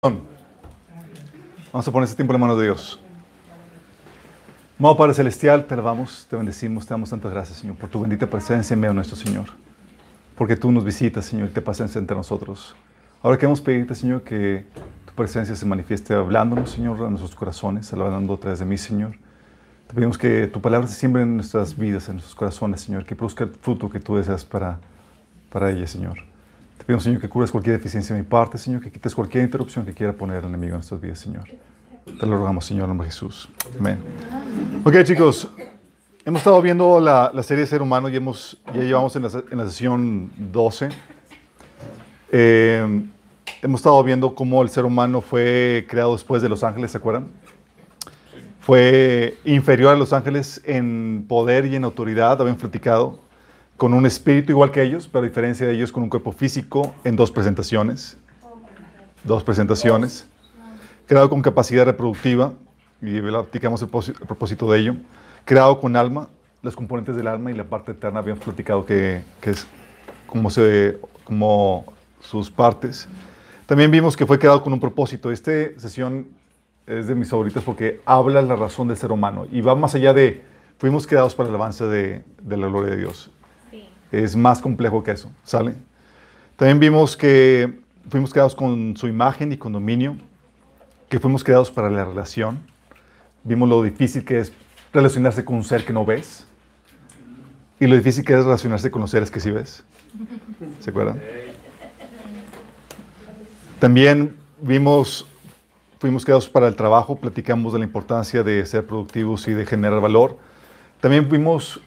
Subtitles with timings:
[0.00, 3.00] Vamos a poner este tiempo en la mano de Dios.
[4.78, 8.28] Amado Padre Celestial, te alabamos, te bendecimos, te damos tantas gracias, Señor, por tu bendita
[8.28, 9.46] presencia en medio de nuestro Señor.
[10.36, 12.76] Porque tú nos visitas, Señor, y te pasas entre nosotros.
[13.24, 14.66] Ahora queremos pedirte, Señor, que
[15.04, 19.16] tu presencia se manifieste hablándonos, Señor, a nuestros corazones, hablando a través de mí, Señor.
[19.88, 23.16] Te pedimos que tu palabra se siembre en nuestras vidas, en nuestros corazones, Señor, que
[23.16, 24.78] produzca el fruto que tú deseas para,
[25.50, 26.27] para ella, Señor.
[26.88, 29.92] Pedimos, Señor, que cures cualquier deficiencia de mi parte, Señor, que quites cualquier interrupción que
[29.92, 31.44] quiera poner el enemigo en nuestras vidas, Señor.
[32.18, 33.46] Te lo rogamos, Señor, en nombre de Jesús.
[33.78, 33.98] Amén.
[34.86, 35.50] Ok, chicos,
[36.24, 39.58] hemos estado viendo la, la serie Ser Humano y hemos, ya llevamos en la, en
[39.58, 40.88] la sesión 12.
[42.32, 43.02] Eh,
[43.60, 47.26] hemos estado viendo cómo el ser humano fue creado después de los ángeles, ¿se acuerdan?
[48.60, 53.27] Fue inferior a los ángeles en poder y en autoridad, habían platicado
[53.78, 56.96] con un espíritu igual que ellos, pero a diferencia de ellos con un cuerpo físico
[57.04, 58.18] en dos presentaciones.
[59.22, 60.26] Dos presentaciones.
[61.06, 62.54] Creado con capacidad reproductiva,
[63.00, 64.96] y platicamos el, el propósito de ello.
[65.44, 66.28] Creado con alma,
[66.60, 69.64] los componentes del alma y la parte eterna habíamos platicado que, que es
[70.26, 71.84] como, se, como
[72.20, 73.08] sus partes.
[73.66, 75.30] También vimos que fue creado con un propósito.
[75.30, 76.26] Esta sesión
[76.84, 80.12] es de mis favoritas porque habla la razón del ser humano y va más allá
[80.12, 80.42] de
[80.78, 83.30] fuimos creados para el avance de, de la gloria de Dios
[84.12, 85.74] es más complejo que eso, ¿sale?
[86.56, 87.78] También vimos que
[88.08, 90.16] fuimos creados con su imagen y con dominio,
[91.08, 92.58] que fuimos creados para la relación.
[93.44, 94.52] Vimos lo difícil que es
[94.92, 96.46] relacionarse con un ser que no ves
[97.80, 99.84] y lo difícil que es relacionarse con los seres que sí ves.
[100.80, 101.20] ¿Se acuerdan?
[103.78, 105.26] También vimos,
[106.00, 110.00] fuimos creados para el trabajo, platicamos de la importancia de ser productivos y de generar
[110.00, 110.38] valor.
[111.00, 111.80] También vimos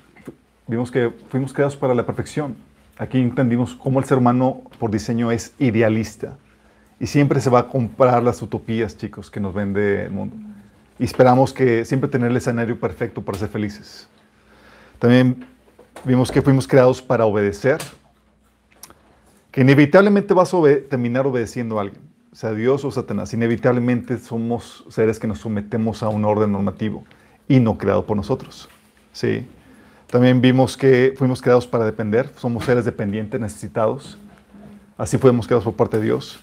[0.67, 2.55] vimos que fuimos creados para la perfección.
[2.97, 6.37] Aquí entendimos cómo el ser humano por diseño es idealista
[6.99, 10.35] y siempre se va a comprar las utopías, chicos, que nos vende el mundo.
[10.99, 14.07] Y esperamos que siempre tener el escenario perfecto para ser felices.
[14.99, 15.47] También
[16.05, 17.79] vimos que fuimos creados para obedecer,
[19.51, 20.57] que inevitablemente vas a
[20.87, 22.01] terminar obedeciendo a alguien,
[22.33, 23.33] sea Dios o Satanás.
[23.33, 27.03] Inevitablemente somos seres que nos sometemos a un orden normativo
[27.47, 28.69] y no creado por nosotros.
[29.11, 29.47] ¿sí?
[30.11, 34.17] También vimos que fuimos creados para depender, somos seres dependientes, necesitados.
[34.97, 36.37] Así fuimos creados por parte de Dios.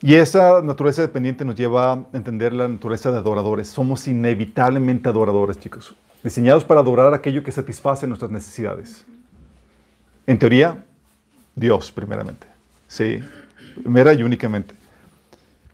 [0.00, 3.68] Y esa naturaleza dependiente nos lleva a entender la naturaleza de adoradores.
[3.68, 5.94] Somos inevitablemente adoradores, chicos.
[6.24, 9.04] Diseñados para adorar aquello que satisface nuestras necesidades.
[10.26, 10.84] En teoría,
[11.54, 12.46] Dios primeramente.
[12.86, 13.20] Sí,
[13.82, 14.77] primera y únicamente.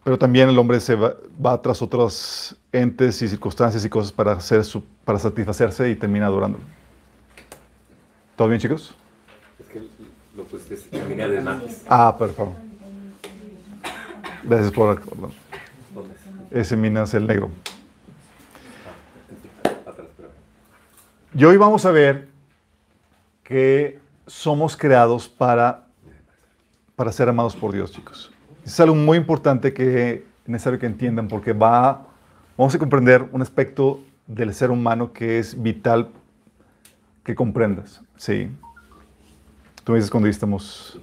[0.05, 4.33] Pero también el hombre se va, va tras otros entes y circunstancias y cosas para,
[4.33, 6.63] hacer su, para satisfacerse y termina adorándolo.
[8.37, 8.95] ¿Todo bien, chicos?
[9.59, 9.83] Es que
[10.37, 11.63] lo pusiste línea de más.
[11.89, 12.55] Ah, perdón.
[14.43, 15.35] Gracias por acordarme.
[16.51, 17.51] Ese mina es el negro.
[21.35, 22.29] Y hoy vamos a ver
[23.43, 25.87] que somos creados para,
[26.95, 28.34] para ser amados por Dios, chicos.
[28.65, 32.07] Es algo muy importante que es necesario que entiendan porque va,
[32.57, 36.09] vamos a comprender un aspecto del ser humano que es vital
[37.23, 38.01] que comprendas.
[38.17, 38.51] Sí.
[39.85, 40.99] Tú me dices cuando estamos...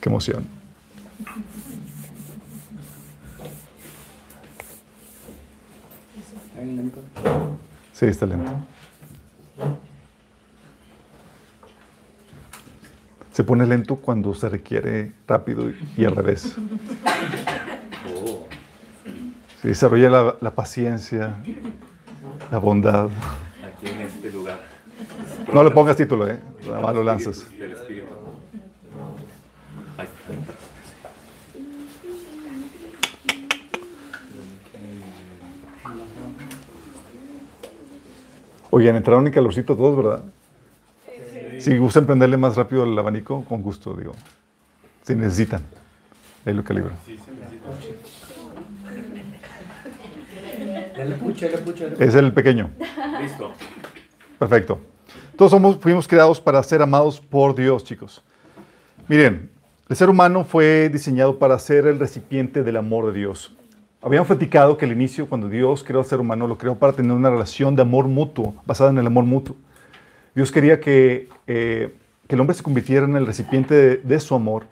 [0.00, 0.46] Qué emoción.
[7.92, 8.50] Sí, está lento.
[13.40, 16.56] Se pone lento cuando se requiere rápido y al revés.
[19.62, 21.36] Se desarrolla la, la paciencia,
[22.50, 23.08] la bondad.
[23.64, 24.60] Aquí en este lugar.
[25.54, 26.38] No le pongas título, ¿eh?
[26.66, 27.46] Nada más lo lanzas.
[38.68, 40.24] Oigan, entraron en calorcito todos, ¿verdad?
[41.60, 44.14] Si gustan prenderle más rápido el abanico, con gusto, digo.
[45.02, 45.62] Si necesitan.
[46.44, 46.92] Ahí lo calibro.
[51.98, 52.70] Es el pequeño.
[53.20, 53.52] Listo.
[54.38, 54.80] Perfecto.
[55.36, 58.22] Todos somos, fuimos creados para ser amados por Dios, chicos.
[59.06, 59.50] Miren,
[59.88, 63.54] el ser humano fue diseñado para ser el recipiente del amor de Dios.
[64.02, 67.12] Habíamos platicado que al inicio, cuando Dios creó al ser humano, lo creó para tener
[67.12, 69.56] una relación de amor mutuo, basada en el amor mutuo.
[70.34, 71.94] Dios quería que, eh,
[72.26, 74.66] que el hombre se convirtiera en el recipiente de, su amor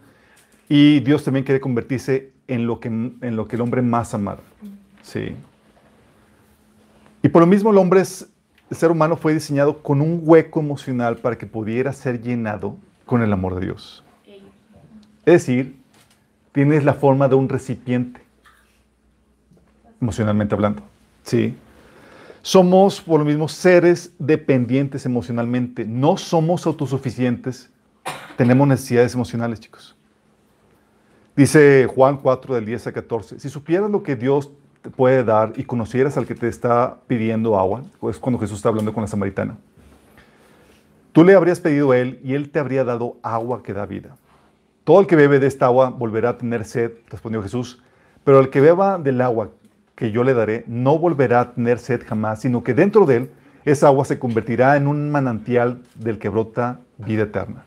[0.69, 4.43] y Dios también quería convertirse en lo que, en lo que el hombre más amara.
[5.02, 5.34] Sí.
[7.22, 8.28] Y por lo mismo el hombre, es,
[8.70, 13.22] el ser humano fue diseñado con un hueco emocional para que pudiera ser llenado con
[13.22, 14.04] el amor de Dios.
[15.26, 15.76] Es decir,
[16.52, 18.20] tienes la forma de un recipiente,
[20.00, 20.82] emocionalmente hablando.
[21.22, 21.56] ¿Sí?
[22.43, 25.85] Somos, por lo mismo, seres dependientes emocionalmente.
[25.85, 27.70] No somos autosuficientes.
[28.37, 29.96] Tenemos necesidades emocionales, chicos.
[31.37, 33.38] Dice Juan 4, del 10 a 14.
[33.38, 34.50] Si supieras lo que Dios
[34.82, 38.69] te puede dar y conocieras al que te está pidiendo agua, es cuando Jesús está
[38.70, 39.56] hablando con la samaritana,
[41.12, 44.17] tú le habrías pedido a él y él te habría dado agua que da vida.
[44.85, 47.82] Todo el que bebe de esta agua volverá a tener sed, respondió Jesús,
[48.25, 49.50] pero el que beba del agua
[49.98, 53.30] que yo le daré no volverá a tener sed jamás, sino que dentro de él
[53.64, 57.64] esa agua se convertirá en un manantial del que brota vida eterna.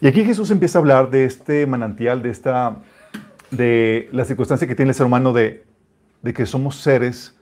[0.00, 2.76] Y aquí Jesús empieza a hablar de este manantial, de esta,
[3.50, 5.64] de la circunstancia que tiene el ser humano de,
[6.22, 7.36] de que somos seres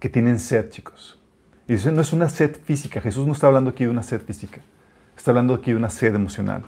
[0.00, 1.16] que tienen sed, chicos.
[1.68, 3.00] Y dice, no es una sed física.
[3.00, 4.60] Jesús no está hablando aquí de una sed física.
[5.16, 6.64] Está hablando aquí de una sed emocional.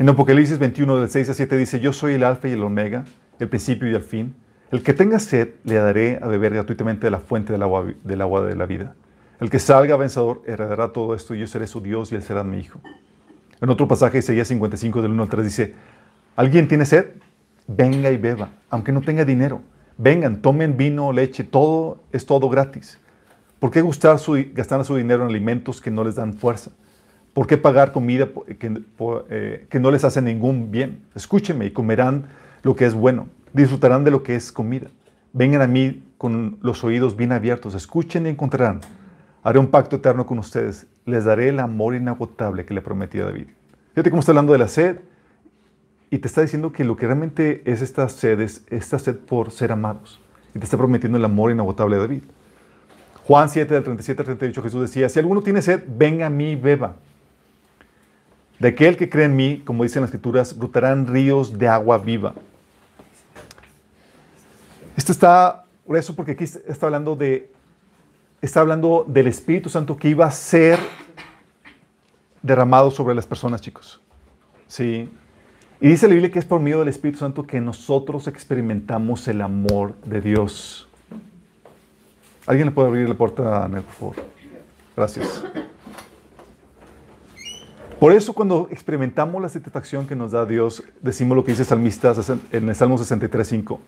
[0.00, 3.04] En Apocalipsis 21, del 6 a 7 dice, yo soy el alfa y el omega,
[3.38, 4.34] el principio y el fin.
[4.72, 8.56] El que tenga sed, le daré a beber gratuitamente de la fuente del agua, de
[8.56, 8.94] la vida.
[9.38, 12.42] El que salga vencedor heredará todo esto y yo seré su Dios y él será
[12.42, 12.80] mi hijo.
[13.60, 15.74] En otro pasaje, Isaías 55, del 1 al 3, dice,
[16.34, 17.06] ¿alguien tiene sed?
[17.68, 19.62] Venga y beba, aunque no tenga dinero.
[19.98, 22.98] Vengan, tomen vino, leche, todo es todo gratis.
[23.60, 26.70] ¿Por qué gastar su, gastar su dinero en alimentos que no les dan fuerza?
[27.32, 28.28] ¿Por qué pagar comida
[28.58, 28.82] que,
[29.30, 31.02] eh, que no les hace ningún bien?
[31.14, 32.26] Escúchenme y comerán
[32.62, 33.28] lo que es bueno.
[33.56, 34.88] Disfrutarán de lo que es comida.
[35.32, 37.74] Vengan a mí con los oídos bien abiertos.
[37.74, 38.82] Escuchen y encontrarán.
[39.42, 40.86] Haré un pacto eterno con ustedes.
[41.06, 43.46] Les daré el amor inagotable que le prometí a David.
[43.94, 44.98] Fíjate cómo está hablando de la sed.
[46.10, 49.50] Y te está diciendo que lo que realmente es esta sed es esta sed por
[49.50, 50.20] ser amados.
[50.54, 52.22] Y te está prometiendo el amor inagotable de David.
[53.24, 56.50] Juan 7, del 37 al 38, Jesús decía, si alguno tiene sed, venga a mí
[56.50, 56.96] y beba.
[58.58, 62.34] De aquel que cree en mí, como dicen las escrituras, brotarán ríos de agua viva.
[64.96, 67.50] Esto está eso porque aquí está hablando de
[68.40, 70.78] está hablando del Espíritu Santo que iba a ser
[72.42, 74.00] derramado sobre las personas, chicos.
[74.68, 75.08] Sí.
[75.80, 79.42] Y dice la Biblia que es por medio del Espíritu Santo que nosotros experimentamos el
[79.42, 80.88] amor de Dios.
[82.46, 84.16] ¿Alguien le puede abrir la puerta a Nel, por favor?
[84.96, 85.44] Gracias.
[87.98, 91.68] Por eso cuando experimentamos la satisfacción que nos da Dios, decimos lo que dice el
[91.68, 92.14] salmista
[92.52, 93.78] en el Salmo 63.5.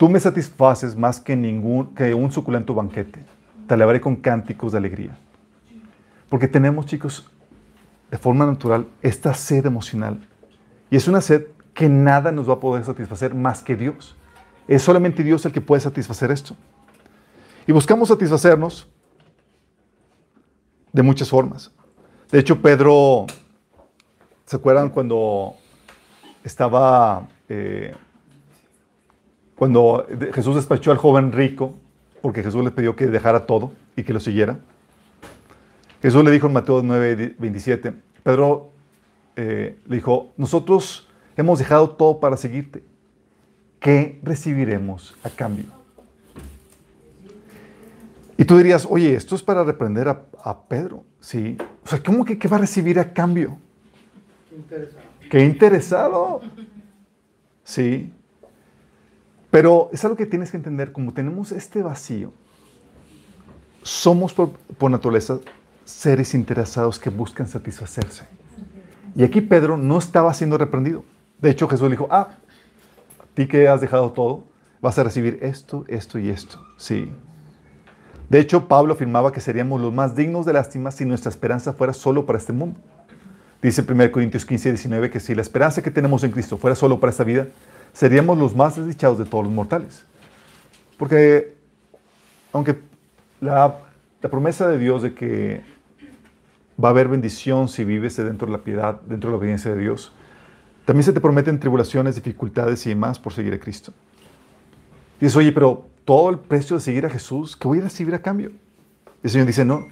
[0.00, 3.22] Tú me satisfaces más que, ningún, que un suculento banquete.
[3.66, 5.14] Te alabaré con cánticos de alegría.
[6.30, 7.30] Porque tenemos, chicos,
[8.10, 10.26] de forma natural, esta sed emocional.
[10.90, 14.16] Y es una sed que nada nos va a poder satisfacer más que Dios.
[14.66, 16.56] Es solamente Dios el que puede satisfacer esto.
[17.66, 18.88] Y buscamos satisfacernos
[20.94, 21.70] de muchas formas.
[22.30, 23.26] De hecho, Pedro,
[24.46, 25.56] ¿se acuerdan cuando
[26.42, 27.94] estaba, eh,
[29.60, 31.74] cuando Jesús despachó al joven rico,
[32.22, 34.58] porque Jesús le pidió que dejara todo y que lo siguiera?
[36.00, 37.92] Jesús le dijo en Mateo 9, 27,
[38.22, 38.70] Pedro
[39.36, 42.82] eh, le dijo, nosotros hemos dejado todo para seguirte.
[43.80, 45.66] ¿Qué recibiremos a cambio?
[48.38, 51.58] Y tú dirías, oye, esto es para reprender a, Pedro, ¿sí?
[51.84, 53.58] O sea, ¿cómo que qué va a recibir a cambio?
[54.48, 55.02] Qué interesado.
[55.28, 56.40] Qué interesado.
[57.62, 58.10] Sí.
[59.50, 62.32] Pero es algo que tienes que entender, como tenemos este vacío,
[63.82, 65.40] somos por, naturaleza
[65.84, 68.24] seres interesados que buscan satisfacerse.
[69.16, 71.04] Y aquí Pedro no estaba siendo reprendido.
[71.40, 72.28] De hecho, Jesús le dijo, ah,
[73.18, 74.44] a ti que has dejado todo,
[74.80, 76.64] vas a recibir esto, esto y esto.
[76.76, 77.10] Sí.
[78.28, 81.92] De hecho, Pablo afirmaba que seríamos los más dignos de lástima si nuestra esperanza fuera
[81.92, 82.78] solo para este mundo.
[83.60, 87.00] Dice 1 Corintios 15, 19 que si la esperanza que tenemos en Cristo fuera solo
[87.00, 87.48] para esta vida,
[87.92, 90.04] seríamos los más desdichados de todos los mortales.
[90.98, 91.54] Porque
[92.52, 92.80] aunque
[93.40, 93.78] la,
[94.20, 95.62] promesa de Dios de que
[96.82, 99.80] va a haber bendición si vives dentro de la piedad, dentro de la obediencia de
[99.80, 100.12] Dios,
[100.84, 103.92] también se te prometen tribulaciones, dificultades y demás por seguir a Cristo.
[105.20, 108.14] Y dices, oye, pero todo el precio de seguir a Jesús, ¿qué voy a recibir
[108.14, 108.50] a cambio?
[109.22, 109.86] Y el Señor dice, no,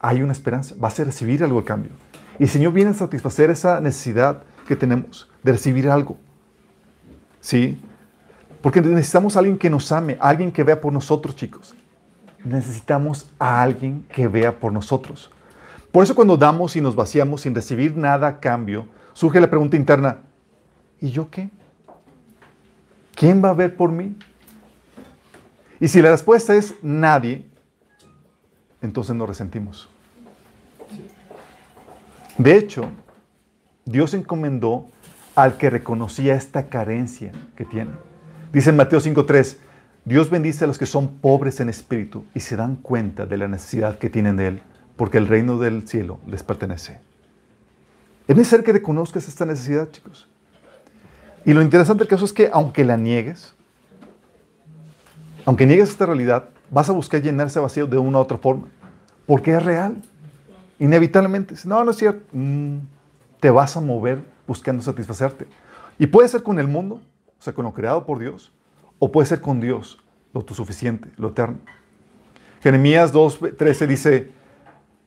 [0.00, 1.92] hay una esperanza, vas a recibir algo a cambio.
[2.38, 6.16] Y el Señor viene a satisfacer esa necesidad que tenemos de recibir algo.
[7.42, 7.78] ¿Sí?
[8.62, 11.74] Porque necesitamos a alguien que nos ame, alguien que vea por nosotros, chicos.
[12.44, 15.30] Necesitamos a alguien que vea por nosotros.
[15.90, 19.76] Por eso cuando damos y nos vaciamos sin recibir nada a cambio, surge la pregunta
[19.76, 20.18] interna,
[21.00, 21.50] ¿y yo qué?
[23.14, 24.16] ¿Quién va a ver por mí?
[25.80, 27.44] Y si la respuesta es nadie,
[28.80, 29.88] entonces nos resentimos.
[32.38, 32.88] De hecho,
[33.84, 34.91] Dios encomendó
[35.34, 37.92] al que reconocía esta carencia que tiene.
[38.52, 39.56] Dice en Mateo 5.3,
[40.04, 43.48] Dios bendice a los que son pobres en espíritu y se dan cuenta de la
[43.48, 44.62] necesidad que tienen de Él,
[44.96, 46.98] porque el reino del cielo les pertenece.
[48.26, 50.28] Es necesario que reconozcas esta necesidad, chicos.
[51.44, 53.54] Y lo interesante del caso es que aunque la niegues,
[55.44, 58.68] aunque niegues esta realidad, vas a buscar llenar ese vacío de una u otra forma,
[59.26, 59.96] porque es real.
[60.78, 61.54] Inevitablemente.
[61.64, 62.24] No, no es cierto.
[62.32, 62.78] Mm,
[63.38, 65.46] te vas a mover buscando satisfacerte.
[65.98, 67.00] Y puede ser con el mundo,
[67.38, 68.52] o sea, con lo creado por Dios,
[68.98, 69.98] o puede ser con Dios,
[70.34, 71.58] lo suficiente, lo eterno.
[72.62, 74.30] Jeremías 2.13 dice,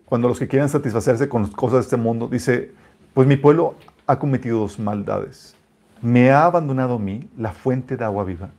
[0.06, 2.74] cuando los que quieren satisfacerse con las cosas de este mundo, dice,
[3.14, 3.75] pues mi pueblo
[4.08, 5.56] ha cometido dos maldades.
[6.02, 8.50] Me ha abandonado a mí, la fuente de agua viva,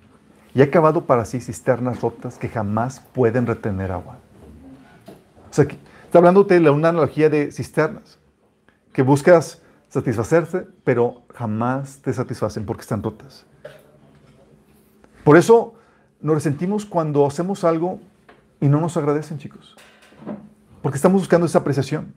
[0.54, 4.18] y ha cavado para sí cisternas rotas que jamás pueden retener agua.
[5.50, 5.66] O sea,
[6.04, 8.18] está hablando de una analogía de cisternas,
[8.92, 13.46] que buscas satisfacerse, pero jamás te satisfacen porque están rotas.
[15.24, 15.74] Por eso
[16.20, 18.00] nos resentimos cuando hacemos algo
[18.60, 19.76] y no nos agradecen, chicos.
[20.82, 22.14] Porque estamos buscando esa apreciación.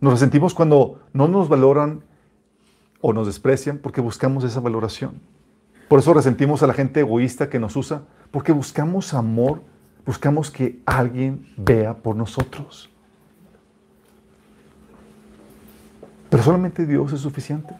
[0.00, 2.04] Nos resentimos cuando no nos valoran
[3.00, 5.20] o nos desprecian porque buscamos esa valoración.
[5.88, 9.62] Por eso resentimos a la gente egoísta que nos usa, porque buscamos amor,
[10.06, 12.90] buscamos que alguien vea por nosotros.
[16.30, 17.74] Pero solamente Dios es suficiente.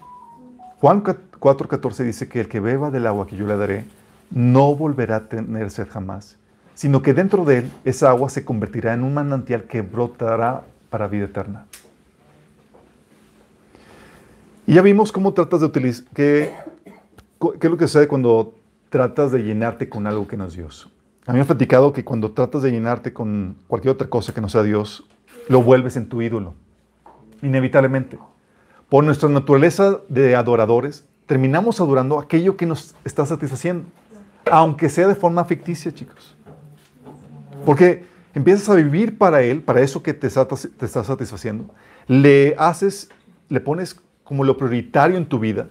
[0.81, 3.85] Juan 4:14 dice que el que beba del agua que yo le daré,
[4.31, 6.37] no volverá a tener sed jamás,
[6.75, 11.07] sino que dentro de él esa agua se convertirá en un manantial que brotará para
[11.07, 11.67] vida eterna.
[14.67, 16.55] Y ya vimos cómo tratas de utilizar, qué,
[17.41, 18.55] qué es lo que sucede cuando
[18.89, 20.91] tratas de llenarte con algo que no es Dios.
[21.27, 24.41] A mí me ha platicado que cuando tratas de llenarte con cualquier otra cosa que
[24.41, 25.05] no sea Dios,
[25.49, 26.55] lo vuelves en tu ídolo,
[27.43, 28.19] inevitablemente.
[28.91, 33.87] Por nuestra naturaleza de adoradores, terminamos adorando aquello que nos está satisfaciendo
[34.51, 36.37] aunque sea de forma ficticia, chicos.
[37.65, 38.05] Porque
[38.35, 40.47] empiezas a vivir para Él, para eso que te está,
[41.05, 41.67] satisfaciendo.
[42.07, 43.11] Le haces,
[43.49, 45.69] le pones como lo prioritario en tu vida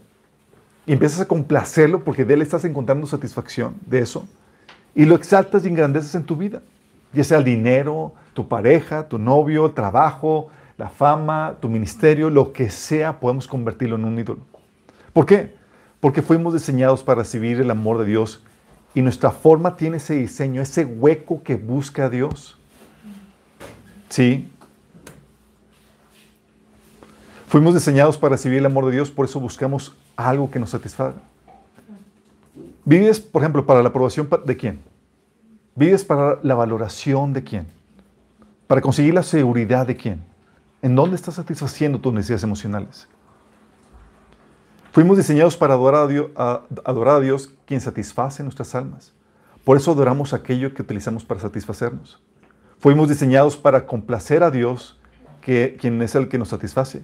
[0.86, 4.28] y empiezas a complacerlo porque de Él estás encontrando satisfacción de eso.
[4.96, 6.62] Y lo exaltas y engrandeces en tu vida.
[7.14, 10.50] Ya sea el dinero, tu pareja, tu novio, el trabajo,
[10.80, 14.40] la fama, tu ministerio, lo que sea, podemos convertirlo en un ídolo.
[15.12, 15.54] ¿Por qué?
[16.00, 18.42] Porque fuimos diseñados para recibir el amor de Dios
[18.96, 22.58] y nuestra forma tiene ese diseño, ese hueco que busca a Dios.
[24.08, 24.50] ¿Sí?
[27.50, 31.16] Fuimos diseñados para recibir el amor de Dios, por eso buscamos algo que nos satisfaga.
[32.86, 34.80] ¿Vives, por ejemplo, para la aprobación de quién?
[35.76, 37.68] ¿Vives para la valoración de quién?
[38.66, 40.29] ¿Para conseguir la seguridad de quién?
[40.82, 43.08] ¿En dónde estás satisfaciendo tus necesidades emocionales?
[44.92, 46.32] Fuimos diseñados para adorar a, Dios,
[46.84, 49.14] adorar a Dios, quien satisface nuestras almas.
[49.64, 52.22] Por eso adoramos aquello que utilizamos para satisfacernos.
[52.80, 54.98] Fuimos diseñados para complacer a Dios,
[55.42, 57.04] que, quien es el que nos satisface.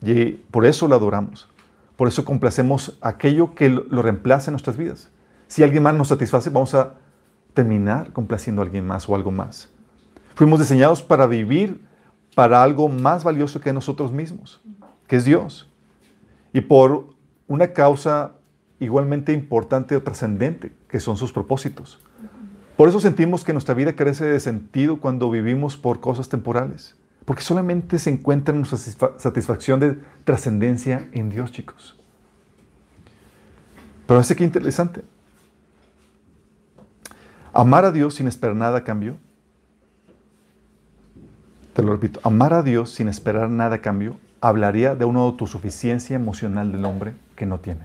[0.00, 1.48] Y por eso lo adoramos.
[1.96, 5.10] Por eso complacemos aquello que lo reemplaza en nuestras vidas.
[5.48, 6.94] Si alguien más nos satisface, vamos a
[7.52, 9.68] terminar complaciendo a alguien más o algo más.
[10.36, 11.80] Fuimos diseñados para vivir
[12.38, 14.60] para algo más valioso que nosotros mismos,
[15.08, 15.68] que es Dios.
[16.52, 17.08] Y por
[17.48, 18.34] una causa
[18.78, 21.98] igualmente importante o trascendente, que son sus propósitos.
[22.76, 27.42] Por eso sentimos que nuestra vida carece de sentido cuando vivimos por cosas temporales, porque
[27.42, 28.78] solamente se encuentra nuestra
[29.18, 31.98] satisfacción de trascendencia en Dios, chicos.
[34.06, 35.02] Pero es que interesante.
[37.52, 39.16] Amar a Dios sin esperar nada a cambio.
[41.78, 46.16] Te lo repito, amar a Dios sin esperar nada a cambio hablaría de una autosuficiencia
[46.16, 47.82] emocional del hombre que no tiene.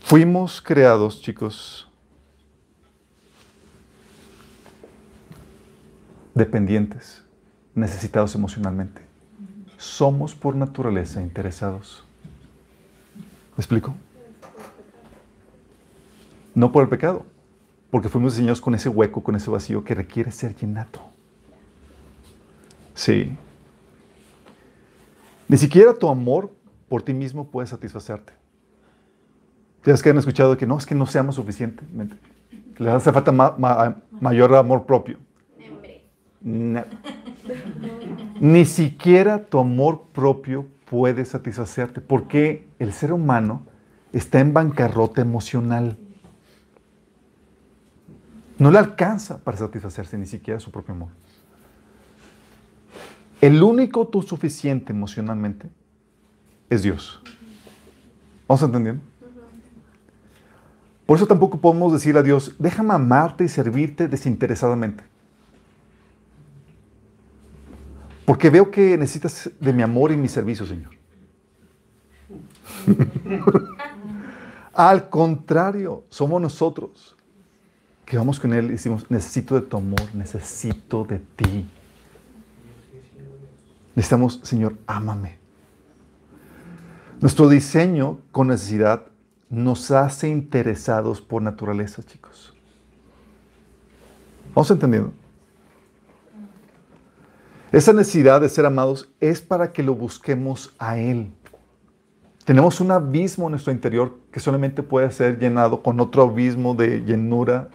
[0.00, 1.88] Fuimos creados, chicos,
[6.34, 7.24] dependientes,
[7.74, 9.00] necesitados emocionalmente.
[9.78, 12.04] Somos por naturaleza interesados.
[13.56, 13.94] ¿Me explico?
[16.54, 17.24] No por el pecado,
[17.90, 21.00] porque fuimos diseñados con ese hueco, con ese vacío que requiere ser llenado.
[22.94, 23.36] Sí.
[25.48, 26.52] Ni siquiera tu amor
[26.88, 28.32] por ti mismo puede satisfacerte.
[29.82, 32.16] Tienes que han escuchado que no, es que no seamos suficientemente.
[32.76, 35.18] Le hace falta mayor amor propio.
[38.40, 43.66] Ni siquiera tu amor propio puede satisfacerte, porque el ser humano
[44.12, 45.96] está en bancarrota emocional.
[48.58, 51.10] No le alcanza para satisfacerse ni siquiera su propio amor.
[53.40, 55.68] El único tú suficiente emocionalmente
[56.68, 57.22] es Dios.
[58.48, 59.02] ¿Vamos entendiendo?
[61.06, 65.04] Por eso tampoco podemos decir a Dios, déjame amarte y servirte desinteresadamente.
[68.26, 70.90] Porque veo que necesitas de mi amor y mi servicio, Señor.
[74.74, 77.16] Al contrario, somos nosotros
[78.08, 81.68] que vamos con Él y decimos, necesito de tu amor, necesito de ti.
[83.94, 85.36] Necesitamos, Señor, ámame.
[87.20, 89.02] Nuestro diseño con necesidad
[89.50, 92.54] nos hace interesados por naturaleza, chicos.
[94.54, 95.12] ¿Vamos entendiendo?
[97.70, 101.30] Esa necesidad de ser amados es para que lo busquemos a Él.
[102.46, 107.02] Tenemos un abismo en nuestro interior que solamente puede ser llenado con otro abismo de
[107.02, 107.68] llenura,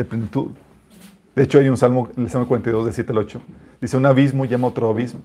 [0.00, 0.50] de plenitud.
[1.34, 3.42] De hecho, hay un salmo, el Salmo 42, de 7 al 8.
[3.80, 5.20] Dice, un abismo llama otro abismo.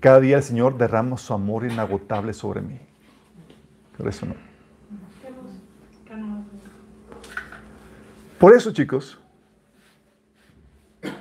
[0.00, 2.78] Cada día el Señor derrama su amor inagotable sobre mí.
[3.96, 4.34] Por eso no.
[8.38, 9.20] Por eso, chicos,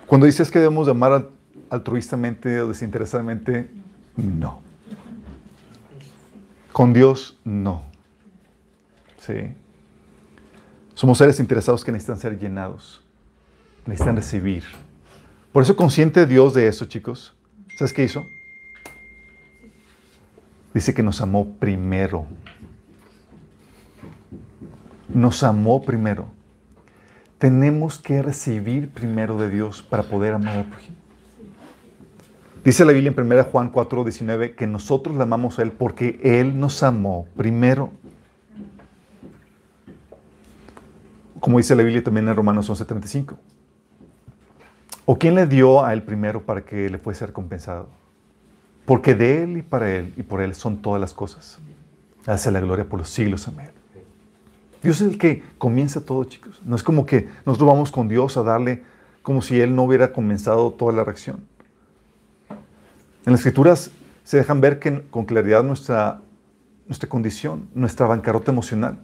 [0.07, 1.29] cuando dices que debemos de amar
[1.69, 3.69] altruistamente o desinteresadamente,
[4.15, 4.61] no.
[6.71, 7.83] Con Dios, no.
[9.19, 9.53] ¿Sí?
[11.01, 13.01] Somos seres interesados que necesitan ser llenados,
[13.87, 14.63] necesitan recibir.
[15.51, 17.35] Por eso, consciente Dios de eso, chicos,
[17.75, 18.23] ¿sabes qué hizo?
[20.75, 22.27] Dice que nos amó primero.
[25.09, 26.27] Nos amó primero.
[27.39, 30.97] Tenemos que recibir primero de Dios para poder amar al prójimo.
[32.63, 36.19] Dice la Biblia en 1 Juan 4, 19 que nosotros le amamos a Él porque
[36.21, 37.91] Él nos amó primero.
[41.41, 43.35] Como dice la Biblia también en Romanos 11, 35.
[45.05, 47.89] ¿O quién le dio a Él primero para que le fuese recompensado?
[48.85, 51.59] Porque de Él y para Él y por Él son todas las cosas.
[52.27, 53.47] Hace la gloria por los siglos.
[53.47, 53.71] Amén.
[54.83, 56.61] Dios es el que comienza todo, chicos.
[56.63, 58.83] No es como que nosotros vamos con Dios a darle
[59.23, 61.43] como si Él no hubiera comenzado toda la reacción.
[63.25, 63.89] En las escrituras
[64.23, 66.21] se dejan ver que, con claridad nuestra,
[66.87, 68.99] nuestra condición, nuestra bancarrota emocional,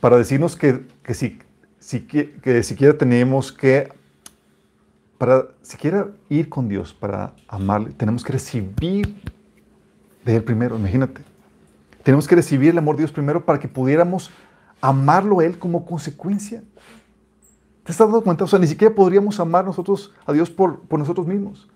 [0.00, 1.38] para decirnos que, que, si,
[1.78, 3.92] si, que siquiera tenemos que,
[5.18, 9.14] para siquiera ir con Dios, para amarle, tenemos que recibir
[10.24, 11.22] de Él primero, imagínate.
[12.02, 14.30] Tenemos que recibir el amor de Dios primero para que pudiéramos
[14.80, 16.62] amarlo a Él como consecuencia.
[17.84, 18.44] ¿Te estás dando cuenta?
[18.44, 21.68] O sea, ni siquiera podríamos amar nosotros a Dios por, por nosotros mismos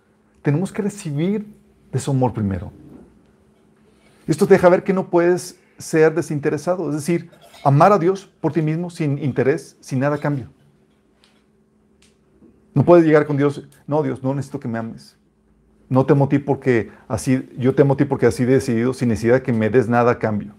[0.44, 1.46] tenemos que recibir
[1.90, 2.70] de su amor primero.
[4.26, 7.30] Esto te deja ver que no puedes ser desinteresado, es decir,
[7.64, 10.48] amar a Dios por ti mismo sin interés, sin nada a cambio.
[12.74, 15.16] No puedes llegar con Dios, no Dios, no necesito que me ames.
[15.88, 19.42] No te amo porque así, yo te amo porque así he decidido, sin necesidad de
[19.42, 20.54] que me des nada a cambio.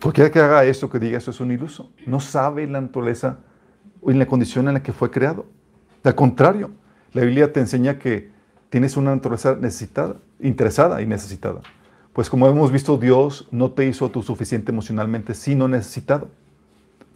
[0.00, 1.90] Cualquiera que haga eso, que diga eso, es un iluso.
[2.06, 3.38] No sabe la naturaleza
[4.00, 5.46] o en la condición en la que fue creado.
[6.02, 6.70] Al contrario,
[7.12, 8.30] la Biblia te enseña que
[8.68, 11.62] tienes una naturaleza necesitada, interesada y necesitada.
[12.14, 16.30] Pues como hemos visto, Dios no te hizo tú suficiente emocionalmente, sino necesitado.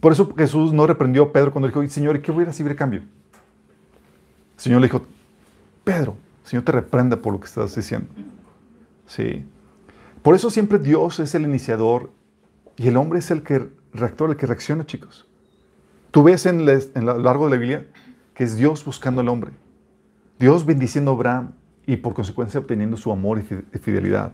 [0.01, 2.75] Por eso Jesús no reprendió a Pedro cuando dijo, Señor, ¿y qué voy a recibir
[2.75, 2.99] cambio?
[2.99, 5.05] El Señor le dijo,
[5.85, 8.09] Pedro, Señor te reprenda por lo que estás diciendo.
[9.07, 9.45] Sí.
[10.21, 12.11] Por eso siempre Dios es el iniciador
[12.75, 15.25] y el hombre es el que reactor, el que reacciona, chicos.
[16.11, 17.87] Tú ves en, en lo largo de la Biblia
[18.33, 19.51] que es Dios buscando al hombre.
[20.39, 21.51] Dios bendiciendo a Abraham
[21.85, 24.33] y por consecuencia obteniendo su amor y fidelidad.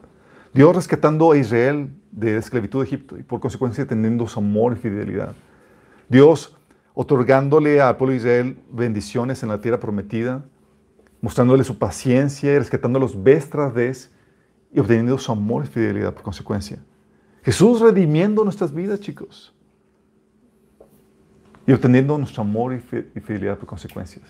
[0.55, 4.71] Dios rescatando a Israel de la esclavitud de Egipto y por consecuencia teniendo su amor
[4.71, 5.35] y fidelidad.
[6.07, 6.55] Dios
[6.93, 10.45] otorgándole al pueblo de Israel bendiciones en la tierra prometida,
[11.19, 14.13] mostrándole su paciencia y rescatando los vez
[14.71, 16.79] y obteniendo su amor y fidelidad por consecuencia.
[17.43, 19.53] Jesús redimiendo nuestras vidas, chicos.
[21.67, 24.23] Y obteniendo nuestro amor y fidelidad por consecuencias.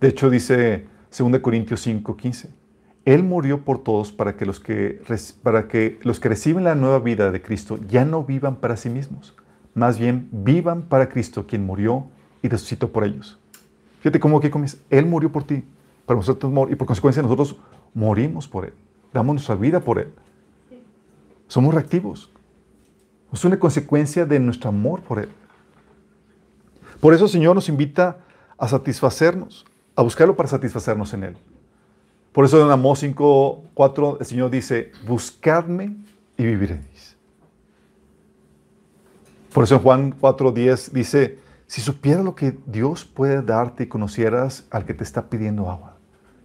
[0.00, 0.86] De hecho, dice
[1.18, 2.65] 2 Corintios 5, 15.
[3.06, 5.00] Él murió por todos para que, los que,
[5.42, 8.90] para que los que reciben la nueva vida de Cristo ya no vivan para sí
[8.90, 9.34] mismos,
[9.74, 12.08] más bien vivan para Cristo, quien murió
[12.42, 13.38] y resucitó por ellos.
[14.00, 14.78] Fíjate cómo aquí comienza.
[14.90, 15.62] Él murió por ti,
[16.04, 17.56] para nosotros y por consecuencia nosotros
[17.94, 18.74] morimos por Él,
[19.14, 20.12] damos nuestra vida por Él.
[21.46, 22.32] Somos reactivos.
[23.32, 25.28] Es una consecuencia de nuestro amor por Él.
[27.00, 28.18] Por eso el Señor nos invita
[28.58, 29.64] a satisfacernos,
[29.94, 31.36] a buscarlo para satisfacernos en Él.
[32.36, 35.96] Por eso en Amós 5, 4, el Señor dice, buscadme
[36.36, 37.16] y viviréis.
[39.54, 43.86] Por eso en Juan 4, 10 dice, si supieras lo que Dios puede darte y
[43.86, 45.96] conocieras al que te está pidiendo agua,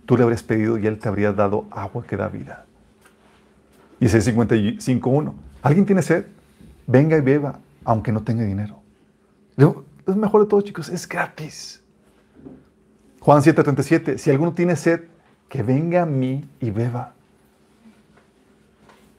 [0.05, 2.65] tú le habrías pedido y él te habría dado agua que da vida.
[3.99, 5.33] Y ese 55.1.
[5.61, 6.25] ¿Alguien tiene sed?
[6.87, 8.79] Venga y beba, aunque no tenga dinero.
[9.57, 9.83] Lo
[10.15, 11.83] mejor de todo, chicos, es gratis.
[13.19, 14.17] Juan 7:37.
[14.17, 15.11] Si alguno tiene sed,
[15.51, 17.13] que venga a mí y beba.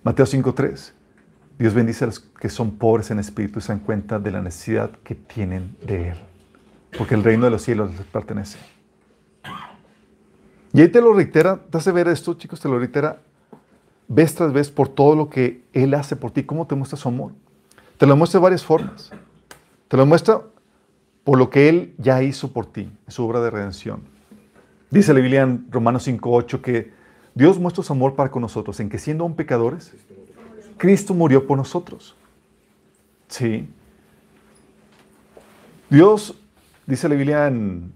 [0.02, 0.94] Mateo 5:3.
[1.58, 4.40] Dios bendice a los que son pobres en espíritu y se dan cuenta de la
[4.40, 6.16] necesidad que tienen de Él.
[6.96, 8.58] Porque el reino de los cielos les pertenece.
[10.72, 13.20] Y ahí te lo reitera, te hace ver esto, chicos, te lo reitera
[14.08, 17.08] vez tras vez por todo lo que Él hace por ti, cómo te muestra su
[17.08, 17.32] amor.
[17.98, 19.10] Te lo muestra de varias formas.
[19.86, 20.40] Te lo muestra
[21.24, 24.11] por lo que Él ya hizo por ti, en su obra de redención.
[24.92, 26.92] Dice la Biblia en Romanos 5.8 que
[27.34, 29.90] Dios muestra su amor para con nosotros, en que siendo aún pecadores,
[30.76, 32.14] Cristo murió por nosotros.
[33.26, 33.70] Sí.
[35.88, 36.38] Dios,
[36.86, 37.90] dice la Biblia en...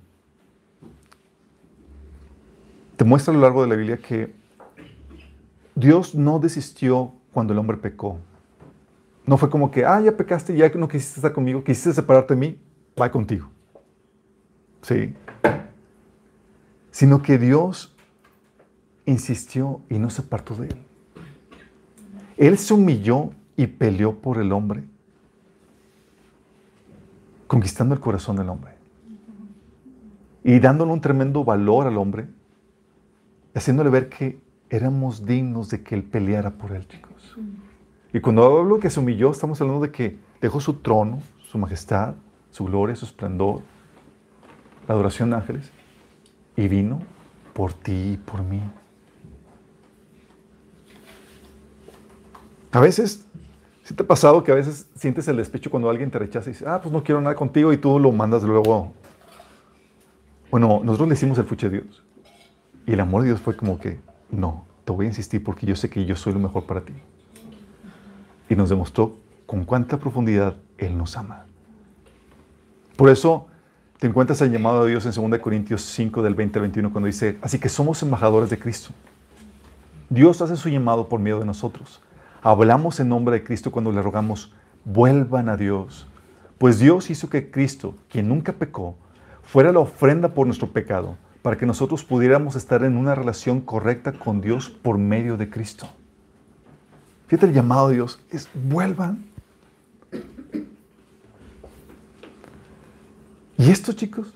[2.96, 4.32] Te muestra a lo largo de la Biblia que
[5.74, 8.18] Dios no desistió cuando el hombre pecó.
[9.26, 12.40] No fue como que, ah, ya pecaste, ya no quisiste estar conmigo, quisiste separarte de
[12.40, 12.58] mí,
[12.98, 13.50] va contigo.
[14.80, 15.14] Sí.
[16.96, 17.94] Sino que Dios
[19.04, 20.78] insistió y no se apartó de él.
[22.38, 24.82] Él se humilló y peleó por el hombre,
[27.46, 28.72] conquistando el corazón del hombre
[30.42, 32.28] y dándole un tremendo valor al hombre,
[33.54, 37.36] haciéndole ver que éramos dignos de que Él peleara por él, chicos.
[38.10, 42.14] Y cuando hablo que se humilló, estamos hablando de que dejó su trono, su majestad,
[42.52, 43.60] su gloria, su esplendor,
[44.88, 45.70] la adoración de ángeles,
[46.56, 47.00] y vino
[47.52, 48.62] por ti y por mí.
[52.72, 53.24] A veces,
[53.84, 56.52] si te ha pasado que a veces sientes el despecho cuando alguien te rechaza y
[56.52, 58.92] dice, ah, pues no quiero nada contigo y tú lo mandas luego.
[60.50, 62.04] Bueno, nosotros le hicimos el fuche a Dios.
[62.86, 63.98] Y el amor de Dios fue como que,
[64.30, 66.92] no, te voy a insistir porque yo sé que yo soy lo mejor para ti.
[68.48, 69.16] Y nos demostró
[69.46, 71.46] con cuánta profundidad Él nos ama.
[72.96, 73.48] Por eso
[73.98, 77.06] te encuentras el llamado de Dios en 2 Corintios 5 del 20 al 21 cuando
[77.06, 78.90] dice, así que somos embajadores de Cristo.
[80.10, 82.02] Dios hace su llamado por medio de nosotros.
[82.42, 84.52] Hablamos en nombre de Cristo cuando le rogamos,
[84.84, 86.06] vuelvan a Dios.
[86.58, 88.96] Pues Dios hizo que Cristo, quien nunca pecó,
[89.42, 94.12] fuera la ofrenda por nuestro pecado para que nosotros pudiéramos estar en una relación correcta
[94.12, 95.88] con Dios por medio de Cristo.
[97.28, 99.24] Fíjate, el llamado de Dios es vuelvan.
[103.58, 104.34] Y esto, chicos,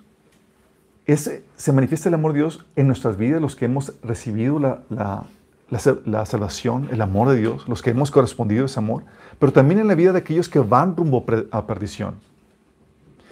[1.06, 4.82] ese, se manifiesta el amor de Dios en nuestras vidas, los que hemos recibido la,
[5.70, 9.04] la, salvación, el amor de Dios, los que hemos correspondido a ese amor,
[9.38, 12.16] pero también en la vida de aquellos que van rumbo a perdición.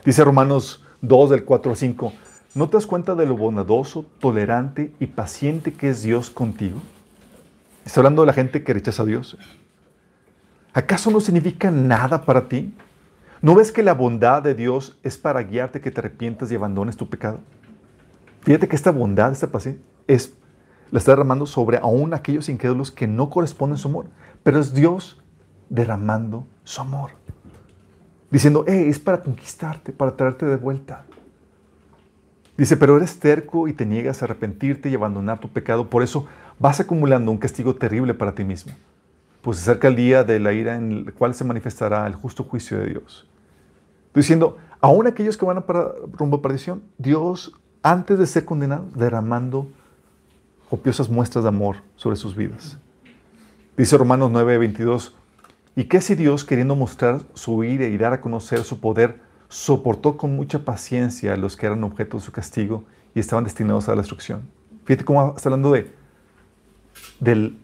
[0.05, 2.13] Dice Romanos 2 del 4 al 5,
[2.55, 6.81] ¿No te das cuenta de lo bondadoso, tolerante y paciente que es Dios contigo?
[7.85, 9.37] Está hablando de la gente que rechaza a Dios.
[10.73, 12.75] ¿Acaso no significa nada para ti?
[13.41, 16.97] ¿No ves que la bondad de Dios es para guiarte que te arrepientas y abandones
[16.97, 17.41] tu pecado?
[18.41, 20.35] Fíjate que esta bondad, esta paciencia, es,
[20.91, 24.07] la está derramando sobre aún aquellos incrédulos que no corresponden su amor.
[24.43, 25.23] Pero es Dios
[25.69, 27.11] derramando su amor.
[28.31, 31.05] Diciendo, hey, es para conquistarte, para traerte de vuelta.
[32.57, 36.27] Dice, pero eres terco y te niegas a arrepentirte y abandonar tu pecado, por eso
[36.59, 38.73] vas acumulando un castigo terrible para ti mismo.
[39.49, 42.45] Pues se acerca el día de la ira en el cual se manifestará el justo
[42.45, 43.27] juicio de Dios.
[44.15, 45.65] Diciendo, aún aquellos que van a
[46.13, 49.67] rumbo a perdición, Dios, antes de ser condenados, derramando
[50.69, 52.77] copiosas muestras de amor sobre sus vidas.
[53.75, 55.17] Dice Romanos 9, 22,
[55.77, 60.19] ¿y qué si Dios, queriendo mostrar su ira y dar a conocer su poder, soportó
[60.19, 62.85] con mucha paciencia a los que eran objeto de su castigo
[63.15, 64.43] y estaban destinados a la destrucción.
[64.85, 65.91] Fíjate cómo está hablando de
[67.19, 67.57] del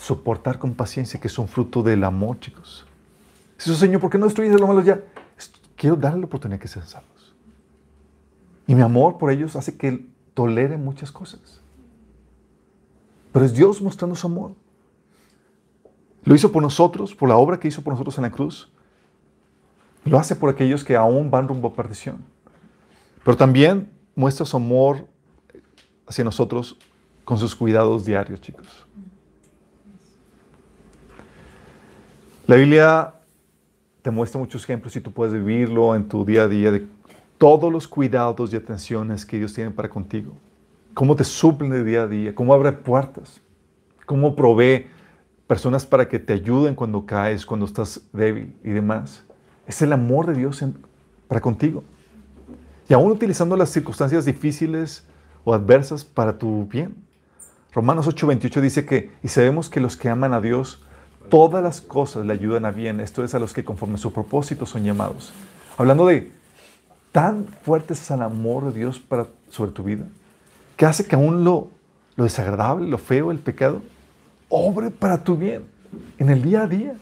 [0.00, 2.86] soportar con paciencia, que es un fruto del amor, chicos.
[3.58, 5.00] Dice, Señor, ¿por qué no destruyes lo malo ya?
[5.76, 7.34] Quiero darle la oportunidad que sean salvos.
[8.66, 11.60] Y mi amor por ellos hace que tolere muchas cosas.
[13.32, 14.52] Pero es Dios mostrando su amor.
[16.24, 18.70] Lo hizo por nosotros, por la obra que hizo por nosotros en la cruz.
[20.04, 22.24] Lo hace por aquellos que aún van rumbo a perdición.
[23.22, 25.06] Pero también muestra su amor
[26.06, 26.76] hacia nosotros
[27.24, 28.86] con sus cuidados diarios, chicos.
[32.50, 33.14] La Biblia
[34.02, 36.84] te muestra muchos ejemplos y tú puedes vivirlo en tu día a día de
[37.38, 40.32] todos los cuidados y atenciones que Dios tiene para contigo.
[40.92, 43.40] Cómo te suplen de día a día, cómo abre puertas,
[44.04, 44.88] cómo provee
[45.46, 49.22] personas para que te ayuden cuando caes, cuando estás débil y demás.
[49.68, 50.64] Es el amor de Dios
[51.28, 51.84] para contigo.
[52.88, 55.06] Y aún utilizando las circunstancias difíciles
[55.44, 56.96] o adversas para tu bien.
[57.72, 60.84] Romanos 8:28 dice que, y sabemos que los que aman a Dios,
[61.30, 63.00] todas las cosas le ayudan a bien.
[63.00, 65.32] Esto es a los que conforme a su propósito son llamados.
[65.78, 66.30] Hablando de
[67.12, 70.04] tan fuerte es el amor de Dios para, sobre tu vida,
[70.76, 71.68] que hace que aún lo,
[72.16, 73.80] lo desagradable, lo feo, el pecado,
[74.48, 75.64] obre para tu bien
[76.18, 76.94] en el día a día.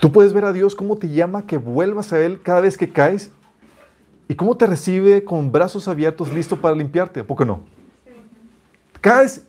[0.00, 2.90] Tú puedes ver a Dios cómo te llama que vuelvas a Él cada vez que
[2.90, 3.30] caes
[4.28, 7.20] y cómo te recibe con brazos abiertos, listo para limpiarte.
[7.20, 7.60] ¿A poco no?
[9.00, 9.46] Caes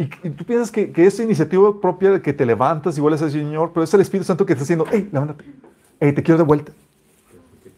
[0.00, 3.30] y, tú piensas que, que, es iniciativa propia de que te levantas y vuelves al
[3.30, 5.44] Señor, pero es el Espíritu Santo que está diciendo, hey, levántate,
[6.00, 6.72] hey, te quiero de vuelta.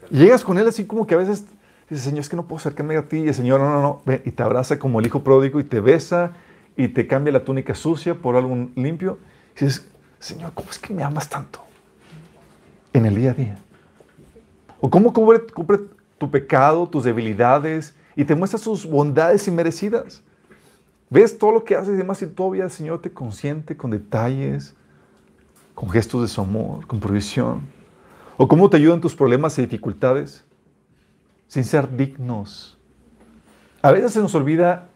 [0.09, 1.45] Llegas con Él así como que a veces
[1.91, 3.19] dices, Señor, es que no puedo acercarme a ti.
[3.19, 5.81] Y el Señor, no, no, no, y te abraza como el hijo pródigo y te
[5.81, 6.33] besa
[6.77, 9.19] y te cambia la túnica sucia por algo limpio.
[9.57, 9.85] Y dices,
[10.21, 11.61] Señor, ¿cómo es que me amas tanto?
[12.93, 13.59] En el día a día.
[14.81, 15.81] O cómo cubre, cubre
[16.19, 20.23] tu pecado, tus debilidades y te muestra sus bondades inmerecidas.
[21.13, 24.75] Ves todo lo que haces y demás y todavía el Señor te consiente con detalles,
[25.75, 27.69] con gestos de su amor, con provisión.
[28.39, 30.43] O cómo te ayudan tus problemas y dificultades
[31.49, 32.79] sin ser dignos.
[33.83, 34.89] A veces se nos olvida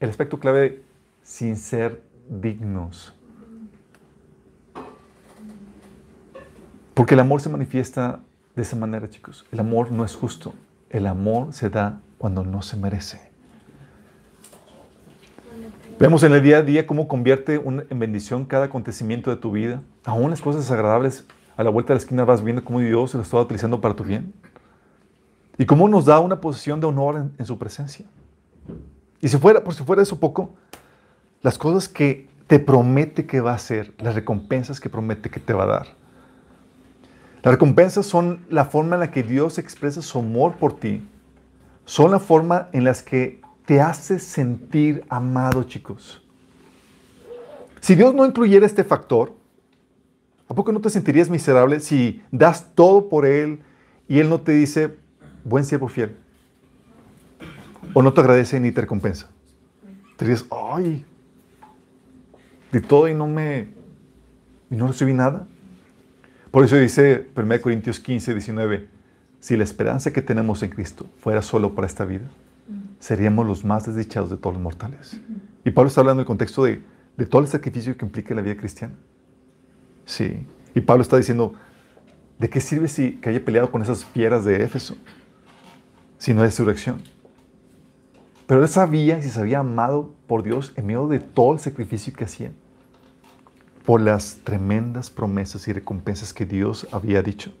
[0.00, 0.82] el aspecto clave de
[1.22, 3.14] sin ser dignos.
[6.94, 8.18] Porque el amor se manifiesta
[8.56, 9.46] de esa manera, chicos.
[9.52, 10.52] El amor no es justo.
[10.90, 13.33] El amor se da cuando no se merece.
[15.96, 19.80] Vemos en el día a día cómo convierte en bendición cada acontecimiento de tu vida.
[20.04, 21.24] Aún las cosas agradables,
[21.56, 24.02] a la vuelta de la esquina vas viendo cómo Dios lo está utilizando para tu
[24.02, 24.34] bien.
[25.56, 28.04] Y cómo nos da una posición de honor en, su presencia.
[29.20, 30.50] Y si fuera, por si fuera eso poco,
[31.42, 35.52] las cosas que te promete que va a hacer, las recompensas que promete que te
[35.52, 35.86] va a dar.
[37.44, 41.06] Las recompensas son la forma en la que Dios expresa su amor por ti.
[41.84, 46.22] Son la forma en las que te hace sentir amado, chicos.
[47.80, 49.34] Si Dios no incluyera este factor,
[50.48, 53.60] ¿a poco no te sentirías miserable si das todo por Él
[54.08, 54.96] y Él no te dice,
[55.44, 56.16] buen siervo fiel?
[57.92, 59.28] O no te agradece ni te recompensa.
[60.16, 61.04] Te dices, ay,
[62.72, 63.68] de todo y no me,
[64.70, 65.46] y no recibí nada.
[66.50, 68.88] Por eso dice 1 Corintios 15, 19,
[69.40, 72.24] si la esperanza que tenemos en Cristo fuera solo para esta vida,
[73.04, 75.20] seríamos los más desdichados de todos los mortales.
[75.62, 76.80] Y Pablo está hablando en el contexto de,
[77.28, 78.94] todo el sacrificio que implica la vida cristiana.
[80.06, 80.46] Sí.
[80.74, 81.52] Y Pablo está diciendo,
[82.38, 84.96] ¿de qué sirve si que haya peleado con esas fieras de Éfeso?
[86.16, 87.02] Si no hay resurrección.
[88.46, 92.10] Pero él sabía y se sabía amado por Dios en medio de todo el sacrificio
[92.14, 92.54] que hacían.
[93.84, 97.52] Por las tremendas promesas y recompensas que Dios había dicho.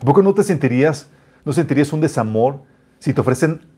[0.00, 1.10] ¿A poco no te sentirías,
[1.44, 2.62] no sentirías un desamor
[2.98, 3.73] si te ofrecen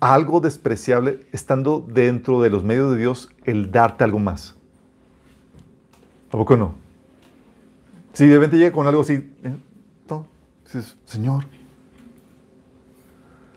[0.00, 4.54] algo despreciable, estando dentro de los medios de Dios, el darte algo más.
[6.28, 6.74] ¿A poco no?
[8.12, 9.56] Si de repente llega con algo así, ¿eh?
[10.64, 11.44] dices, Señor,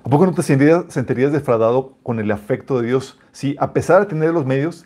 [0.04, 4.08] ¿a poco no te sentirías, defraudado con el afecto de Dios si a pesar de
[4.08, 4.86] tener los medios,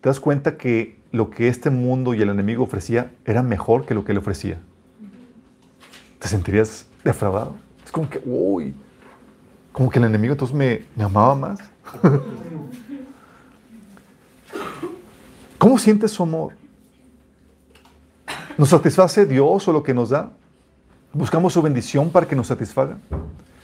[0.00, 3.94] te das cuenta que lo que este mundo y el enemigo ofrecía era mejor que
[3.94, 4.58] lo que él ofrecía?
[6.18, 7.56] ¿Te sentirías defraudado?
[7.84, 8.74] Es como que, uy,
[9.76, 11.58] como que el enemigo entonces me, amaba más.
[15.58, 16.54] ¿Cómo sientes su amor?
[18.56, 20.30] ¿Nos satisface Dios o lo que nos da?
[21.12, 22.96] ¿Buscamos su bendición para que nos satisfaga?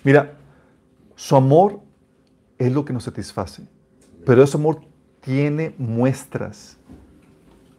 [0.04, 0.34] Mira,
[1.16, 1.80] su amor
[2.58, 3.62] es lo que nos satisface,
[4.26, 4.82] pero ese amor
[5.22, 6.76] tiene muestras,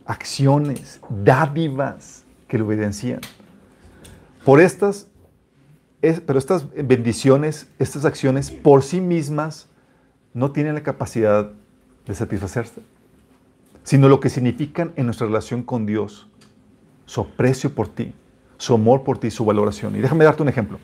[0.08, 3.22] acciones, dádivas que lo evidencian.
[4.44, 5.08] Por estas
[6.26, 9.70] pero estas bendiciones, estas acciones por sí mismas
[10.34, 11.52] no tienen la capacidad
[12.06, 12.82] de satisfacerse,
[13.84, 16.28] sino lo que significan en nuestra relación con Dios,
[17.06, 18.14] su aprecio por ti,
[18.58, 19.96] su amor por ti, su valoración.
[19.96, 20.78] Y déjame darte un ejemplo.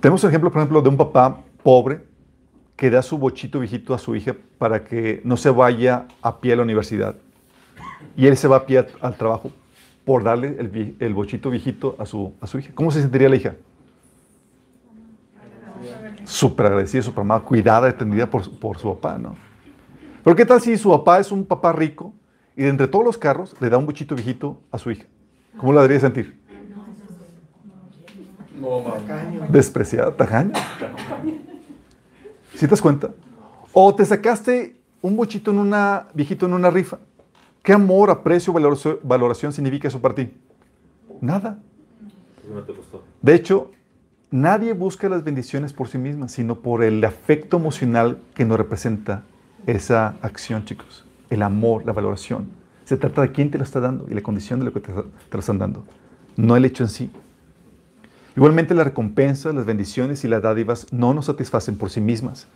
[0.00, 2.04] Tenemos el ejemplo, por ejemplo, de un papá pobre
[2.76, 6.52] que da su bochito viejito a su hija para que no se vaya a pie
[6.52, 7.16] a la universidad.
[8.16, 9.50] Y él se va a pie al trabajo
[10.04, 10.56] por darle
[10.98, 12.72] el, bochito viejito a su, a su hija.
[12.74, 13.54] ¿Cómo se sentiría la hija?
[16.24, 19.36] Súper agradecida, súper amada, cuidada, atendida por, por su papá, ¿no?
[20.22, 22.12] Pero ¿qué tal si su papá es un papá rico
[22.56, 25.04] y de entre todos los carros le da un bochito viejito a su hija?
[25.56, 26.38] ¿Cómo la debería sentir?
[29.48, 30.54] Despreciada, tajaña.
[32.54, 33.10] ¿Sí te das cuenta?
[33.72, 36.98] O te sacaste un bochito en una, viejito en una rifa
[37.64, 38.52] ¿Qué amor, aprecio,
[39.02, 40.28] valoración significa eso para ti?
[41.22, 41.58] Nada.
[43.22, 43.70] De hecho,
[44.30, 49.22] nadie busca las bendiciones por sí misma, sino por el afecto emocional que nos representa
[49.66, 51.06] esa acción, chicos.
[51.30, 52.50] El amor, la valoración.
[52.84, 54.92] Se trata de quién te lo está dando y la condición de lo que te,
[54.92, 55.86] te lo están dando,
[56.36, 57.10] no el hecho en sí.
[58.36, 62.46] Igualmente las recompensas, las bendiciones y las dádivas no nos satisfacen por sí mismas,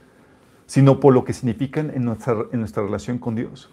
[0.67, 3.71] sino por lo que significan en nuestra, en nuestra relación con Dios.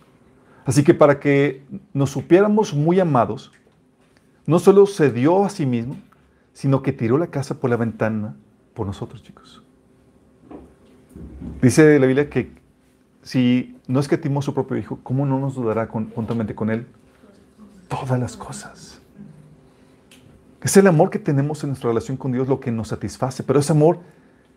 [0.65, 3.51] Así que para que nos supiéramos muy amados,
[4.45, 5.95] no solo se dio a sí mismo,
[6.54, 8.36] sino que tiró la casa por la ventana
[8.73, 9.63] por nosotros, chicos.
[11.62, 12.51] Dice la Biblia que
[13.21, 16.88] si no escatimó su propio Hijo, ¿cómo no nos dudará juntamente con Él
[17.88, 19.01] todas las cosas?
[20.62, 23.60] Es el amor que tenemos en nuestra relación con Dios lo que nos satisface, pero
[23.60, 23.99] ese amor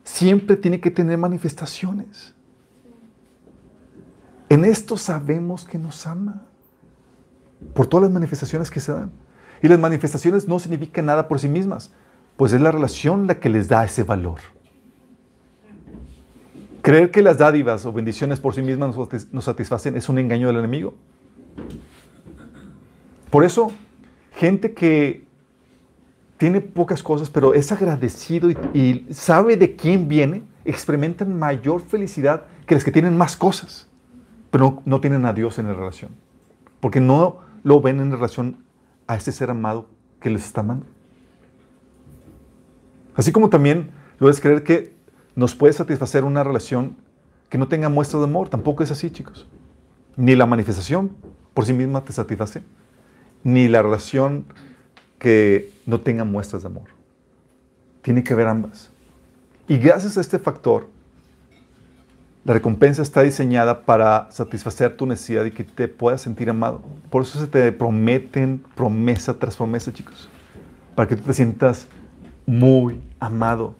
[0.04, 2.34] siempre tiene que tener manifestaciones.
[4.48, 6.42] En esto sabemos que nos ama,
[7.74, 9.10] por todas las manifestaciones que se dan.
[9.62, 11.92] Y las manifestaciones no significan nada por sí mismas,
[12.36, 14.40] pues es la relación la que les da ese valor.
[16.82, 18.94] Creer que las dádivas o bendiciones por sí mismas
[19.32, 20.94] nos satisfacen es un engaño del enemigo.
[23.30, 23.72] Por eso,
[24.32, 25.26] gente que
[26.38, 32.76] tiene pocas cosas, pero es agradecido y, sabe de quién viene, experimentan mayor felicidad que
[32.76, 33.87] los que tienen más cosas,
[34.50, 36.10] pero no, tienen a Dios en la relación.
[36.80, 38.64] Porque no lo ven en relación
[39.06, 39.86] a ese ser amado
[40.20, 40.86] que les está amando.
[43.14, 44.94] Así como también lo es creer que
[45.34, 46.96] nos puede satisfacer una relación
[47.48, 48.48] que no tenga muestra de amor.
[48.48, 49.46] Tampoco es así, chicos.
[50.16, 51.16] Ni la manifestación
[51.54, 52.62] por sí misma te satisface,
[53.42, 54.44] ni la relación
[55.18, 56.84] que no tenga muestras de amor.
[58.02, 58.90] Tiene que ver ambas.
[59.66, 60.88] Y gracias a este factor,
[62.48, 66.80] la recompensa está diseñada para satisfacer tu necesidad y que te puedas sentir amado.
[67.10, 70.30] Por eso se te prometen promesa tras promesa, chicos.
[70.94, 71.88] Para que tú te sientas
[72.46, 73.74] muy amado.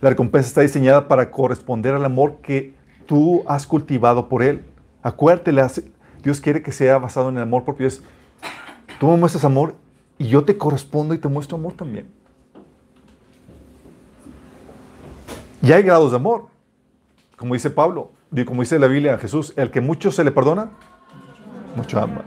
[0.00, 2.72] La recompensa está diseñada para corresponder al amor que
[3.04, 4.64] tú has cultivado por Él.
[5.02, 5.52] Acuérdate,
[6.22, 7.86] Dios quiere que sea basado en el amor propio.
[7.86, 8.02] Es,
[8.98, 9.74] tú me muestras amor
[10.16, 12.06] y yo te correspondo y te muestro amor también.
[15.60, 16.53] Y hay grados de amor.
[17.36, 18.12] Como dice Pablo,
[18.46, 20.70] como dice la Biblia, Jesús, el que mucho se le perdona,
[21.76, 22.22] mucho ama.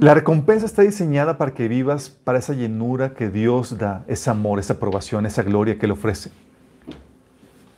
[0.00, 4.58] La recompensa está diseñada para que vivas para esa llenura que Dios da, ese amor,
[4.58, 6.30] esa aprobación, esa gloria que le ofrece.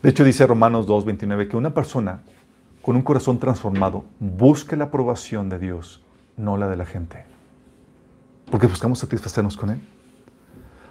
[0.03, 2.21] De hecho, dice Romanos 2.29 que una persona
[2.83, 6.03] con un corazón transformado busque la aprobación de Dios
[6.37, 7.25] no la de la gente.
[8.51, 9.81] Porque buscamos satisfacernos con Él.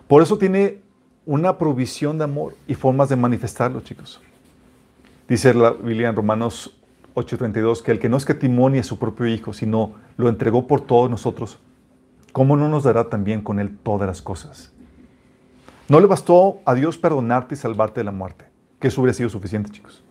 [0.07, 0.81] Por eso tiene
[1.27, 4.21] una provisión de amor y formas de manifestarlo, chicos.
[5.27, 6.73] Dice la Biblia en Romanos
[7.15, 11.09] 8:32 que el que no escatimó a su propio Hijo, sino lo entregó por todos
[11.09, 11.59] nosotros,
[12.31, 14.71] ¿cómo no nos dará también con Él todas las cosas?
[15.89, 18.45] No le bastó a Dios perdonarte y salvarte de la muerte,
[18.79, 20.01] que eso hubiera sido suficiente, chicos.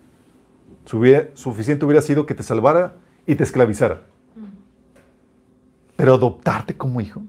[1.35, 2.94] Suficiente hubiera sido que te salvara
[3.26, 4.02] y te esclavizara.
[5.96, 7.22] Pero adoptarte como hijo.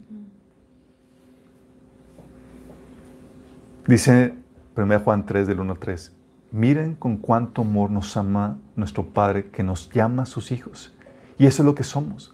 [3.87, 4.33] Dice
[4.75, 6.11] 1 Juan 3 del 1 al 3.
[6.51, 10.93] Miren con cuánto amor nos ama nuestro Padre que nos llama sus hijos.
[11.37, 12.33] Y eso es lo que somos.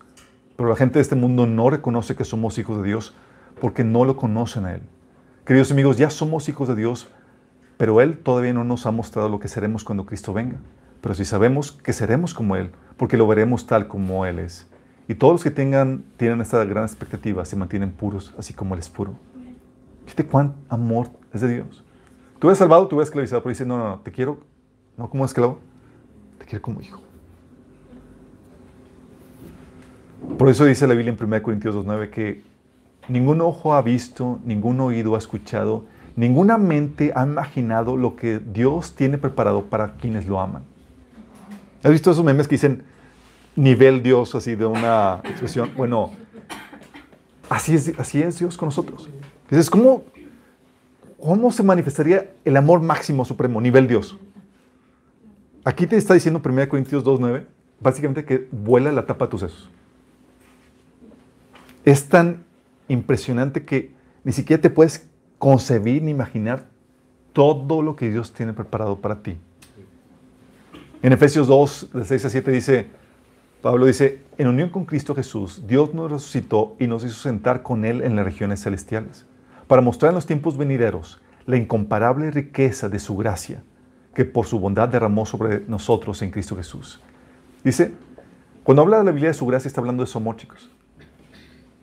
[0.55, 3.15] Pero la gente de este mundo no reconoce que somos hijos de Dios
[3.61, 4.81] porque no lo conocen a Él.
[5.45, 7.07] Queridos amigos, ya somos hijos de Dios,
[7.77, 10.57] pero Él todavía no nos ha mostrado lo que seremos cuando Cristo venga.
[11.01, 14.67] Pero si sabemos que seremos como Él, porque lo veremos tal como Él es.
[15.07, 18.79] Y todos los que tengan, tienen esta gran expectativa se mantienen puros, así como Él
[18.79, 19.13] es puro.
[20.05, 21.83] Fíjate cuán amor es de Dios.
[22.39, 24.39] Tú eres salvado, tú eres esclavizado, pero dice, no, no, no, te quiero,
[24.97, 25.59] no como esclavo,
[26.37, 27.01] te quiero como hijo.
[30.37, 32.43] Por eso dice la Biblia en 1 Corintios 2.9 que
[33.07, 38.95] ningún ojo ha visto, ningún oído ha escuchado, ninguna mente ha imaginado lo que Dios
[38.95, 40.63] tiene preparado para quienes lo aman.
[41.83, 42.83] ¿Has visto esos memes que dicen,
[43.55, 45.71] nivel Dios, así de una expresión.
[45.75, 46.11] Bueno,
[47.49, 49.09] así es, así es Dios con nosotros.
[49.49, 50.03] Dices, ¿cómo,
[51.23, 54.17] ¿cómo se manifestaría el amor máximo supremo, nivel Dios?
[55.63, 57.45] Aquí te está diciendo 1 Corintios 2.9,
[57.79, 59.69] básicamente que vuela la tapa de tus sesos.
[61.85, 62.43] Es tan
[62.89, 63.93] impresionante que
[64.25, 65.07] ni siquiera te puedes
[65.37, 66.65] concebir ni imaginar
[67.31, 69.37] todo lo que Dios tiene preparado para ti.
[71.01, 72.87] En Efesios 2, de 6 a 7 dice,
[73.61, 77.85] Pablo dice, en unión con Cristo Jesús, Dios nos resucitó y nos hizo sentar con
[77.85, 79.25] Él en las regiones celestiales,
[79.73, 83.63] para mostrar en los tiempos venideros la incomparable riqueza de su gracia,
[84.13, 87.01] que por su bondad derramó sobre nosotros en Cristo Jesús.
[87.63, 87.91] Dice,
[88.63, 90.69] cuando habla de la Biblia de su gracia, está hablando de su amor, chicos.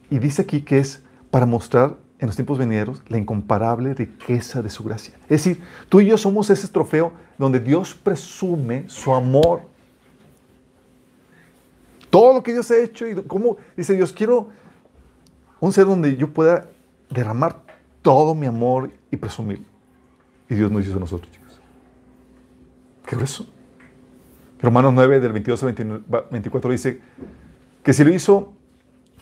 [0.08, 4.70] Y dice aquí que es para mostrar en los tiempos venideros la incomparable riqueza de
[4.70, 5.14] su gracia.
[5.24, 9.62] Es decir, tú y yo somos ese trofeo donde Dios presume su amor.
[12.08, 14.50] Todo lo que Dios ha hecho y cómo dice Dios, quiero
[15.58, 16.68] un ser donde yo pueda
[17.08, 17.68] derramar
[18.02, 19.64] todo mi amor y presumir.
[20.48, 21.60] Y Dios nos hizo a nosotros, chicos.
[23.06, 23.46] ¿Qué grueso?
[24.60, 27.00] Romanos 9, del 22 al 24 dice
[27.82, 28.52] que si lo hizo,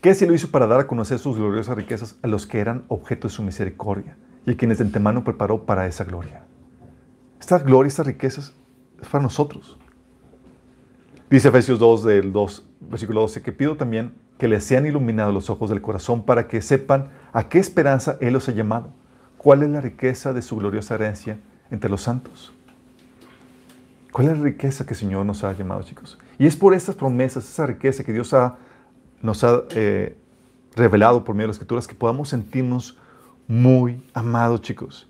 [0.01, 2.85] que si lo hizo para dar a conocer sus gloriosas riquezas a los que eran
[2.89, 4.17] objeto de su misericordia
[4.47, 6.43] y a quienes de antemano preparó para esa gloria.
[7.39, 8.55] Esta gloria, estas riquezas,
[9.01, 9.79] es para nosotros.
[11.31, 15.51] Dice Efesios 2, del 2, versículo 12, que pido también que les sean iluminados los
[15.51, 18.91] ojos del corazón para que sepan a qué esperanza Él los ha llamado,
[19.37, 21.39] cuál es la riqueza de su gloriosa herencia
[21.71, 22.53] entre los santos.
[24.13, 26.19] ¿Cuál es la riqueza que el Señor nos ha llamado, chicos?
[26.39, 28.57] Y es por estas promesas, esa riqueza que Dios ha,
[29.21, 30.17] nos ha eh,
[30.75, 32.97] revelado por medio de las Escrituras, que podamos sentirnos
[33.49, 35.09] muy amados, chicos.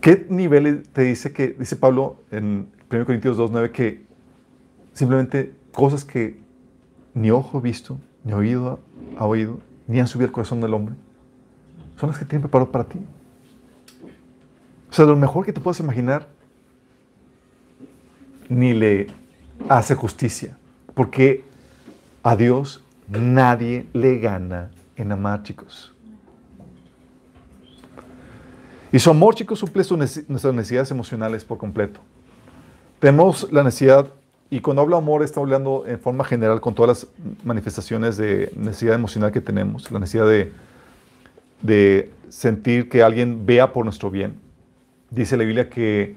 [0.00, 4.04] ¿Qué nivel te dice que, dice Pablo en 1 Corintios 2.9, que
[4.94, 6.41] simplemente cosas que
[7.14, 8.80] ni ojo visto, ni oído
[9.18, 10.94] ha oído, ni han subido al corazón del hombre,
[11.98, 12.98] son las que tienen preparado para ti?
[14.90, 16.28] O sea, lo mejor que te puedas imaginar
[18.48, 19.08] ni le
[19.68, 20.56] hace justicia,
[20.94, 21.44] porque
[22.22, 25.94] a Dios nadie le gana en amar, chicos.
[28.92, 32.00] Y su amor, chicos, suple nuestras necesidades emocionales por completo.
[32.98, 34.12] Tenemos la necesidad,
[34.52, 37.06] y cuando hablo amor, está hablando en forma general con todas las
[37.42, 40.52] manifestaciones de necesidad emocional que tenemos, la necesidad de,
[41.62, 44.34] de sentir que alguien vea por nuestro bien.
[45.08, 46.16] Dice la Biblia que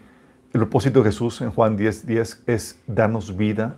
[0.52, 3.78] el propósito de Jesús en Juan 10, 10 es darnos vida,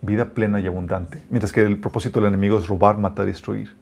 [0.00, 3.74] vida plena y abundante, mientras que el propósito del enemigo es robar, matar destruir.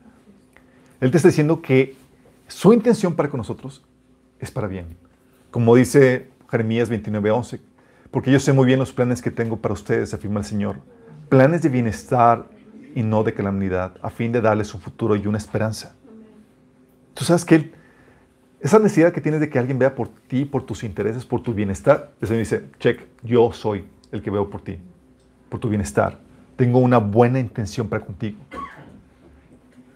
[0.99, 1.95] Él te está diciendo que
[2.47, 3.83] su intención para con nosotros
[4.39, 4.97] es para bien.
[5.51, 7.59] Como dice Jeremías 29, 11,
[8.11, 10.77] porque yo sé muy bien los planes que tengo para ustedes, afirma el Señor.
[11.29, 12.47] Planes de bienestar
[12.95, 15.95] y no de calamidad, a fin de darles un futuro y una esperanza.
[17.13, 17.71] Tú sabes que
[18.59, 21.53] esa necesidad que tienes de que alguien vea por ti, por tus intereses, por tu
[21.53, 24.79] bienestar, el Señor dice, check, yo soy el que veo por ti,
[25.49, 26.19] por tu bienestar.
[26.55, 28.39] Tengo una buena intención para contigo.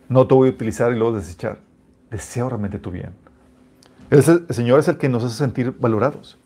[0.08, 1.60] No te voy a utilizar y luego desechar.
[2.12, 3.14] Deseo realmente tu bien.
[4.12, 6.38] El, Señor es el que nos hace sentir valorados,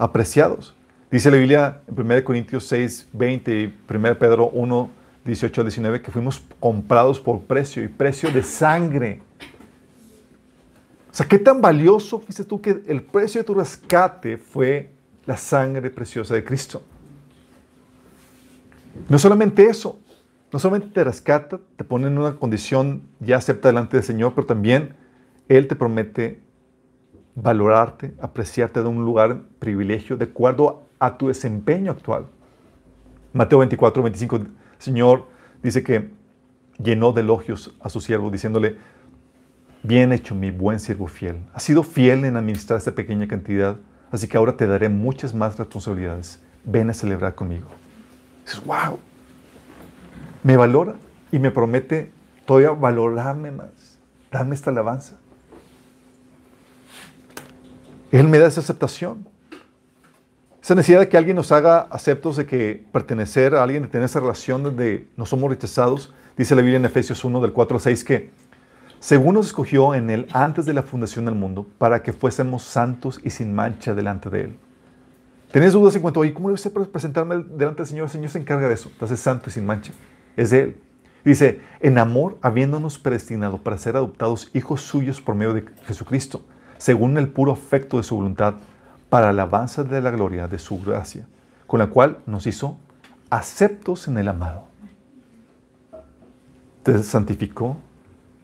[0.00, 0.74] apreciados.
[1.10, 4.90] Dice la Biblia en 1 Corintios 6, 20 y 1 Pedro 1,
[5.24, 9.20] 18 al 19 que fuimos comprados por precio y precio de sangre.
[11.10, 14.90] O sea, qué tan valioso fuiste tú que el precio de tu rescate fue
[15.26, 16.82] la sangre preciosa de Cristo.
[19.08, 19.98] No solamente eso,
[20.52, 24.46] no solamente te rescata, te pone en una condición ya acepta delante del Señor, pero
[24.46, 24.94] también
[25.48, 26.40] Él te promete
[27.34, 32.26] valorarte, apreciarte de un lugar privilegio de acuerdo a tu desempeño actual.
[33.32, 34.40] Mateo 24, 25,
[34.78, 35.26] Señor
[35.62, 36.10] dice que
[36.82, 38.76] llenó de elogios a su siervo, diciéndole,
[39.82, 41.38] Bien hecho, mi buen siervo fiel.
[41.54, 43.76] Has sido fiel en administrar esta pequeña cantidad,
[44.10, 46.42] así que ahora te daré muchas más responsabilidades.
[46.64, 47.68] Ven a celebrar conmigo.
[48.44, 48.98] Dices, wow.
[50.42, 50.96] Me valora
[51.32, 52.12] y me promete
[52.44, 53.98] todavía valorarme más,
[54.30, 55.19] darme esta alabanza.
[58.10, 59.28] Él me da esa aceptación.
[60.62, 64.04] Esa necesidad de que alguien nos haga aceptos de que pertenecer a alguien, de tener
[64.04, 66.12] esa relación donde no somos rechazados.
[66.36, 68.30] Dice la Biblia en Efesios 1 del 4 al 6 que
[69.00, 73.18] según nos escogió en Él antes de la fundación del mundo, para que fuésemos santos
[73.24, 74.58] y sin mancha delante de Él.
[75.50, 78.04] ¿Tenés dudas en cuanto a, ¿cómo debe ser presentarme delante del Señor?
[78.04, 78.90] El Señor se encarga de eso.
[78.92, 79.92] Entonces, santo y sin mancha.
[80.36, 80.76] Es de Él.
[81.24, 86.42] Dice, en amor, habiéndonos predestinado para ser adoptados hijos suyos por medio de Jesucristo,
[86.80, 88.54] según el puro afecto de su voluntad,
[89.10, 91.26] para alabanza de la gloria de su gracia,
[91.66, 92.78] con la cual nos hizo
[93.28, 94.64] aceptos en el amado.
[96.82, 97.76] Te santificó,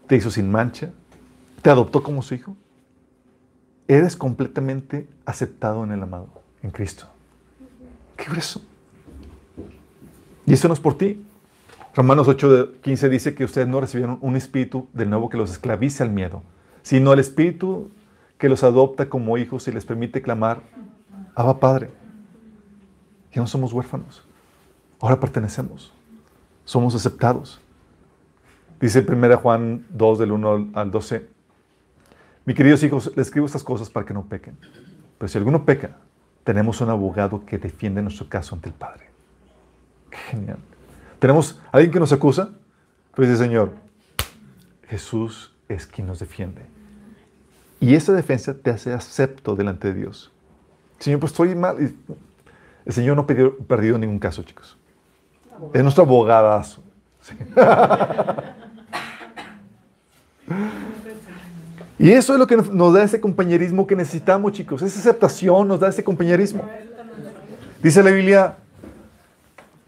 [0.06, 0.90] te hizo sin mancha,
[1.62, 2.54] te adoptó como su hijo.
[3.88, 6.28] Eres completamente aceptado en el amado,
[6.62, 7.06] en Cristo.
[8.16, 8.60] ¿Qué grueso?
[10.44, 11.24] Y eso no es por ti.
[11.94, 16.02] Romanos 8, 15 dice que ustedes no recibieron un espíritu de nuevo que los esclavice
[16.02, 16.42] al miedo,
[16.82, 17.90] sino el espíritu
[18.38, 20.62] que los adopta como hijos y les permite clamar,
[21.34, 21.90] Abba Padre.
[23.32, 24.24] Ya no somos huérfanos,
[25.00, 25.92] ahora pertenecemos,
[26.64, 27.60] somos aceptados.
[28.80, 31.28] Dice 1 Juan 2 del 1 al 12.
[32.44, 34.56] Mi queridos hijos, les escribo estas cosas para que no pequen.
[35.18, 35.96] Pero si alguno peca,
[36.44, 39.10] tenemos un abogado que defiende nuestro caso ante el Padre.
[40.10, 40.58] Qué genial.
[41.18, 42.50] Tenemos alguien que nos acusa,
[43.14, 43.72] Pues dice Señor,
[44.88, 46.75] Jesús es quien nos defiende.
[47.86, 50.32] Y esa defensa te hace acepto delante de Dios.
[50.98, 51.94] Señor, pues estoy mal.
[52.84, 54.76] El Señor no ha perdido ningún caso, chicos.
[55.72, 56.82] Es nuestro abogadazo.
[61.98, 64.82] Y eso es lo que nos da ese compañerismo que necesitamos, chicos.
[64.82, 66.62] Esa aceptación nos da ese compañerismo.
[67.82, 68.56] Dice la Biblia,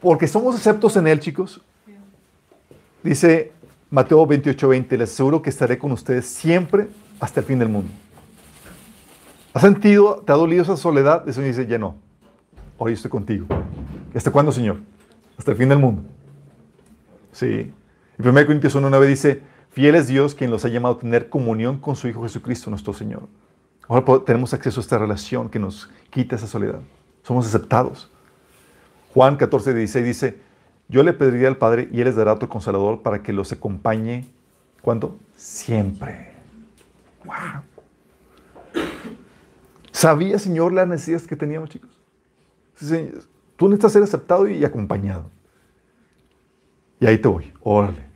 [0.01, 1.61] porque somos aceptos en Él, chicos.
[3.03, 3.53] Dice
[3.91, 6.89] Mateo 28, 20, les aseguro que estaré con ustedes siempre
[7.21, 7.91] hasta el fin del mundo.
[9.53, 11.27] ¿Has sentido, te ha dolido esa soledad?
[11.27, 11.97] El Señor dice, ya no.
[12.77, 13.47] Hoy estoy contigo.
[14.15, 14.79] ¿Hasta cuándo, Señor?
[15.37, 16.03] Hasta el fin del mundo.
[17.33, 17.73] Sí.
[18.19, 21.29] Y 1 Corintios 1, 9 dice, fiel es Dios quien los ha llamado a tener
[21.29, 23.23] comunión con su Hijo Jesucristo, nuestro Señor.
[23.89, 26.81] Ahora tenemos acceso a esta relación que nos quita esa soledad.
[27.23, 28.11] Somos aceptados.
[29.15, 30.39] Juan 14, 16 dice,
[30.89, 34.27] yo le pediría al Padre y Él les dará otro consolador para que los acompañe.
[34.83, 35.19] ¿Cuándo?
[35.37, 36.38] Siempre.
[37.25, 37.63] Wow.
[39.93, 41.91] ¿Sabía, Señor, las necesidades que teníamos, chicos?
[43.57, 45.31] Tú necesitas ser aceptado y acompañado.
[47.01, 47.53] Y ahí te voy.
[47.63, 48.07] Órale.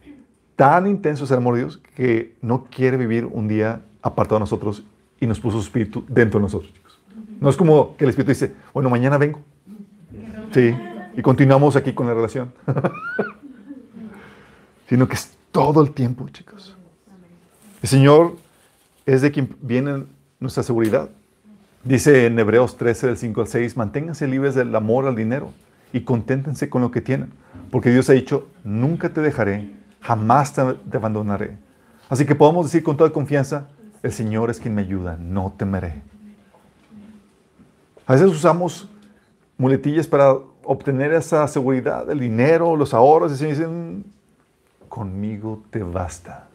[0.55, 4.41] Tan intenso es el amor de Dios que no quiere vivir un día apartado de
[4.41, 4.85] nosotros
[5.19, 7.01] y nos puso su espíritu dentro de nosotros, chicos.
[7.41, 9.41] No es como que el espíritu dice, bueno, mañana vengo.
[10.53, 10.75] Sí.
[11.17, 12.53] Y continuamos aquí con la relación.
[14.89, 16.77] Sino que es todo el tiempo, chicos.
[17.83, 18.37] El Señor
[19.07, 20.05] es de quien viene
[20.41, 21.11] nuestra seguridad.
[21.85, 25.53] Dice en Hebreos 13, del 5 al 6, manténganse libres del amor al dinero
[25.93, 27.33] y conténtense con lo que tienen.
[27.71, 30.61] Porque Dios ha dicho, nunca te dejaré, jamás te,
[30.97, 31.57] abandonaré.
[32.09, 33.69] Así que podemos decir con toda confianza,
[34.03, 36.03] el Señor es quien me ayuda, no temeré.
[38.07, 38.89] A veces usamos
[39.57, 40.35] muletillas para
[40.65, 44.05] obtener esa seguridad, el dinero, los ahorros, y dicen,
[44.89, 46.49] conmigo te basta.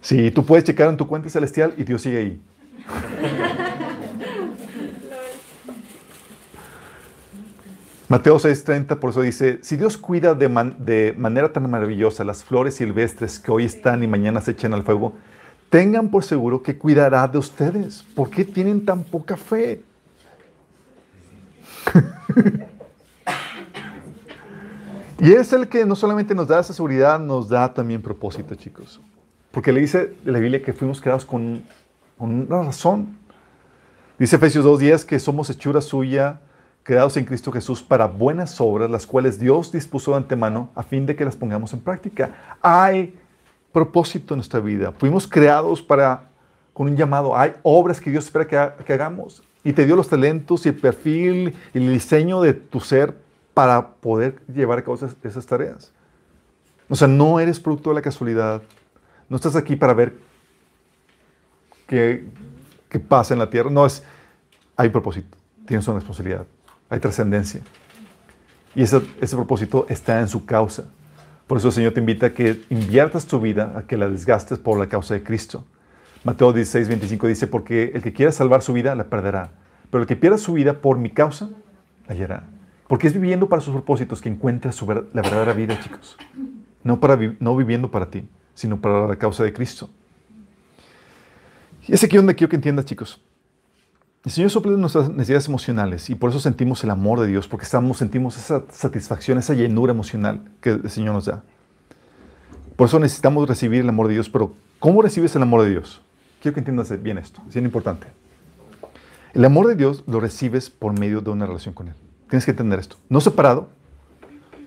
[0.00, 2.40] Sí, tú puedes checar en tu cuenta celestial y Dios sigue ahí.
[8.08, 10.48] Mateo 6:30 por eso dice, si Dios cuida de,
[10.78, 14.82] de, manera tan maravillosa las flores silvestres que hoy están y mañana se echan al
[14.82, 15.14] fuego,
[15.68, 18.02] tengan por seguro que cuidará de ustedes.
[18.16, 19.84] ¿Por qué tienen tan poca fe?
[25.20, 29.00] y es el que no solamente nos da esa seguridad, nos da también propósito, chicos.
[29.50, 31.62] Porque le dice la Biblia que fuimos creados con,
[32.18, 33.18] una razón.
[34.18, 36.40] Dice Efesios 2.10 que somos hechura suya,
[36.82, 41.06] creados en Cristo Jesús para buenas obras, las cuales Dios dispuso de antemano a fin
[41.06, 42.58] de que las pongamos en práctica.
[42.60, 43.16] Hay
[43.72, 44.92] propósito en nuestra vida.
[44.98, 46.24] Fuimos creados para,
[46.72, 47.36] con un llamado.
[47.36, 50.74] Hay obras que Dios espera que, que hagamos y te dio los talentos y el
[50.76, 53.14] perfil y el diseño de tu ser
[53.54, 55.92] para poder llevar a cabo esas, tareas.
[56.88, 58.62] O sea, no eres producto de la casualidad.
[59.30, 60.18] No estás aquí para ver
[61.86, 62.24] qué,
[62.88, 63.70] qué pasa en la tierra.
[63.70, 64.02] No, es,
[64.76, 66.46] hay propósito, tienes una responsabilidad,
[66.90, 67.62] hay trascendencia.
[68.74, 70.84] Y ese, ese propósito está en su causa.
[71.46, 74.58] Por eso el Señor te invita a que inviertas tu vida, a que la desgastes
[74.58, 75.64] por la causa de Cristo.
[76.24, 79.52] Mateo 16, 25 dice, porque el que quiera salvar su vida la perderá,
[79.90, 81.50] pero el que pierda su vida por mi causa
[82.06, 82.44] la hallará.
[82.88, 86.16] Porque es viviendo para sus propósitos que encuentra su la verdadera vida, chicos.
[86.82, 88.28] No, para no viviendo para ti,
[88.60, 89.88] sino para la causa de Cristo.
[91.88, 93.20] Y es aquí donde quiero que entiendas, chicos.
[94.22, 97.64] El Señor suple nuestras necesidades emocionales y por eso sentimos el amor de Dios, porque
[97.64, 101.42] estamos, sentimos esa satisfacción, esa llenura emocional que el Señor nos da.
[102.76, 106.02] Por eso necesitamos recibir el amor de Dios, pero ¿cómo recibes el amor de Dios?
[106.42, 108.08] Quiero que entiendas bien esto, es bien importante.
[109.32, 111.94] El amor de Dios lo recibes por medio de una relación con Él.
[112.28, 112.96] Tienes que entender esto.
[113.08, 113.70] No separado,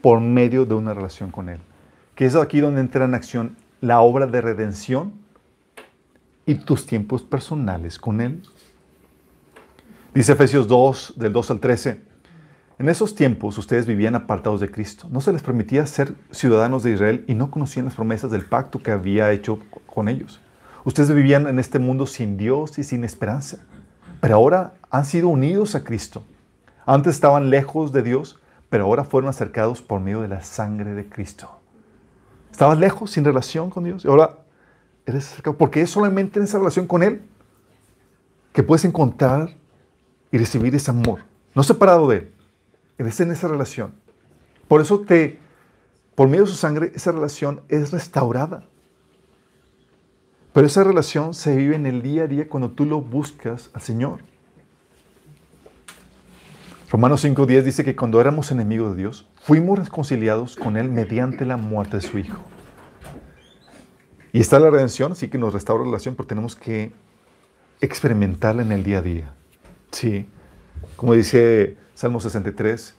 [0.01, 1.59] por medio de una relación con Él.
[2.15, 5.11] Que es aquí donde entra en acción la obra de redención
[6.45, 8.41] y tus tiempos personales con Él.
[10.13, 12.01] Dice Efesios 2, del 2 al 13.
[12.79, 15.09] En esos tiempos ustedes vivían apartados de Cristo.
[15.11, 18.79] No se les permitía ser ciudadanos de Israel y no conocían las promesas del pacto
[18.79, 20.39] que había hecho con ellos.
[20.85, 23.57] Ustedes vivían en este mundo sin Dios y sin esperanza,
[24.21, 26.23] pero ahora han sido unidos a Cristo.
[26.85, 31.09] Antes estaban lejos de Dios, pero ahora fueron acercados por medio de la sangre de
[31.09, 31.52] Cristo.
[32.53, 34.37] Estabas lejos, sin relación con Dios, y ahora
[35.07, 37.23] eres porque es solamente en esa relación con Él
[38.53, 39.55] que puedes encontrar
[40.31, 41.21] y recibir ese amor,
[41.55, 42.31] no separado de Él,
[42.99, 43.95] eres en esa relación.
[44.67, 45.39] Por eso te,
[46.13, 48.63] por medio de su sangre, esa relación es restaurada.
[50.53, 53.81] Pero esa relación se vive en el día a día cuando tú lo buscas al
[53.81, 54.19] Señor.
[56.93, 61.57] Romanos 5.10 dice que cuando éramos enemigos de Dios, fuimos reconciliados con Él mediante la
[61.57, 62.39] muerte de su Hijo.
[64.31, 66.91] Y está la redención, sí que nos restaura la relación, pero tenemos que
[67.81, 69.33] experimentarla en el día a día.
[69.89, 70.29] Sí.
[70.95, 72.93] Como dice Salmo 63,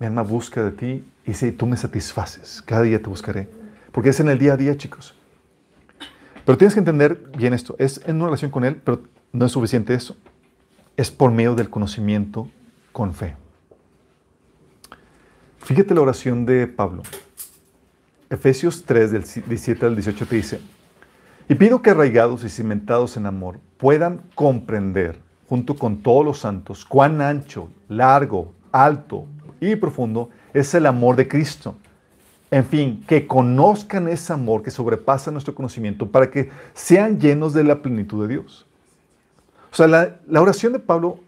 [0.00, 2.60] mi alma busca de ti y si tú me satisfaces.
[2.62, 3.48] Cada día te buscaré.
[3.92, 5.14] Porque es en el día a día, chicos.
[6.44, 7.76] Pero tienes que entender bien esto.
[7.78, 9.02] Es en una relación con Él, pero
[9.32, 10.16] no es suficiente eso.
[10.96, 12.48] Es por medio del conocimiento
[12.92, 13.36] con fe.
[15.58, 17.02] Fíjate la oración de Pablo.
[18.28, 20.60] Efesios 3, del 17 al 18 te dice,
[21.48, 25.18] y pido que arraigados y cimentados en amor puedan comprender,
[25.48, 29.26] junto con todos los santos, cuán ancho, largo, alto
[29.60, 31.74] y profundo es el amor de Cristo.
[32.52, 37.64] En fin, que conozcan ese amor que sobrepasa nuestro conocimiento para que sean llenos de
[37.64, 38.66] la plenitud de Dios.
[39.72, 41.20] O sea, la, la oración de Pablo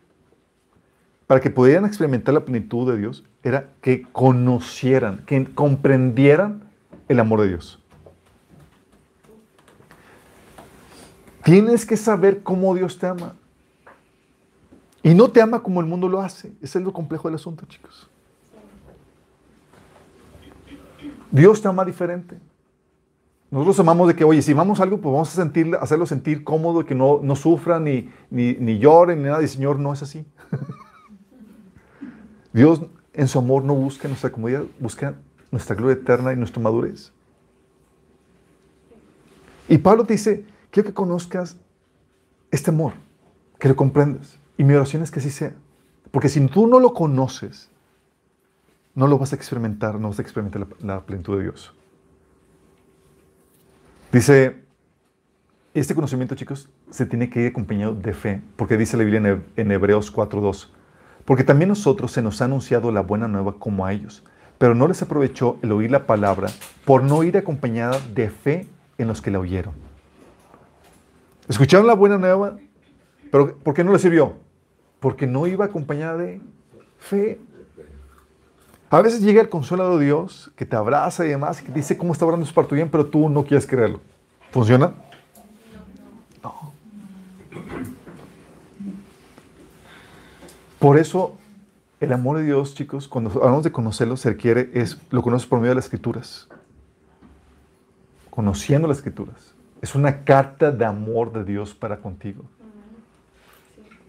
[1.33, 6.65] para que pudieran experimentar la plenitud de Dios era que conocieran, que comprendieran
[7.09, 7.83] el amor de Dios.
[11.43, 13.35] Tienes que saber cómo Dios te ama.
[15.03, 16.53] Y no te ama como el mundo lo hace.
[16.61, 18.11] Ese es lo complejo del asunto, chicos.
[21.31, 22.37] Dios te ama diferente.
[23.51, 26.95] Nosotros amamos de que, oye, si amamos algo, pues vamos a hacerlo sentir cómodo, que
[26.95, 29.43] no, no sufra, ni, ni, ni ni nada.
[29.43, 30.27] Y Señor, no es así.
[32.53, 32.83] Dios
[33.15, 35.15] en su amor no busca nuestra comodidad, busca
[35.51, 37.13] nuestra gloria eterna y nuestra madurez.
[39.69, 41.57] Y Pablo dice, quiero que conozcas
[42.51, 42.95] este amor,
[43.59, 44.39] que lo comprendas.
[44.59, 45.55] Y mi oración es que así sea.
[46.11, 47.71] Porque si tú no lo conoces,
[48.95, 51.75] no lo vas a experimentar, no vas a experimentar la, la plenitud de Dios.
[54.13, 54.63] Dice,
[55.73, 59.71] este conocimiento, chicos, se tiene que ir acompañado de fe, porque dice la Biblia en
[59.71, 60.69] Hebreos 4.2
[61.25, 64.23] porque también nosotros se nos ha anunciado la buena nueva como a ellos,
[64.59, 66.49] pero no les aprovechó el oír la palabra
[66.85, 68.69] por no ir acompañada de fe
[68.99, 69.75] en los que la oyeron.
[71.49, 72.57] Escucharon la buena nueva,
[73.31, 74.35] pero ¿por qué no les sirvió?
[75.01, 76.41] Porque no iba acompañada de
[76.99, 77.41] fe.
[78.91, 81.97] A veces llega el consuelo de Dios que te abraza y demás, que te dice
[81.97, 84.01] cómo está orando para tu bien, pero tú no quieres creerlo.
[84.51, 84.93] ¿Funciona?
[90.83, 91.39] Por eso,
[92.01, 95.61] el amor de Dios, chicos, cuando hablamos de conocerlo, se requiere, es, lo conoces por
[95.61, 96.49] medio de las escrituras.
[98.31, 99.55] Conociendo las escrituras.
[99.81, 102.43] Es una carta de amor de Dios para contigo.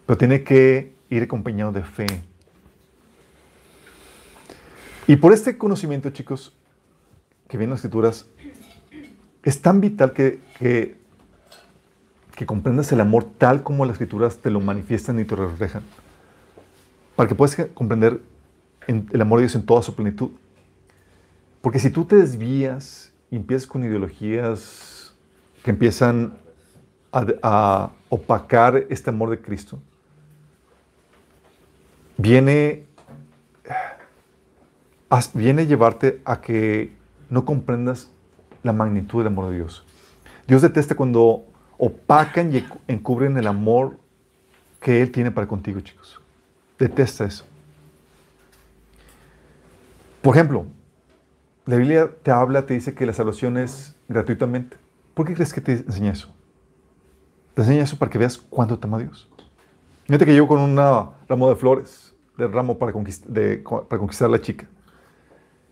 [0.08, 2.08] Pero tiene que ir acompañado de fe.
[5.06, 6.58] Y por este conocimiento, chicos,
[7.48, 8.26] que viene en las escrituras,
[9.44, 10.98] es tan vital que, que,
[12.34, 15.84] que comprendas el amor tal como las escrituras te lo manifiestan y te lo reflejan
[17.16, 18.22] para que puedas comprender
[18.88, 20.32] el amor de Dios en toda su plenitud.
[21.62, 25.14] Porque si tú te desvías y empiezas con ideologías
[25.64, 26.34] que empiezan
[27.12, 29.80] a, opacar este amor de Cristo,
[32.18, 32.86] viene,
[35.34, 36.94] viene a llevarte a que
[37.30, 38.12] no comprendas
[38.62, 39.86] la magnitud del amor de Dios.
[40.48, 41.46] Dios detesta cuando
[41.78, 43.98] opacan y encubren el amor
[44.80, 46.23] que Él tiene para contigo, chicos.
[46.84, 47.46] Detesta eso.
[50.22, 50.66] Por ejemplo,
[51.66, 54.76] la Biblia te habla, te dice que la salvación es gratuitamente.
[55.14, 56.30] ¿Por qué crees que te enseña eso?
[57.54, 59.30] Te enseña eso para que veas cuánto te ama Dios.
[60.08, 64.42] Fíjate que yo con un ramo de flores, de ramo para, para conquistar a la
[64.42, 64.68] chica.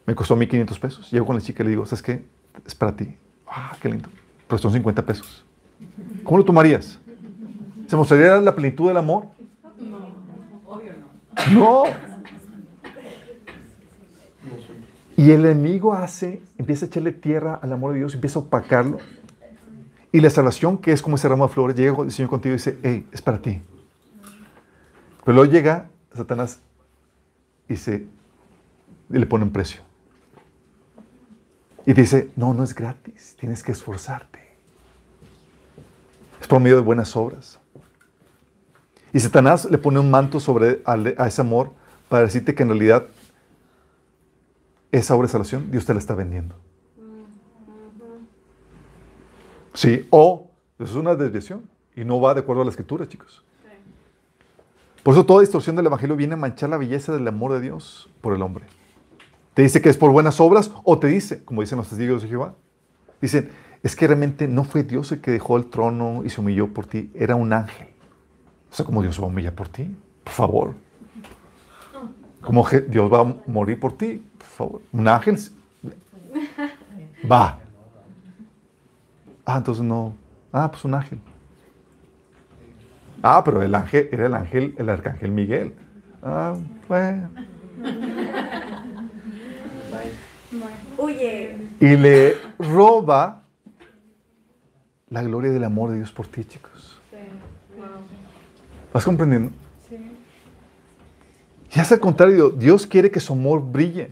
[0.05, 1.11] Me costó 1.500 pesos.
[1.11, 2.25] Llego con la chica y le digo, ¿sabes qué?
[2.65, 3.17] Es para ti.
[3.45, 4.07] ¡Ah, qué lindo!
[4.47, 5.43] Pero son 50 pesos.
[6.23, 6.97] ¿Cómo lo tomarías?
[7.87, 9.40] ¿Se mostraría la plenitud del amor?
[11.51, 11.83] No.
[15.17, 18.97] Y el enemigo hace, empieza a echarle tierra al amor de Dios, empieza a opacarlo.
[20.11, 22.57] Y la salvación, que es como ese ramo de flores, llega el Señor contigo y
[22.57, 23.61] dice, hey, es para ti.
[25.23, 26.59] Pero luego llega Satanás
[27.69, 28.07] y, se,
[29.09, 29.81] y le pone un precio.
[31.85, 34.39] Y dice, no, no es gratis, tienes que esforzarte.
[36.41, 37.60] Es por medio de buenas obras.
[39.13, 41.73] Y Satanás le pone un manto sobre a, ese amor
[42.07, 43.07] para decirte que en realidad
[44.91, 46.55] esa obra de salvación Dios te la está vendiendo.
[49.73, 50.49] Sí, o
[50.79, 53.43] eso es una desviación y no va de acuerdo a la escritura, chicos.
[55.03, 58.09] Por eso toda distorsión del Evangelio viene a manchar la belleza del amor de Dios
[58.21, 58.65] por el hombre.
[59.53, 62.29] Te dice que es por buenas obras o te dice, como dicen los testigos de
[62.29, 62.55] Jehová,
[63.19, 63.49] dicen,
[63.83, 66.85] es que realmente no fue Dios el que dejó el trono y se humilló por
[66.85, 67.90] ti, era un ángel.
[68.71, 69.93] O sea, como Dios va a humillar por ti.
[70.23, 70.73] Por favor.
[72.39, 74.81] Como Dios va a morir por ti, por favor.
[74.91, 75.37] Un ángel
[77.29, 77.59] va.
[79.45, 80.15] Ah, entonces no.
[80.51, 81.19] Ah, pues un ángel.
[83.21, 85.73] Ah, pero el ángel era el ángel, el arcángel Miguel.
[86.23, 86.55] Ah,
[86.87, 87.29] bueno.
[91.79, 93.43] Y le roba
[95.09, 96.70] la gloria del amor de Dios por ti, chicos.
[98.93, 99.51] ¿Vas comprendiendo?
[99.89, 99.97] Sí.
[101.73, 104.11] Y es al contrario, Dios quiere que su amor brille.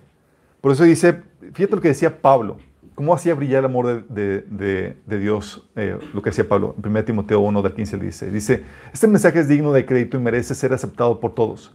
[0.61, 1.21] Por eso dice,
[1.53, 2.57] fíjate lo que decía Pablo.
[2.95, 5.69] ¿Cómo hacía brillar el amor de, Dios?
[5.75, 8.33] Eh, lo que decía Pablo en 1 Timoteo 1, del 15 al 16.
[8.33, 11.73] Dice, este mensaje es digno de crédito y merece ser aceptado por todos.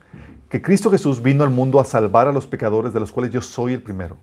[0.50, 3.40] Que Cristo Jesús vino al mundo a salvar a los pecadores, de los cuales yo
[3.40, 4.18] soy el primero.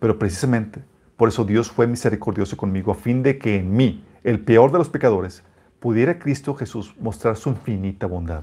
[0.00, 0.82] Pero precisamente
[1.22, 4.78] por eso Dios fue misericordioso conmigo, a fin de que en mí, el peor de
[4.78, 5.44] los pecadores,
[5.82, 8.42] pudiera Cristo Jesús mostrar su infinita bondad.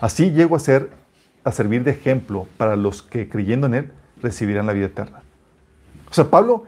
[0.00, 0.90] Así llego a ser,
[1.42, 5.22] a servir de ejemplo para los que creyendo en Él recibirán la vida eterna.
[6.08, 6.66] O sea, Pablo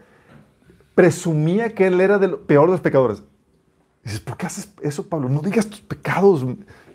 [0.96, 3.22] presumía que él era el peor de los pecadores.
[4.02, 5.28] Dices, ¿por qué haces eso, Pablo?
[5.28, 6.44] No digas tus pecados.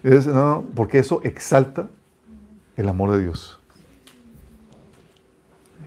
[0.03, 1.87] no, porque eso exalta
[2.75, 3.59] el amor de Dios.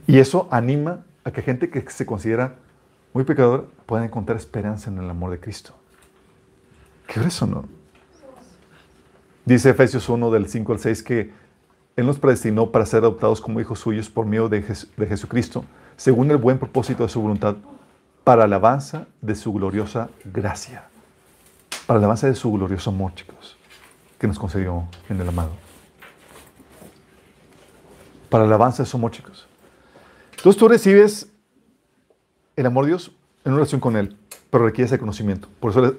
[0.07, 2.57] Y eso anima a que gente que se considera
[3.13, 5.75] muy pecadora pueda encontrar esperanza en el amor de Cristo.
[7.09, 7.65] ¿Qué eso, no?
[9.47, 11.33] Dice Efesios 1 del 5 al 6 que
[11.97, 15.65] Él nos predestinó para ser adoptados como hijos suyos por medio de, de Jesucristo,
[15.97, 17.57] según el buen propósito de su voluntad,
[18.25, 20.85] para alabanza de su gloriosa gracia.
[21.87, 23.57] Para alabanza de su glorioso amor, chicos,
[24.19, 25.53] que nos concedió en el amado.
[28.29, 29.49] Para alabanza de su amor, chicos.
[30.37, 31.33] Entonces tú recibes
[32.55, 33.13] el amor de Dios
[33.47, 34.15] en una relación con Él,
[34.51, 35.49] pero requiere ese conocimiento.
[35.59, 35.97] Por eso,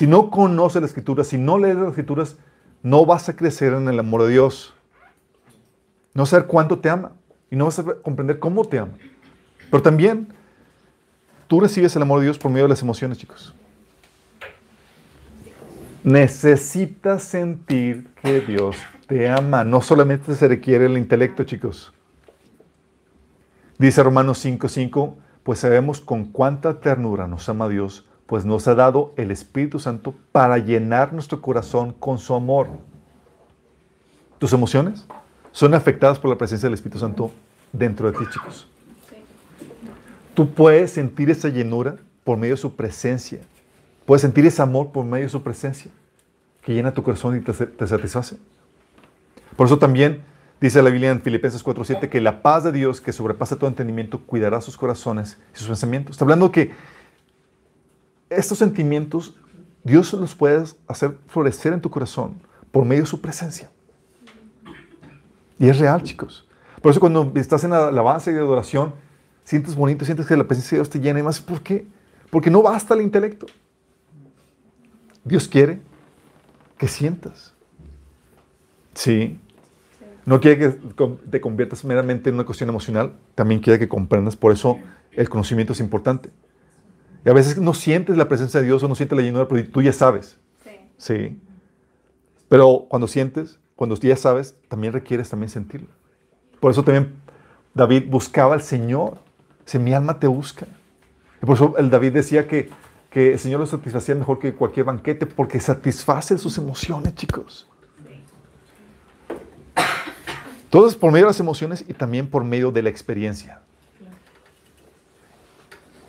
[0.00, 2.38] si no conoces la Escritura, si no lees las Escrituras,
[2.82, 4.72] no vas a crecer en el amor de Dios.
[6.14, 7.12] No saber cuánto te ama
[7.50, 8.94] y no vas a comprender cómo te ama.
[9.70, 10.32] Pero también
[11.48, 13.54] tú recibes el amor de Dios por medio de las emociones, chicos.
[16.02, 19.64] Necesitas sentir que Dios te ama.
[19.64, 21.92] No solamente se requiere el intelecto, chicos.
[23.76, 29.12] Dice Romanos 5:5, pues sabemos con cuánta ternura nos ama Dios, pues nos ha dado
[29.16, 32.68] el Espíritu Santo para llenar nuestro corazón con su amor.
[34.38, 35.04] ¿Tus emociones
[35.50, 37.32] son afectadas por la presencia del Espíritu Santo
[37.72, 38.68] dentro de ti, chicos?
[40.32, 43.40] Tú puedes sentir esa llenura por medio de su presencia.
[44.06, 45.90] Puedes sentir ese amor por medio de su presencia,
[46.62, 48.36] que llena tu corazón y te, satisface.
[49.56, 50.22] Por eso también
[50.60, 54.20] Dice la Biblia en Filipenses 4:7 que la paz de Dios, que sobrepasa todo entendimiento,
[54.20, 56.12] cuidará sus corazones y sus pensamientos.
[56.12, 56.72] Está hablando que
[58.30, 59.34] estos sentimientos
[59.82, 63.70] Dios los puede hacer florecer en tu corazón por medio de su presencia.
[65.58, 66.46] Y es real, chicos.
[66.80, 68.94] Por eso cuando estás en la alabanza y de adoración,
[69.44, 71.40] sientes bonito, sientes que la presencia de Dios te llena y más.
[71.40, 71.86] ¿Por qué?
[72.30, 73.46] Porque no basta el intelecto.
[75.24, 75.80] Dios quiere
[76.78, 77.54] que sientas.
[78.94, 79.38] Sí,
[80.24, 80.78] no quiere que
[81.30, 84.78] te conviertas meramente en una cuestión emocional, también quiere que comprendas, por eso
[85.12, 86.30] el conocimiento es importante.
[87.24, 89.66] Y a veces no sientes la presencia de Dios o no sientes la llenura, pero
[89.68, 90.38] tú ya sabes.
[90.64, 90.70] Sí.
[90.96, 91.40] sí.
[92.48, 95.88] Pero cuando sientes, cuando ya sabes, también requieres también sentirlo.
[96.60, 97.14] Por eso también
[97.74, 99.18] David buscaba al Señor.
[99.64, 100.66] Si mi alma te busca.
[101.42, 102.70] Y por eso el David decía que,
[103.08, 107.68] que el Señor lo satisfacía mejor que cualquier banquete, porque satisface sus emociones, chicos.
[110.70, 113.60] Todo es por medio de las emociones y también por medio de la experiencia.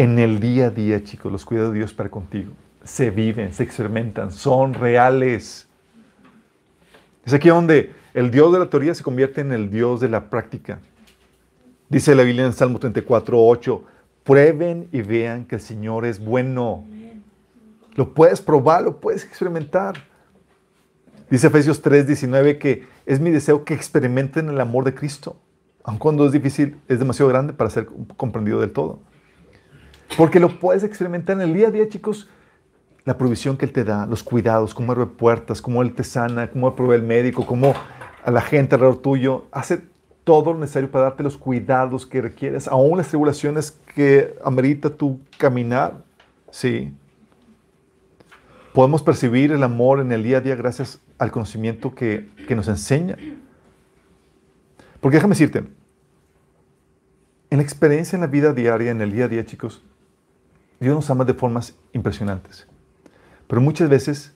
[0.01, 3.61] En el día a día, chicos, los cuidados de Dios para contigo se viven, se
[3.61, 5.67] experimentan, son reales.
[7.23, 10.27] Es aquí donde el Dios de la teoría se convierte en el Dios de la
[10.31, 10.79] práctica.
[11.87, 13.83] Dice la Biblia en Salmo 34, 8,
[14.23, 16.83] prueben y vean que el Señor es bueno.
[17.93, 19.97] Lo puedes probar, lo puedes experimentar.
[21.29, 25.35] Dice Efesios 3, 19 que es mi deseo que experimenten el amor de Cristo.
[25.83, 27.87] Aun cuando es difícil, es demasiado grande para ser
[28.17, 29.11] comprendido del todo.
[30.18, 32.30] Porque lo puedes experimentar en el día a día, chicos.
[33.03, 36.49] La provisión que Él te da, los cuidados, cómo abre puertas, cómo Él te sana,
[36.51, 37.74] cómo provee el médico, cómo
[38.24, 39.82] a la gente alrededor tuyo hace
[40.24, 45.20] todo lo necesario para darte los cuidados que requieres, aún las tribulaciones que amerita tu
[45.38, 46.03] caminar.
[46.51, 46.93] Sí.
[48.74, 53.18] Podemos percibir el amor en el día a día gracias al conocimiento que, nos enseña.
[54.99, 55.64] Porque déjame decirte,
[57.49, 59.84] en la experiencia en la vida diaria, en el día a día, chicos,
[60.82, 62.67] Dios nos ama de formas impresionantes.
[63.47, 64.34] Pero muchas veces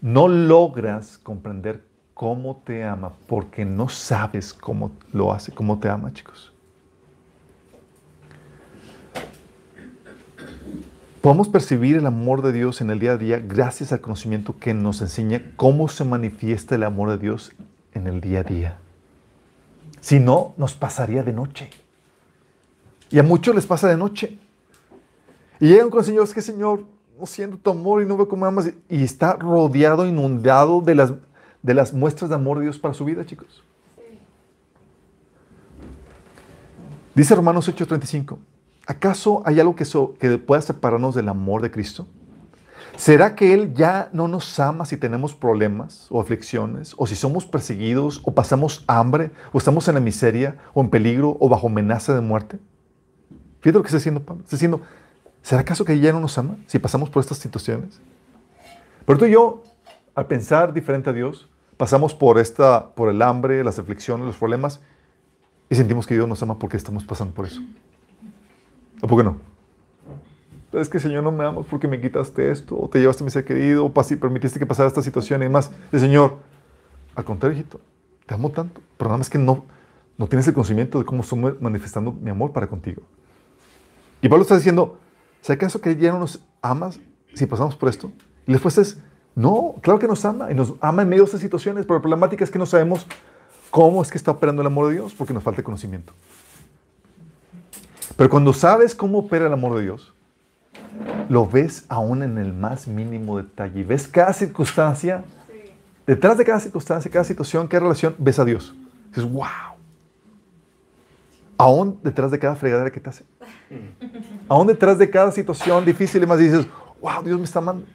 [0.00, 1.84] no logras comprender
[2.14, 6.52] cómo te ama porque no sabes cómo lo hace, cómo te ama, chicos.
[11.20, 14.72] Podemos percibir el amor de Dios en el día a día gracias al conocimiento que
[14.72, 17.52] nos enseña cómo se manifiesta el amor de Dios
[17.94, 18.78] en el día a día.
[20.00, 21.68] Si no, nos pasaría de noche.
[23.10, 24.38] Y a muchos les pasa de noche.
[25.60, 26.84] Y llegan con el Señor, es que Señor,
[27.18, 28.72] no siento tu amor y no veo cómo amas.
[28.88, 31.12] Y está rodeado, inundado de las,
[31.62, 33.62] de las muestras de amor de Dios para su vida, chicos.
[37.14, 38.38] Dice Romanos 8:35,
[38.86, 39.84] ¿acaso hay algo que,
[40.18, 42.06] que pueda separarnos del amor de Cristo?
[42.96, 47.46] ¿Será que Él ya no nos ama si tenemos problemas o aflicciones, o si somos
[47.46, 52.14] perseguidos, o pasamos hambre, o estamos en la miseria, o en peligro, o bajo amenaza
[52.14, 52.58] de muerte?
[53.60, 54.42] Fíjate lo que está diciendo Pablo.
[54.44, 54.80] Está diciendo,
[55.42, 58.00] ¿será acaso que ya no nos ama si pasamos por estas situaciones?
[59.06, 59.62] Pero tú y yo,
[60.14, 64.80] al pensar diferente a Dios, pasamos por, esta, por el hambre, las aflicciones, los problemas,
[65.68, 67.60] y sentimos que Dios nos ama porque estamos pasando por eso.
[69.00, 69.38] ¿O por qué no?
[70.72, 73.30] Es que Señor no me amas porque me quitaste esto, o te llevaste a mi
[73.30, 75.72] ser querido, o permitiste que pasara esta situación y demás.
[75.90, 76.38] El Señor,
[77.14, 77.80] al contrario, hijito,
[78.26, 79.64] te amo tanto, pero nada más que no,
[80.16, 83.02] no tienes el conocimiento de cómo estoy manifestando mi amor para contigo.
[84.22, 84.98] Y Pablo está diciendo,
[85.40, 87.00] ¿sabes acaso que ya no nos amas
[87.34, 88.12] si pasamos por esto?
[88.46, 88.98] Y la respuesta es,
[89.34, 92.02] no, claro que nos ama, y nos ama en medio de estas situaciones, pero la
[92.02, 93.06] problemática es que no sabemos
[93.70, 96.12] cómo es que está operando el amor de Dios, porque nos falta conocimiento.
[98.16, 100.12] Pero cuando sabes cómo opera el amor de Dios,
[101.28, 103.84] lo ves aún en el más mínimo detalle.
[103.84, 105.24] Ves cada circunstancia,
[106.06, 108.74] detrás de cada circunstancia, cada situación, cada relación, ves a Dios.
[109.08, 109.46] Dices, wow.
[111.56, 113.24] Aún detrás de cada fregadera que te hace.
[114.48, 116.66] Aún detrás de cada situación difícil y más dices,
[117.00, 117.86] wow, Dios me está amando.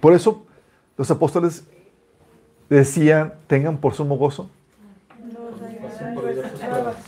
[0.00, 0.44] Por eso
[0.96, 1.64] los apóstoles
[2.68, 4.50] decían, tengan por sumo gozo.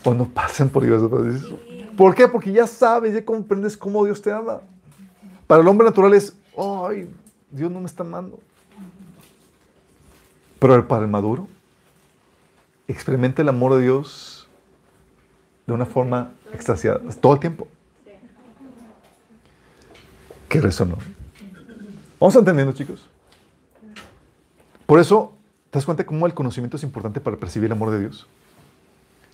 [0.05, 1.11] o no pasen por diversos
[1.97, 2.29] ¿Por qué?
[2.29, 4.61] Porque ya sabes, ya comprendes cómo Dios te ama.
[5.47, 7.09] Para el hombre natural es, ay,
[7.51, 8.39] Dios no me está amando.
[10.59, 11.49] Pero para el maduro,
[12.87, 14.46] experimenta el amor de Dios
[15.67, 17.67] de una forma extasiada, todo el tiempo.
[20.49, 20.97] ¿Qué resonó?
[22.21, 23.09] ¿Vamos entendiendo, chicos?
[24.87, 25.35] Por eso,
[25.71, 28.29] ¿te das cuenta cómo el conocimiento es importante para percibir el amor de Dios?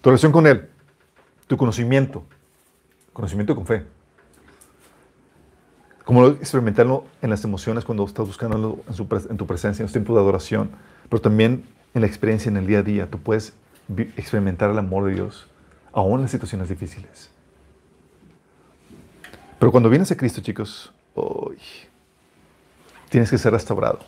[0.00, 0.68] Tu relación con Él,
[1.46, 2.24] tu conocimiento,
[3.12, 3.84] conocimiento con fe.
[6.04, 10.22] Como experimentarlo en las emociones cuando estás buscando en, tu presencia, en los tiempos de
[10.22, 10.70] adoración,
[11.08, 11.64] pero también
[11.94, 13.10] en la experiencia en el día a día.
[13.10, 13.52] Tú puedes
[14.16, 15.46] experimentar el amor de Dios
[15.92, 17.30] aún en las situaciones difíciles.
[19.58, 21.58] Pero cuando vienes a Cristo, chicos, hoy
[23.08, 24.00] tienes que ser restaurado.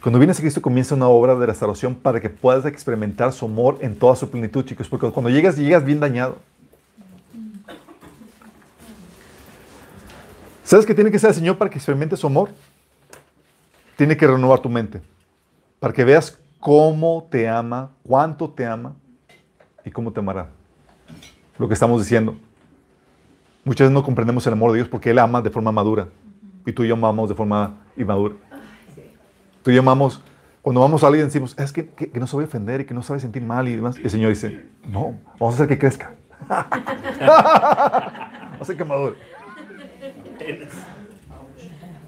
[0.00, 3.78] Cuando vienes a Cristo comienza una obra de restauración para que puedas experimentar su amor
[3.80, 6.38] en toda su plenitud, chicos, porque cuando llegas, llegas bien dañado.
[10.62, 12.50] ¿Sabes qué tiene que ser el Señor para que experimente su amor?
[13.96, 15.00] Tiene que renovar tu mente,
[15.78, 18.94] para que veas cómo te ama, cuánto te ama
[19.84, 20.48] y cómo te amará.
[21.58, 22.36] Lo que estamos diciendo.
[23.64, 26.08] Muchas veces no comprendemos el amor de Dios porque Él ama de forma madura
[26.66, 28.34] y tú y yo amamos de forma inmadura.
[29.62, 30.22] Tú y yo amamos,
[30.62, 32.94] cuando vamos a alguien decimos, es que, que, no se voy a ofender y que
[32.94, 33.98] no va a sentir mal y demás.
[33.98, 36.14] Y el Señor dice, no, vamos a hacer que crezca.
[36.48, 36.68] vamos
[37.20, 39.16] a hacer que madure.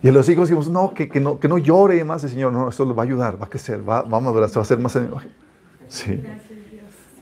[0.03, 2.53] Y a los hijos decimos, no, que, que, no, que no llore más el Señor.
[2.53, 4.61] No, esto lo va a ayudar, va a crecer, va, va a madurar, se va
[4.61, 4.99] a hacer más...
[5.89, 6.23] Sí.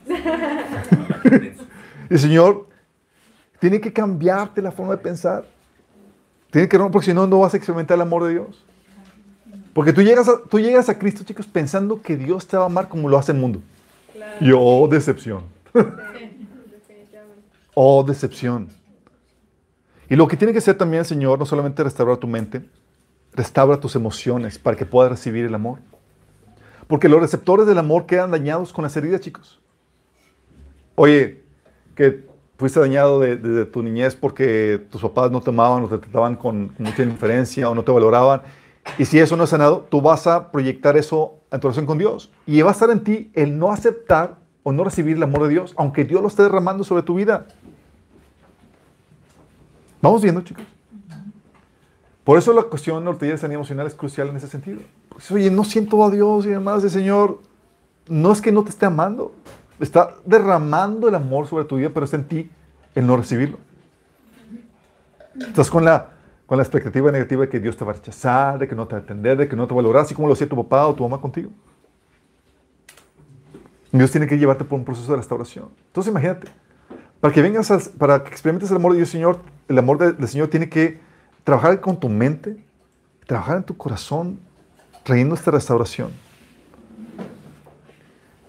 [2.09, 2.67] el Señor
[3.59, 5.45] tiene que cambiarte la forma de pensar.
[6.51, 8.63] Tiene que porque si no, no vas a experimentar el amor de Dios.
[9.73, 12.67] Porque tú llegas, a, tú llegas a Cristo, chicos, pensando que Dios te va a
[12.67, 13.61] amar como lo hace el mundo.
[14.39, 15.43] Y oh, decepción.
[17.73, 18.69] oh, decepción.
[20.09, 22.63] Y lo que tiene que hacer también el Señor, no solamente restaurar tu mente,
[23.33, 25.79] restaura tus emociones para que puedas recibir el amor.
[26.87, 29.59] Porque los receptores del amor quedan dañados con las heridas, chicos.
[30.95, 31.43] Oye,
[31.95, 32.25] que
[32.57, 36.73] fuiste dañado desde tu niñez porque tus papás no te amaban o te trataban con,
[36.77, 38.41] mucha indiferencia o no te valoraban.
[38.97, 41.97] Y si eso no es sanado, tú vas a proyectar eso en tu relación con
[41.97, 42.31] Dios.
[42.45, 45.49] Y va a estar en ti el no aceptar o no recibir el amor de
[45.49, 47.47] Dios, aunque Dios lo esté derramando sobre tu vida.
[50.01, 50.63] Vamos viendo, chicos.
[52.23, 54.79] Por eso la cuestión de la ortodoxia sanidad emocional es crucial en ese sentido.
[55.31, 57.39] Oye, no siento a Dios y además el Señor
[58.07, 59.33] no es que no te esté amando,
[59.79, 62.49] está derramando el amor sobre tu vida, pero está en ti
[62.93, 63.57] el no recibirlo.
[65.39, 66.11] Estás con la,
[66.45, 68.93] con la expectativa negativa de que Dios te va a rechazar, de que no te
[68.95, 70.55] va a atender, de que no te va a valorar, así como lo hacía tu
[70.55, 71.51] papá o tu mamá contigo.
[73.91, 75.69] Dios tiene que llevarte por un proceso de restauración.
[75.87, 76.47] Entonces imagínate,
[77.19, 80.27] para que vengas, para que experimentes el amor de Dios, Señor, el amor de- del
[80.27, 80.99] Señor tiene que
[81.43, 82.63] trabajar con tu mente,
[83.25, 84.39] trabajar en tu corazón,
[85.03, 86.11] trayendo esta restauración.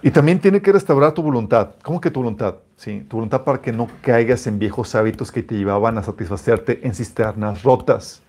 [0.06, 1.70] Y también tiene que restaurar tu voluntad.
[1.82, 2.58] ¿Cómo que tu voluntad?
[2.76, 6.86] Sí, tu voluntad para que no caigas en viejos hábitos que te llevaban a satisfacerte
[6.86, 8.22] en cisternas rotas.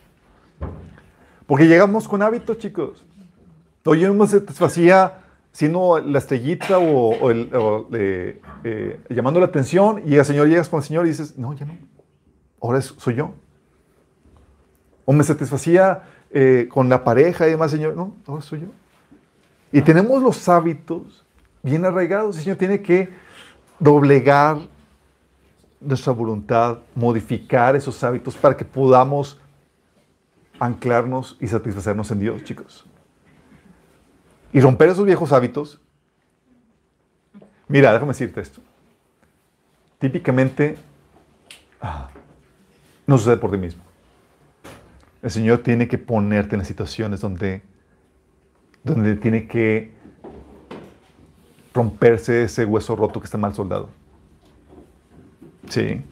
[1.46, 3.06] Porque llegamos con hábitos, chicos.
[3.86, 5.20] O yo no me satisfacía
[5.52, 7.52] siendo la estrellita o, el-
[7.94, 11.54] eh, eh, llamando la atención y el Señor llegas con el Señor y dices, no,
[11.54, 11.78] ya no.
[12.60, 13.36] Ahora soy yo.
[15.06, 16.02] O me satisfacía
[16.32, 18.68] eh, con la pareja y demás, Señor, no, ahora soy yo.
[19.72, 21.24] Y tenemos los hábitos
[21.68, 22.38] bien arraigados.
[22.38, 23.10] El Señor tiene que
[23.78, 24.60] doblegar
[25.82, 29.38] nuestra voluntad, modificar esos hábitos para que podamos
[30.60, 32.86] anclarnos y satisfacernos en Dios, chicos.
[34.54, 35.80] Y romper esos viejos hábitos.
[37.68, 38.62] Mira, déjame decirte esto.
[40.00, 40.78] Típicamente
[41.82, 42.10] ah,
[43.06, 43.84] no sucede por ti mismo.
[45.22, 47.62] El Señor tiene que ponerte en las situaciones donde,
[48.84, 49.97] donde tiene que
[51.78, 53.90] romperse ese hueso roto que está mal soldado.
[55.70, 56.04] Sí.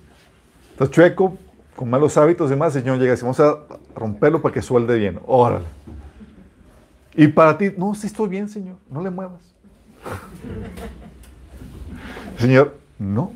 [0.71, 1.37] Estás chueco,
[1.75, 3.57] con malos hábitos y demás, el Señor llega y dice, vamos a
[3.95, 5.19] romperlo para que suelde bien.
[5.25, 5.65] Órale.
[7.15, 9.41] Y para ti, no, sí estoy bien, Señor, no le muevas.
[12.37, 13.31] Señor, no.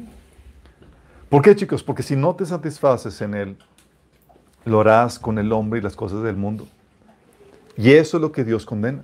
[1.30, 1.82] ¿Por qué, chicos?
[1.84, 3.58] Porque si no te satisfaces en Él,
[4.66, 6.68] lo harás con el hombre y las cosas del mundo.
[7.78, 9.04] Y eso es lo que Dios condena.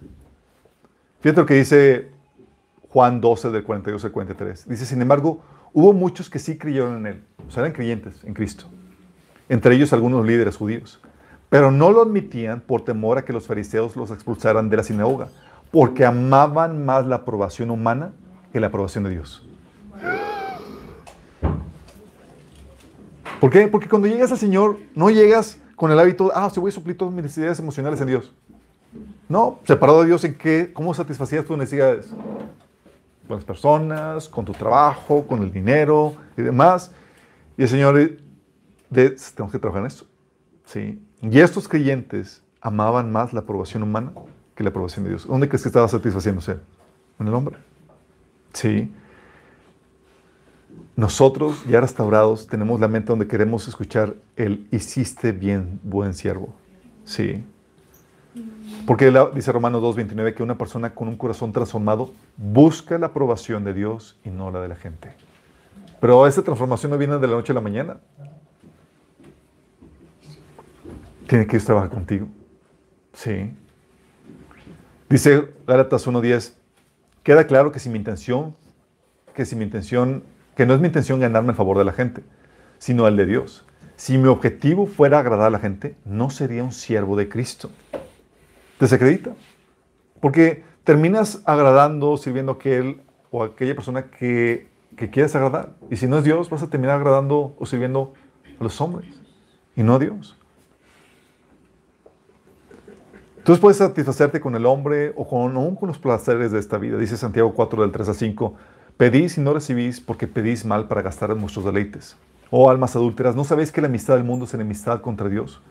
[1.21, 2.14] Fíjate lo que dice
[2.96, 4.70] Juan 12, del 42 al 43.
[4.70, 5.41] Dice, sin embargo,
[5.74, 7.24] hubo muchos que sí creyeron en Él.
[7.46, 8.68] O sea, eran creyentes en Cristo.
[9.50, 11.02] Entre ellos algunos líderes judíos.
[11.50, 15.28] Pero no lo admitían por temor a que los fariseos los expulsaran de la sinagoga.
[15.72, 18.14] Porque amaban más la aprobación humana
[18.54, 19.46] que la aprobación de Dios.
[23.41, 23.68] ¿Por qué?
[23.68, 26.98] Porque cuando llegas al Señor, no llegas con el hábito, ah, se voy a suplir
[26.98, 28.34] todas mis necesidades emocionales en Dios.
[29.28, 30.72] No, separado de Dios, ¿en qué?
[30.72, 32.10] ¿Cómo satisfacías tus necesidades?
[33.28, 36.91] Con las personas, con tu trabajo, con el dinero y demás.
[37.57, 40.05] Y el Señor, de, tenemos que trabajar en esto.
[40.65, 41.01] ¿sí?
[41.21, 44.11] Y estos creyentes amaban más la aprobación humana
[44.55, 45.28] que la aprobación de Dios.
[45.28, 46.57] ¿Dónde crees que estaba satisfaciéndose?
[47.19, 47.57] En el hombre.
[48.53, 48.91] Sí.
[50.95, 56.53] Nosotros, ya restaurados, tenemos la mente donde queremos escuchar el hiciste bien, buen siervo.
[57.03, 57.43] Sí.
[58.86, 63.74] Porque dice Romanos 2.29 que una persona con un corazón transformado busca la aprobación de
[63.74, 65.14] Dios y no la de la gente.
[66.00, 67.98] Pero esa transformación no viene de la noche a la mañana.
[71.28, 72.28] Tiene que Dios trabajar contigo.
[73.14, 73.56] Sí.
[75.10, 76.54] Dice Gálatas 1.10,
[77.24, 78.56] queda claro que si mi intención,
[79.34, 80.24] que si mi intención,
[80.56, 82.24] que no es mi intención ganarme el favor de la gente,
[82.78, 83.66] sino el de Dios.
[83.96, 87.72] Si mi objetivo fuera agradar a la gente, no sería un siervo de Cristo.
[88.80, 89.32] Desacredita.
[90.19, 93.01] Porque terminas agradando, sirviendo a aquel
[93.32, 95.73] o a aquella persona que, que quieres agradar.
[95.89, 98.13] Y si no es Dios, vas a terminar agradando o sirviendo
[98.59, 99.07] a los hombres
[99.76, 100.38] y no a Dios.
[103.45, 106.97] Entonces puedes satisfacerte con el hombre o con, aún con los placeres de esta vida.
[106.97, 108.55] Dice Santiago 4 del 3 a 5,
[108.97, 112.17] pedís y no recibís porque pedís mal para gastar en vuestros deleites.
[112.49, 115.61] Oh almas adúlteras, ¿no sabéis que la amistad del mundo es enemistad contra Dios?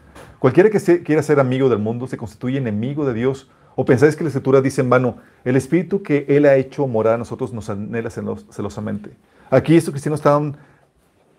[0.44, 3.48] Cualquiera que quiera ser amigo del mundo se constituye enemigo de Dios.
[3.76, 7.14] ¿O pensáis que la Escritura dice en vano, el Espíritu que Él ha hecho morar
[7.14, 9.16] a nosotros nos anhela celos- celosamente?
[9.48, 10.58] Aquí estos cristianos estaban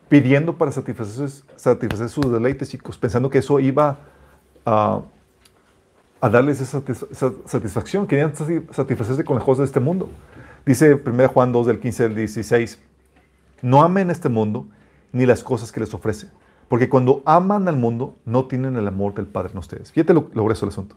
[0.10, 1.30] pidiendo para satisfacer,
[2.10, 4.00] sus deleites, chicos, pensando que eso iba
[4.66, 5.02] a,
[6.20, 8.08] darles esa satis- esa satisfacción.
[8.08, 10.10] Querían sati- satisfacerse con las cosas de este mundo.
[10.66, 12.80] Dice 1 Juan 2 del 15 al 16,
[13.62, 14.66] no amen este mundo
[15.12, 16.26] ni las cosas que les ofrece,
[16.68, 19.92] porque cuando aman al mundo no tienen el amor del Padre en ustedes.
[19.92, 20.96] Fíjate lo, lo grueso del asunto.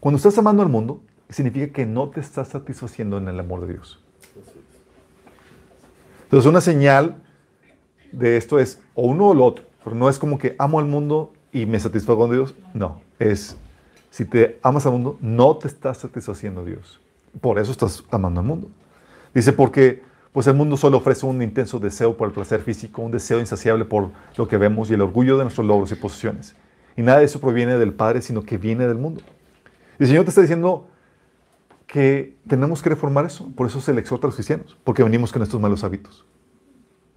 [0.00, 3.74] Cuando estás amando al mundo, significa que no te estás satisfaciendo en el amor de
[3.74, 4.02] Dios.
[6.24, 7.16] Entonces una señal
[8.10, 10.86] de esto es o uno o lo otro, pero no es como que amo al
[10.86, 12.54] mundo y me satisfago con Dios.
[12.74, 13.56] No, es
[14.12, 17.00] si te amas al mundo, no te estás satisfaciendo Dios.
[17.40, 18.68] Por eso estás amando al mundo.
[19.32, 20.02] Dice porque
[20.32, 23.84] pues el mundo solo ofrece un intenso deseo por el placer físico, un deseo insaciable
[23.84, 26.56] por lo que vemos y el orgullo de nuestros logros y posesiones.
[26.96, 29.20] Y nada de eso proviene del Padre, sino que viene del mundo.
[29.98, 30.88] Y el Señor te está diciendo
[31.86, 33.50] que tenemos que reformar eso.
[33.54, 36.24] Por eso se le exhorta a los cristianos, porque venimos con estos malos hábitos.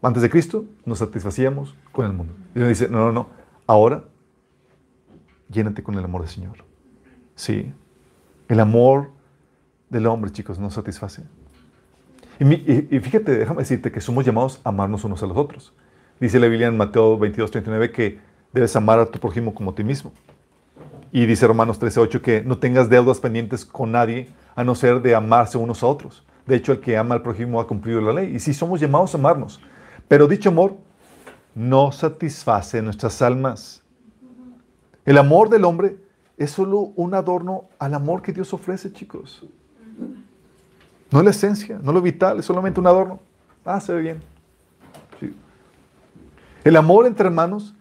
[0.02, 2.34] Antes de Cristo nos satisfacíamos con el mundo.
[2.54, 3.30] Y Dios dice, no, no, no.
[3.66, 4.04] Ahora,
[5.50, 6.66] llénate con el amor del Señor.
[7.36, 7.74] Sí.
[8.50, 9.12] El amor
[9.90, 11.24] del hombre, chicos, nos satisface.
[12.40, 15.74] Y, y- y fíjate, déjame decirte que somos llamados a amarnos unos a los otros.
[16.20, 18.20] Dice la Biblia en Mateo 22, 39 que
[18.54, 20.12] debes amar a tu prójimo como a ti mismo.
[21.12, 25.02] Y dice Romanos 13, 8 que no tengas deudas pendientes con nadie a no ser
[25.02, 26.26] de amarse unos a otros.
[26.46, 28.36] De hecho, el que ama al prójimo ha cumplido la ley.
[28.36, 29.62] Y sí somos llamados a amarnos.
[30.08, 30.78] Pero dicho amor
[31.54, 33.82] no satisface nuestras almas.
[35.06, 35.98] El amor del hombre
[36.38, 39.46] es solo un adorno al amor que Dios ofrece, chicos.
[41.16, 43.22] No es la esencia, no lo vital, es solamente un adorno.
[43.64, 44.22] Ah, se ve bien.
[45.18, 45.34] Sí.
[46.66, 47.74] El amor entre hermanos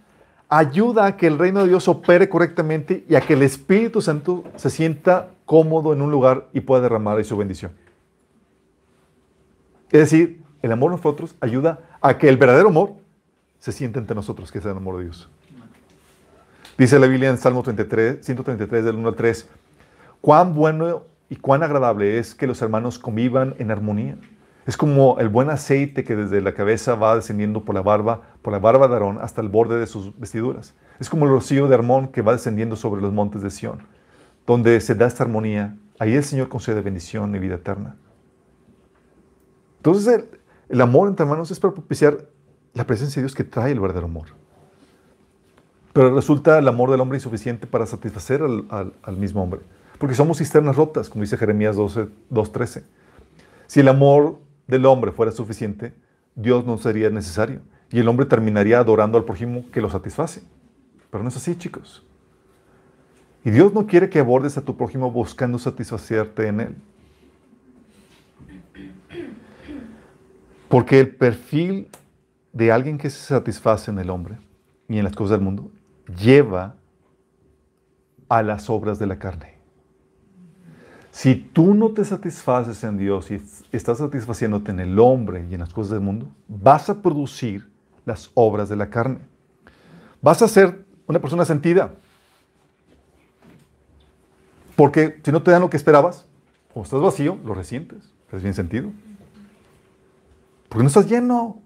[0.49, 4.45] ayuda a que el reino de Dios opere correctamente y a que el Espíritu Santo
[4.55, 7.72] se sienta cómodo en un lugar y pueda derramar ahí su bendición.
[9.91, 12.93] Es decir, el amor en nosotros ayuda a que el verdadero amor
[13.59, 15.28] se sienta entre nosotros, que es el amor de Dios.
[16.78, 19.49] Dice la Biblia en Salmo 33, 133, del 1 al 3,
[20.20, 21.03] cuán bueno
[21.35, 24.16] y cuán agradable es que los hermanos convivan en armonía.
[24.66, 28.53] Es como el buen aceite que desde la cabeza va descendiendo por la barba, por
[28.53, 30.76] la barba de Aarón hasta el borde de sus vestiduras.
[31.01, 33.78] Es como el rocío de Armón que va descendiendo sobre los montes de Sión,
[34.47, 35.76] donde se da esta armonía.
[35.99, 37.97] Ahí el Señor concede bendición y vida eterna.
[39.78, 40.24] Entonces
[40.68, 42.28] el, amor entre hermanos es para propiciar
[42.74, 44.28] la presencia de Dios que trae el verdadero amor.
[45.93, 49.62] Pero resulta el amor del hombre insuficiente para satisfacer al mismo hombre.
[49.99, 52.82] Porque somos cisternas rotas, como dice Jeremías 12 2.13.
[53.66, 55.95] Si el amor del hombre fuera suficiente,
[56.34, 57.61] Dios no sería necesario.
[57.90, 60.42] Y el hombre terminaría adorando al prójimo que lo satisface.
[61.11, 62.05] Pero no es así, chicos.
[63.45, 66.76] Y Dios no quiere que abordes a tu prójimo buscando satisfacerte en él.
[70.68, 71.88] Porque el perfil
[72.53, 74.38] de alguien que se satisface en el hombre
[74.88, 75.70] y en las cosas del mundo
[76.18, 76.74] lleva
[78.28, 79.53] a las obras de la carne.
[81.15, 83.41] Si tú no te satisfaces en Dios y
[83.71, 87.71] estás satisfaciéndote en el hombre y en las cosas del mundo, vas a producir
[88.05, 89.21] las obras de la carne.
[90.21, 91.93] Vas a ser una persona sentida.
[94.75, 96.27] Porque si no te dan lo que esperabas,
[96.75, 98.12] o estás vacío, lo resientes.
[98.25, 98.91] ¿Estás bien sentido?
[100.69, 101.62] Porque no estás lleno.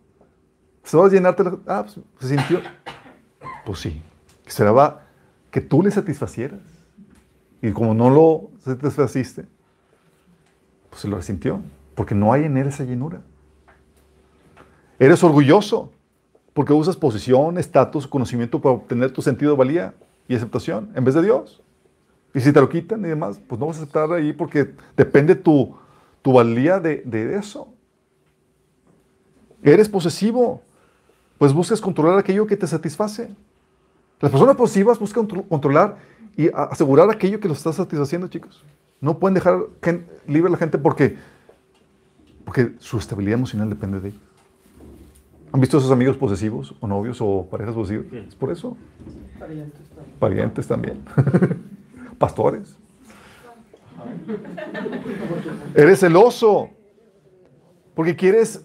[0.84, 1.42] Se va a llenarte.
[1.44, 2.60] la- Ah, pues, se sintió.
[3.64, 4.02] Pues sí.
[4.46, 5.04] Esperaba
[5.50, 6.60] que tú le satisfacieras.
[7.62, 9.46] Y como no lo satisfaciste,
[10.90, 11.60] pues se lo resintió.
[11.94, 13.20] Porque no hay en él esa llenura.
[14.98, 15.92] Eres orgulloso.
[16.52, 19.94] Porque usas posición, estatus, conocimiento para obtener tu sentido de valía
[20.26, 21.62] y aceptación en vez de Dios.
[22.34, 25.36] Y si te lo quitan y demás, pues no vas a aceptar ahí porque depende
[25.36, 25.76] tu,
[26.20, 27.72] tu valía de, de eso.
[29.62, 30.62] Eres posesivo,
[31.38, 33.30] pues buscas controlar aquello que te satisface.
[34.20, 35.96] Las personas posesivas buscan tro- controlar
[36.38, 38.64] y asegurar aquello que los está satisfaciendo, chicos.
[39.00, 39.58] No pueden dejar
[40.26, 41.16] libre a la gente porque,
[42.44, 44.18] porque su estabilidad emocional depende de ello.
[45.52, 48.06] ¿Han visto esos amigos posesivos o novios o parejas posesivas?
[48.12, 48.76] Es por eso.
[50.18, 51.02] Parientes también.
[52.18, 52.76] Pastores.
[55.74, 56.70] Eres celoso.
[57.94, 58.64] Porque quieres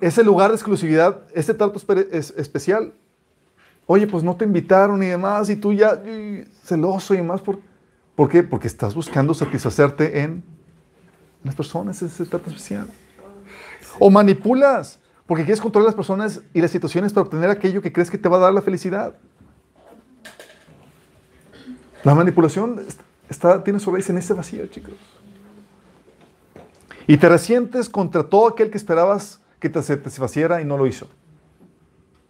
[0.00, 2.92] ese lugar de exclusividad, ese trato espe- es- especial.
[3.90, 5.98] Oye, pues no te invitaron y demás, y tú ya
[6.62, 7.40] celoso y demás.
[7.40, 7.58] ¿Por,
[8.14, 8.42] ¿por qué?
[8.42, 10.44] Porque estás buscando satisfacerte en
[11.42, 12.86] las personas, ese trato especial.
[13.98, 18.10] O manipulas, porque quieres controlar las personas y las situaciones para obtener aquello que crees
[18.10, 19.14] que te va a dar la felicidad.
[22.04, 23.00] La manipulación est-
[23.30, 24.92] está, tiene su raíz en ese vacío, chicos.
[27.06, 31.08] Y te resientes contra todo aquel que esperabas que te satisfaciera y no lo hizo.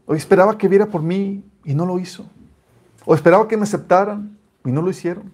[0.09, 2.25] O esperaba que viera por mí y no lo hizo.
[3.05, 5.31] O esperaba que me aceptaran y no lo hicieron.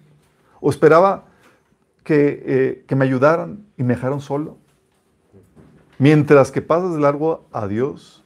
[0.59, 1.23] O esperaba
[2.03, 4.57] que, eh, que me ayudaran y me dejaron solo.
[5.97, 8.21] Mientras que pasas de largo a Dios,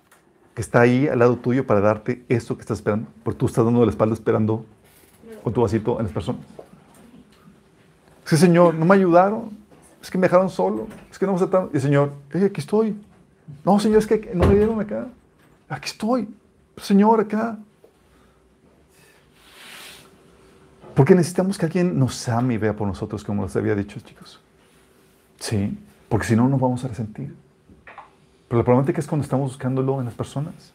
[0.56, 3.64] que está ahí al lado tuyo para darte eso que estás esperando, porque tú estás
[3.64, 4.66] dando la espalda esperando
[5.44, 6.42] con tu vasito en las personas.
[8.28, 9.52] Que, Señor, no me ayudaron,
[10.02, 11.70] es que me dejaron solo, es que no me aceptaron.
[11.74, 13.00] Y el Señor, "Eh, aquí estoy.
[13.64, 15.08] No, Señor, es que no me dieron acá.
[15.70, 16.28] Aquí estoy.
[16.82, 17.58] Señor, acá.
[20.96, 24.42] Porque necesitamos que alguien nos ame y vea por nosotros, como les había dicho, chicos.
[25.40, 25.78] Sí,
[26.10, 27.34] porque si no, nos vamos a resentir.
[28.48, 30.74] Pero la problemática es cuando estamos buscándolo en las personas.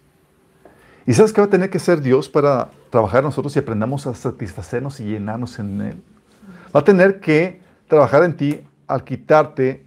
[1.07, 4.15] ¿Y sabes qué va a tener que ser Dios para trabajar nosotros y aprendamos a
[4.15, 6.03] satisfacernos y llenarnos en Él?
[6.75, 9.85] Va a tener que trabajar en ti al quitarte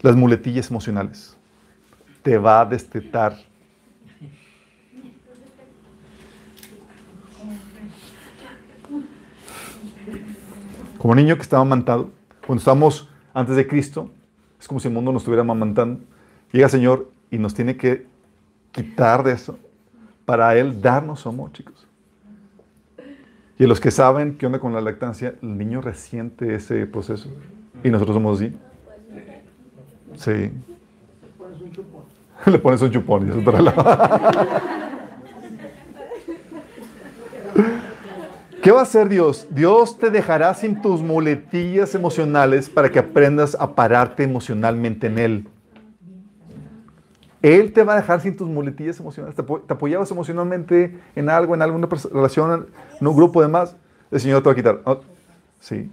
[0.00, 1.36] las muletillas emocionales.
[2.22, 3.36] Te va a destetar.
[11.04, 12.08] Como niño que estaba amantado,
[12.46, 14.10] cuando estábamos antes de Cristo,
[14.58, 16.00] Es como si el mundo nos estuviera amamantando.
[16.50, 18.06] Llega el Señor y nos tiene que
[18.72, 19.58] quitar de eso
[20.24, 21.86] para Él darnos su amor, chicos.
[23.58, 27.28] Y los que saben qué onda con la lactancia, el niño resiente ese proceso.
[27.82, 28.56] Y nosotros somos así.
[30.16, 30.52] Sí.
[32.46, 33.60] Le pones un chupón y es otra
[38.64, 39.46] ¿Qué va a hacer Dios?
[39.50, 45.46] Dios te dejará sin tus muletillas emocionales para que aprendas a pararte emocionalmente en Él.
[47.42, 49.36] Él te va a dejar sin tus muletillas emocionales.
[49.36, 52.68] Te, apoyabas emocionalmente en algo, en alguna relación,
[52.98, 53.76] en un grupo de más.
[54.10, 54.80] El Señor te va a quitar.
[54.84, 55.00] Oh,
[55.60, 55.92] sí.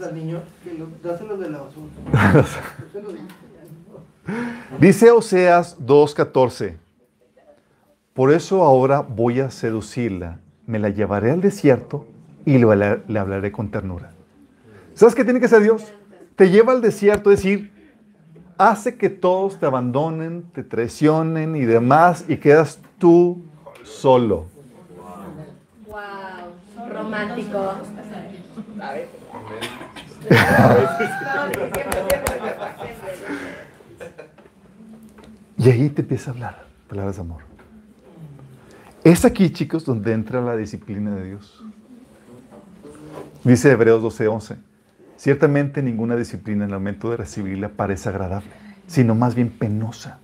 [4.80, 6.76] Dice Oseas 2.14.
[8.14, 12.06] Por eso ahora voy a seducirla me la llevaré al desierto
[12.44, 14.10] y le, hablaré con ternura.
[14.94, 15.92] ¿Sabes qué tiene que hacer Dios?
[16.36, 17.72] Te lleva al desierto, es decir,
[18.58, 23.42] hace que todos te abandonen, te traicionen y demás y quedas tú
[23.82, 24.46] solo.
[25.88, 27.74] Wow, romántico.
[35.58, 37.51] y ahí te empieza a hablar palabras de amor.
[39.04, 41.64] Es aquí, chicos, donde entra la disciplina de Dios.
[43.42, 44.58] Dice Hebreos 12:11,
[45.16, 48.50] ciertamente ninguna disciplina en el momento de recibirla parece agradable,
[48.86, 50.20] sino más bien penosa.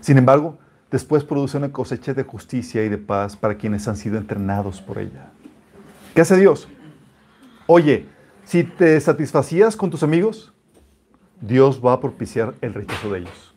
[0.00, 0.58] Sin embargo,
[0.90, 4.98] después produce una cosecha de justicia y de paz para quienes han sido entrenados por
[4.98, 5.30] ella.
[6.14, 6.68] ¿Qué hace Dios?
[7.66, 8.06] Oye,
[8.44, 10.54] si te satisfacías con tus amigos,
[11.42, 13.54] Dios va a propiciar el rechazo de ellos.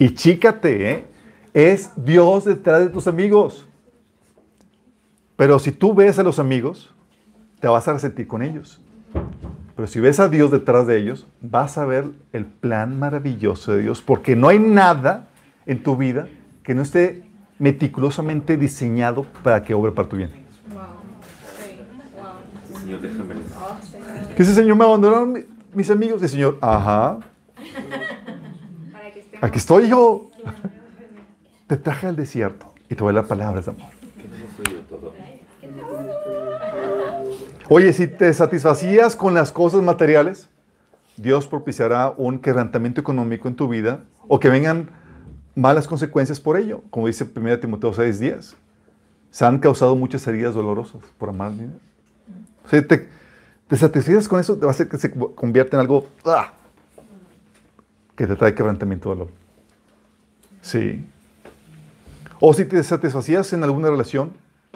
[0.00, 1.17] Y chícate, ¿eh?
[1.54, 3.66] Es Dios detrás de tus amigos.
[5.36, 6.92] Pero si tú ves a los amigos,
[7.60, 8.80] te vas a resentir con ellos.
[9.76, 13.82] Pero si ves a Dios detrás de ellos, vas a ver el plan maravilloso de
[13.82, 15.28] Dios, porque no hay nada
[15.66, 16.28] en tu vida
[16.64, 17.22] que no esté
[17.58, 20.30] meticulosamente diseñado para que obre para tu bien.
[22.80, 23.34] Señor, déjame.
[24.36, 26.22] ¿Qué ese Señor me abandonaron mis amigos?
[26.22, 27.18] El Señor, ajá.
[29.40, 30.30] Aquí estoy yo
[31.68, 33.90] te traje al desierto y te voy a dar palabras de amor.
[37.68, 40.48] Oye, si te satisfacías con las cosas materiales,
[41.18, 44.90] Dios propiciará un quebrantamiento económico en tu vida o que vengan
[45.54, 48.54] malas consecuencias por ello, como dice 1 Timoteo 6:10.
[49.30, 51.78] Se han causado muchas heridas dolorosas por amar dinero.
[52.64, 56.52] O te, te con eso, te va a hacer que se convierta en algo ¡ah!
[58.16, 59.32] que te trae quebrantamiento de dolor.
[60.62, 61.04] Sí.
[62.40, 64.32] O si te satisfacías en alguna relación,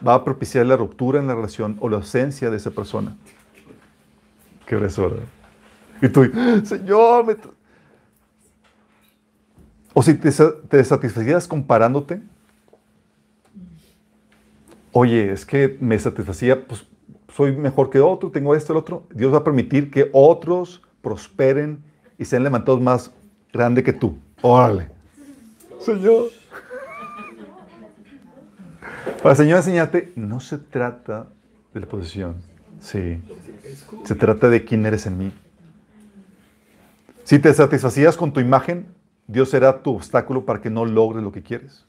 [0.06, 3.16] va a propiciar la ruptura en la relación o la ausencia de esa persona.
[4.66, 5.24] Qué eso, ¿verdad?
[6.01, 6.30] Y tú,
[6.64, 7.36] Señor, me...
[9.94, 12.22] O si te, te satisfacías comparándote,
[14.90, 16.86] oye, es que me satisfacía, pues
[17.34, 19.05] soy mejor que otro, tengo esto, el otro.
[19.14, 21.82] Dios va a permitir que otros prosperen
[22.18, 23.10] y sean levantados más
[23.52, 24.18] grande que tú.
[24.40, 24.89] Órale.
[25.80, 26.41] Señor.
[29.22, 31.28] Para Señor, enseñarte, no se trata
[31.72, 32.36] de la posición,
[32.80, 33.20] sí.
[34.04, 35.32] Se trata de quién eres en mí.
[37.24, 38.86] Si te satisfacías con tu imagen,
[39.26, 41.86] Dios será tu obstáculo para que no logres lo que quieres.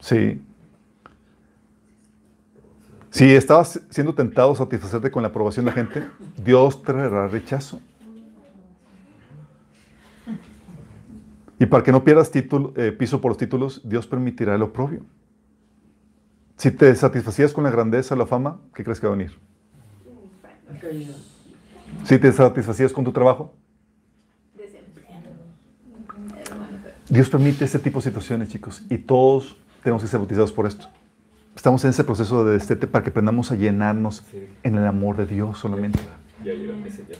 [0.00, 0.42] Sí.
[3.10, 7.80] Si estabas siendo tentado a satisfacerte con la aprobación de la gente, Dios traerá rechazo.
[11.58, 15.06] Y para que no pierdas título, eh, piso por los títulos, Dios permitirá el oprobio.
[16.56, 19.38] Si te satisfacías con la grandeza, la fama, ¿qué crees que va a venir?
[22.04, 23.54] Si te satisfacías con tu trabajo.
[27.08, 30.88] Dios permite este tipo de situaciones, chicos, y todos tenemos que ser bautizados por esto.
[31.54, 34.24] Estamos en ese proceso de destete para que aprendamos a llenarnos
[34.62, 36.00] en el amor de Dios solamente.
[36.42, 37.18] Ya llévame, Señor.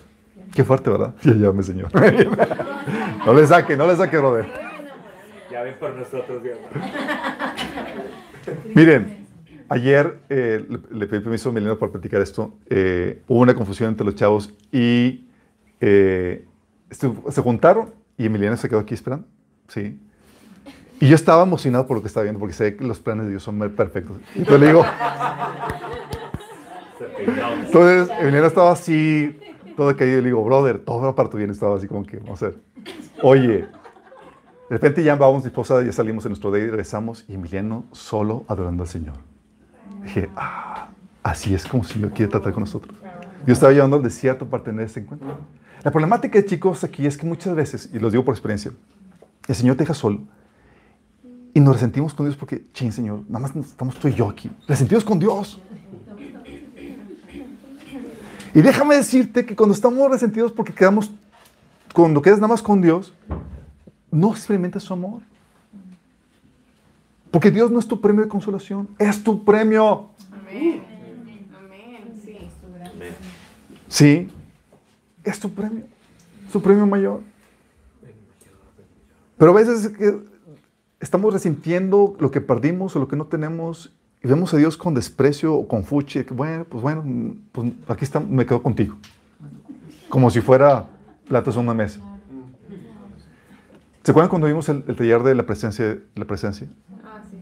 [0.54, 1.14] Qué fuerte, ¿verdad?
[1.22, 1.90] Ya llévame, Señor.
[3.26, 4.48] no le saque, no le saque, Robert.
[5.50, 6.58] Ya ven por nosotros, Dios.
[8.74, 9.25] Miren,
[9.68, 12.54] Ayer eh, le, pedí permiso a Emiliano para platicar esto.
[12.68, 15.26] Eh, hubo una confusión entre los chavos y
[15.80, 16.44] eh,
[16.90, 19.26] se juntaron y Emiliano se quedó aquí esperando.
[19.68, 19.98] Sí.
[21.00, 23.30] Y yo estaba emocionado por lo que estaba viendo porque sé que los planes de
[23.32, 24.18] Dios son perfectos.
[24.34, 24.84] Entonces digo.
[27.66, 29.38] Entonces Emiliano estaba así,
[29.76, 30.20] todo caído.
[30.20, 31.50] Le digo, brother, todo va para tu bien.
[31.50, 32.58] Estaba así como que, vamos a ver.
[33.22, 33.66] Oye, de
[34.70, 38.44] repente ya vamos, mi esposa, ya salimos en nuestro día y regresamos y Emiliano solo
[38.48, 39.14] adorando al Señor.
[40.06, 40.86] Dije, ah,
[41.24, 42.96] así es como si Dios quiere tratar con nosotros.
[43.44, 45.36] Dios estaba llevando al desierto para tener ese encuentro.
[45.82, 48.70] La problemática, chicos, aquí es que muchas veces, y los digo por experiencia,
[49.48, 50.20] el Señor te deja solo
[51.52, 54.48] y nos resentimos con Dios porque, ching, Señor, nada más estamos tú y yo aquí.
[54.68, 55.60] Resentidos con Dios.
[58.54, 61.10] Y déjame decirte que cuando estamos resentidos porque quedamos,
[61.92, 63.12] cuando quedas nada más con Dios,
[64.12, 65.22] no experimentas su amor.
[67.36, 70.08] Porque Dios no es tu premio de consolación, es tu premio.
[70.32, 70.82] Amén.
[71.54, 72.14] Amén.
[72.24, 72.38] Sí,
[73.88, 74.28] Sí,
[75.22, 75.84] es tu premio,
[76.50, 77.20] su premio mayor.
[79.36, 79.92] Pero a veces
[80.98, 83.92] estamos resintiendo lo que perdimos o lo que no tenemos
[84.24, 87.04] y vemos a Dios con desprecio o con fuchi, que bueno, pues bueno,
[87.52, 88.96] pues aquí está, me quedo contigo.
[90.08, 90.86] Como si fuera
[91.28, 92.00] platos en una mesa.
[94.06, 96.68] ¿Se acuerdan cuando vimos el, taller de la presencia, la presencia?
[97.02, 97.38] Ah, sí.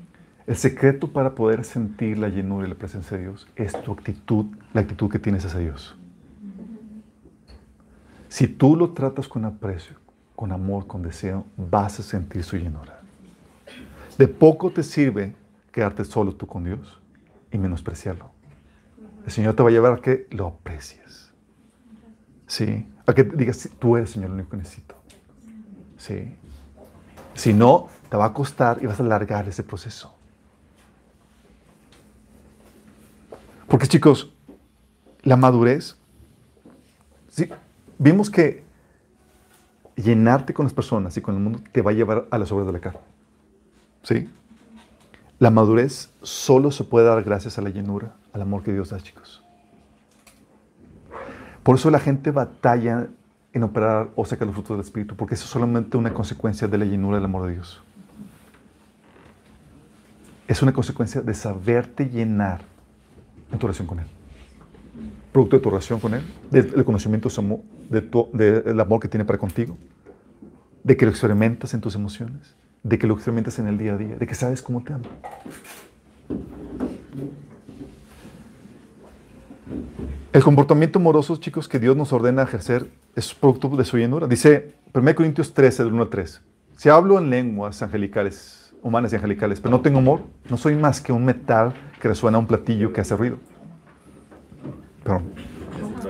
[0.46, 4.46] El secreto para poder sentir la llenura y la presencia de Dios es tu actitud,
[4.72, 5.94] la actitud que tienes hacia Dios.
[8.28, 9.96] Si tú lo tratas con aprecio,
[10.34, 12.98] con amor, con deseo, vas a sentir su llenura.
[14.16, 15.34] De poco te sirve
[15.70, 16.98] quedarte solo tú con Dios
[17.52, 18.30] y menospreciarlo.
[19.26, 21.30] El Señor te va a llevar a que lo aprecies.
[22.46, 22.88] Sí.
[23.04, 24.94] A que digas, tú eres Señor lo único que necesito.
[25.98, 26.38] Sí.
[27.34, 30.14] Si no, te va a costar y vas a alargar ese proceso.
[33.68, 34.32] Porque chicos,
[35.22, 35.96] la madurez,
[37.28, 37.48] sí,
[37.98, 38.62] vimos que
[39.96, 42.66] llenarte con las personas y con el mundo te va a llevar a las obras
[42.66, 43.00] de la carne.
[44.02, 44.30] ¿Sí?
[45.38, 49.00] La madurez solo se puede dar gracias a la llenura, al amor que Dios da,
[49.00, 49.42] chicos.
[51.62, 53.08] Por eso la gente batalla
[53.54, 56.76] en operar o sacar los frutos del Espíritu, porque eso es solamente una consecuencia de
[56.76, 57.82] la llenura del amor de Dios.
[60.46, 62.60] Es una consecuencia de saberte llenar
[63.50, 64.06] en tu relación con Él
[65.34, 67.28] producto de tu relación con Él, del conocimiento
[67.90, 69.76] del amor que tiene para contigo,
[70.84, 72.54] de que lo experimentas en tus emociones,
[72.84, 75.04] de que lo experimentas en el día a día, de que sabes cómo te ama.
[80.32, 84.26] El comportamiento amoroso, chicos, que Dios nos ordena ejercer es producto de su llenura.
[84.26, 86.42] Dice 1 Corintios 13, del 1 al 3.
[86.76, 91.00] Si hablo en lenguas angelicales, humanas y angelicales, pero no tengo amor, no soy más
[91.00, 93.38] que un metal que resuena a un platillo que hace ruido.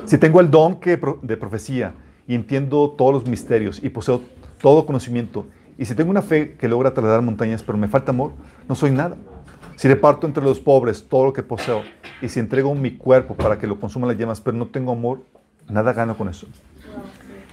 [0.06, 0.78] Si tengo el don
[1.22, 1.94] de profecía
[2.26, 4.22] y entiendo todos los misterios y poseo
[4.60, 5.46] todo conocimiento,
[5.76, 8.32] y si tengo una fe que logra trasladar montañas, pero me falta amor,
[8.68, 9.16] no soy nada.
[9.76, 11.82] Si reparto entre los pobres todo lo que poseo,
[12.24, 15.20] y si entrego mi cuerpo para que lo consuman las llamas, pero no tengo amor,
[15.68, 16.46] nada gano con eso.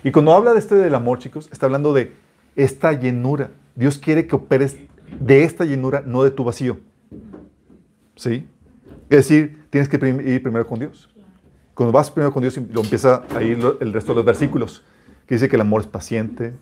[0.01, 2.13] Y cuando habla de este del amor, chicos, está hablando de
[2.55, 3.51] esta llenura.
[3.75, 4.77] Dios quiere que operes
[5.19, 6.79] de esta llenura, no de tu vacío.
[8.15, 8.47] ¿Sí?
[9.09, 11.09] Es decir, tienes que ir primero con Dios.
[11.73, 14.85] Cuando vas primero con Dios, lo empieza a ir el resto de los versículos,
[15.27, 16.53] que dice que el amor es paciente,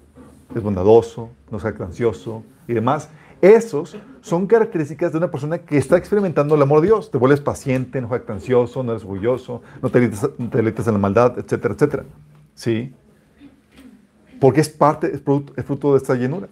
[0.56, 3.10] es bondadoso, no es ansioso y demás.
[3.42, 7.10] Esos son características de una persona que está experimentando el amor de Dios.
[7.10, 10.10] Te vuelves paciente, no es ansioso, no eres orgulloso, no te
[10.52, 12.04] deleitas, en la maldad, etcétera, etcétera.
[12.54, 12.94] ¿Sí?
[14.40, 15.22] Porque es parte, es,
[15.56, 16.48] es fruto de esta llenura.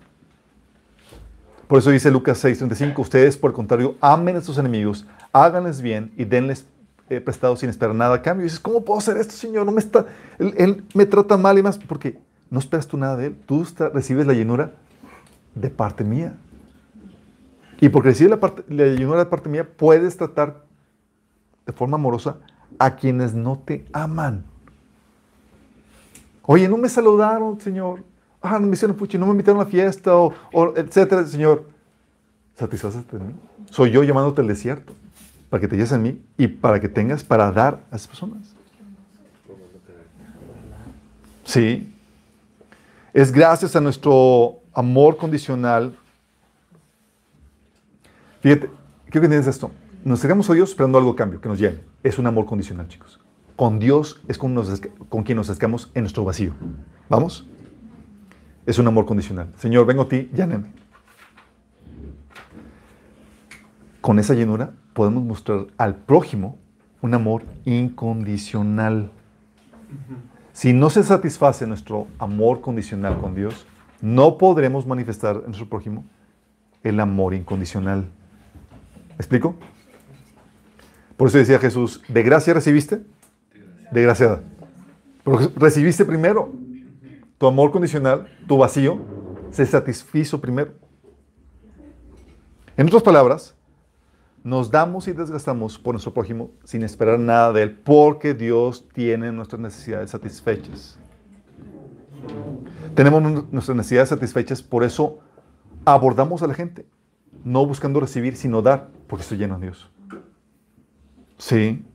[1.68, 6.14] Por eso dice Lucas 6:35, ustedes por el contrario, amen a sus enemigos, háganles bien
[6.16, 6.66] y denles
[7.10, 8.44] he prestado sin esperar nada a cambio.
[8.44, 9.66] Y dices, ¿cómo puedo hacer esto, Señor?
[9.66, 10.06] No me está,
[10.40, 12.20] él, me trata mal y más, porque
[12.50, 13.36] no esperas tú nada de Él.
[13.46, 14.72] Tú recibes la llenura
[15.56, 16.36] de parte mía.
[17.80, 20.64] Y porque recibes la, parte, la de parte mía, puedes tratar
[21.66, 22.38] de forma amorosa
[22.80, 24.44] a quienes no te aman.
[26.44, 28.04] Oye, no me saludaron, Señor.
[28.42, 30.34] Ah, no me hicieron puchi, no me invitaron a la fiesta, o,
[30.76, 31.66] etcétera, Señor.
[32.56, 33.34] ¿Satisfaces de mí?
[33.70, 34.94] Soy yo llamándote al desierto
[35.50, 38.56] para que te lleves a mí y para que tengas para dar a esas personas.
[41.44, 41.94] Sí.
[43.14, 45.98] Es gracias a nuestro amor condicional.
[48.42, 48.70] Fíjate,
[49.10, 49.72] quiero que esto.
[50.04, 51.80] Nos acercamos a Dios esperando algo a cambio, que nos llene.
[52.04, 53.20] Es un amor condicional, chicos.
[53.56, 54.56] Con Dios es con,
[55.10, 56.54] con quien nos acercamos en nuestro vacío.
[57.10, 57.48] ¿Vamos?
[58.66, 59.52] Es un amor condicional.
[59.58, 60.68] Señor, vengo a ti, lléname.
[64.02, 66.58] Con esa llenura podemos mostrar al prójimo
[67.02, 69.12] un amor incondicional.
[70.54, 73.66] Si no se satisface nuestro amor condicional con Dios,
[74.02, 76.06] no podremos manifestar en nuestro prójimo
[76.84, 78.10] el amor incondicional.
[79.18, 79.56] ¿Me explico?
[81.16, 83.02] Por eso decía Jesús, ¿de gracia recibiste?
[83.92, 84.44] De gracia.
[85.24, 86.54] Pero recibiste primero.
[87.40, 89.00] Tu amor condicional, tu vacío,
[89.50, 90.74] se satisfizo primero.
[92.76, 93.56] En otras palabras,
[94.44, 99.32] nos damos y desgastamos por nuestro prójimo sin esperar nada de él, porque Dios tiene
[99.32, 101.00] nuestras necesidades satisfechas.
[102.94, 105.20] Tenemos nuestras necesidades satisfechas, por eso
[105.86, 106.86] abordamos a la gente,
[107.44, 109.90] no buscando recibir, sino dar, porque estoy lleno de Dios.
[111.38, 111.86] Sí.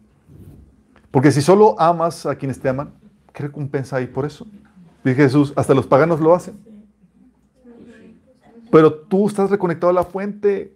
[1.11, 2.93] Porque si solo amas a quienes te aman,
[3.33, 4.47] ¿qué recompensa hay por eso?
[5.05, 6.57] Dice Jesús, hasta los paganos lo hacen.
[8.71, 10.75] Pero tú estás reconectado a la fuente.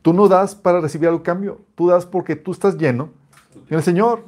[0.00, 1.60] Tú no das para recibir algo cambio.
[1.74, 3.10] Tú das porque tú estás lleno
[3.68, 4.24] en el Señor.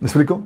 [0.00, 0.44] ¿Me explico?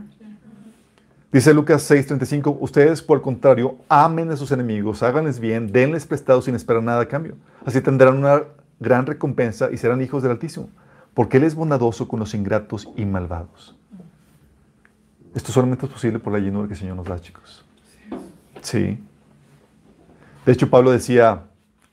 [1.32, 6.40] Dice Lucas 6:35, ustedes por el contrario, amen a sus enemigos, háganles bien, denles prestado
[6.40, 7.36] sin esperar nada a cambio.
[7.64, 8.44] Así tendrán una
[8.78, 10.70] gran recompensa y serán hijos del Altísimo,
[11.14, 13.76] porque Él es bondadoso con los ingratos y malvados.
[15.34, 17.64] Esto solamente es posible por la llenura que el Señor nos da, chicos.
[18.62, 19.02] Sí.
[20.46, 21.42] De hecho, Pablo decía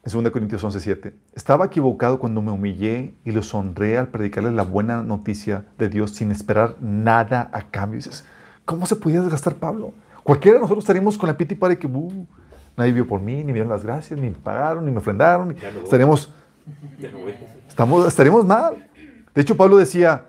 [0.06, 4.64] en 2 Corintios 11:7, estaba equivocado cuando me humillé y los honré al predicarles la
[4.64, 7.98] buena noticia de Dios sin esperar nada a cambio.
[7.98, 8.26] dices,
[8.66, 9.94] ¿cómo se podía desgastar Pablo?
[10.24, 12.26] Cualquiera de nosotros estaríamos con la piti para que uh,
[12.78, 15.56] nadie vio por mí, ni me dieron las gracias, ni me pagaron, ni me ofrendaron.
[15.84, 16.32] estaríamos,
[17.68, 18.88] estamos, estaríamos mal.
[19.36, 20.26] De hecho, Pablo decía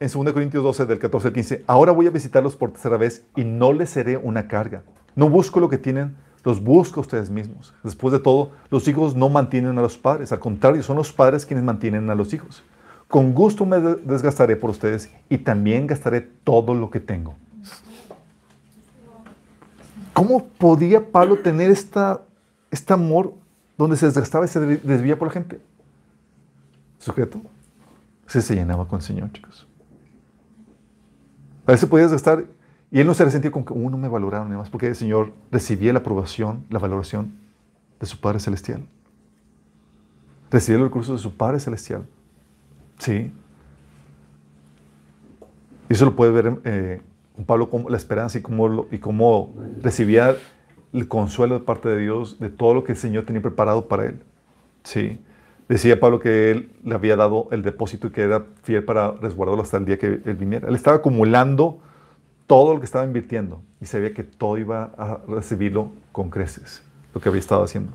[0.00, 3.24] en 2 Corintios 12, del 14 al 15, ahora voy a visitarlos por tercera vez
[3.34, 4.82] y no les seré una carga.
[5.16, 7.74] No busco lo que tienen, los busco a ustedes mismos.
[7.82, 11.44] Después de todo, los hijos no mantienen a los padres, al contrario, son los padres
[11.44, 12.62] quienes mantienen a los hijos.
[13.08, 17.34] Con gusto me desgastaré por ustedes y también gastaré todo lo que tengo.
[20.12, 22.22] ¿Cómo podía Pablo tener esta,
[22.70, 23.32] este amor
[23.78, 25.60] donde se desgastaba y se desvía por la gente?
[26.98, 27.40] Sujeto.
[28.26, 29.66] Se, se llenaba con el Señor, chicos.
[31.66, 32.44] A veces podía desgastar
[32.90, 35.92] y él no se resentía con que uno me valoraron más, porque el Señor recibía
[35.92, 37.38] la aprobación, la valoración
[38.00, 38.86] de su Padre Celestial.
[40.50, 42.06] Recibía los recursos de su Padre Celestial.
[42.98, 43.32] Sí.
[45.88, 47.00] Eso lo puede ver eh,
[47.46, 50.36] Pablo como la esperanza y cómo, y cómo recibía
[50.92, 54.06] el consuelo de parte de Dios de todo lo que el Señor tenía preparado para
[54.06, 54.22] él.
[54.84, 55.18] Sí.
[55.68, 59.62] Decía Pablo que él le había dado el depósito y que era fiel para resguardarlo
[59.62, 60.68] hasta el día que él viniera.
[60.68, 61.78] Él estaba acumulando
[62.46, 66.82] todo lo que estaba invirtiendo y sabía que todo iba a recibirlo con creces,
[67.14, 67.92] lo que había estado haciendo.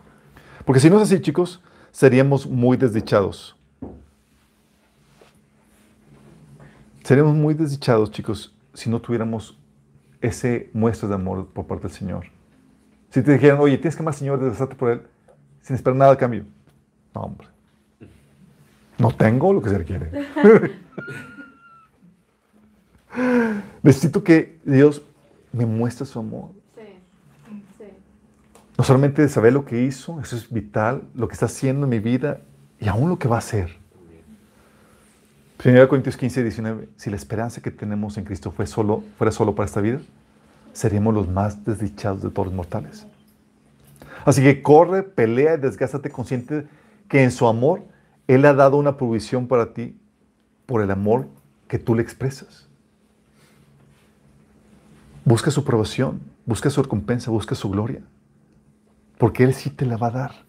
[0.65, 1.61] Porque si no es así, chicos,
[1.91, 3.57] seríamos muy desdichados.
[7.03, 9.59] Seríamos muy desdichados, chicos, si no tuviéramos
[10.21, 12.27] ese muestra de amor por parte del Señor.
[13.09, 15.01] Si te dijeran, oye, tienes que amar al Señor, desgastarte por Él,
[15.61, 16.45] sin esperar nada a cambio.
[17.13, 17.47] No, hombre.
[18.97, 20.09] No tengo lo que se requiere.
[23.84, 25.01] Necesito que Dios
[25.51, 26.51] me muestre su amor.
[28.77, 31.99] No solamente saber lo que hizo, eso es vital, lo que está haciendo en mi
[31.99, 32.41] vida
[32.80, 33.82] y aún lo que va a hacer.
[35.65, 36.90] 1 Corintios 15, 19.
[36.98, 39.99] Si la esperanza que tenemos en Cristo fue solo, fuera solo para esta vida,
[40.73, 43.07] seríamos los más desdichados de todos los mortales.
[44.26, 46.68] Así que corre, pelea y desgástate consciente
[47.07, 47.85] que en su amor
[48.27, 49.98] Él ha dado una provisión para ti
[50.65, 51.30] por el amor
[51.69, 52.68] que tú le expresas.
[55.23, 58.02] Busca su aprobación, busca su recompensa, busca su gloria.
[59.18, 60.43] Porque Él sí te la va a dar.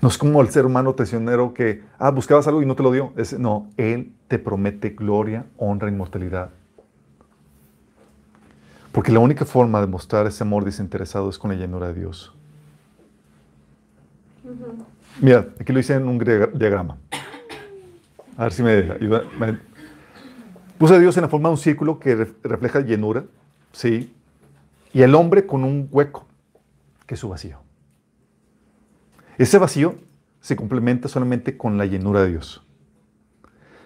[0.00, 2.90] No es como el ser humano traicionero que, ah, buscabas algo y no te lo
[2.90, 3.12] dio.
[3.38, 6.50] no, Él te promete gloria, honra, inmortalidad.
[8.92, 12.34] Porque la única forma de mostrar ese amor desinteresado es con la llenura de Dios.
[15.20, 16.96] Mira, aquí lo hice en un diagrama.
[18.36, 19.22] A ver si me ayuda.
[20.78, 23.24] Puse a Dios en la forma de un círculo que refleja llenura,
[23.72, 24.14] ¿sí?
[24.92, 26.24] Y el hombre con un hueco,
[27.06, 27.58] que es su vacío.
[29.40, 29.94] Ese vacío
[30.42, 32.62] se complementa solamente con la llenura de Dios.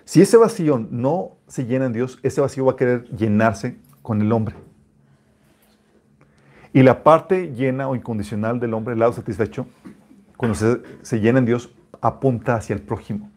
[0.05, 4.21] Si ese vacío no se llena en Dios, ese vacío va a querer llenarse con
[4.21, 4.57] el hombre.
[6.73, 9.69] Y la parte llena o incondicional del hombre, el lado satisfecho,
[10.37, 13.31] cuando se, llena en Dios, apunta hacia el prójimo.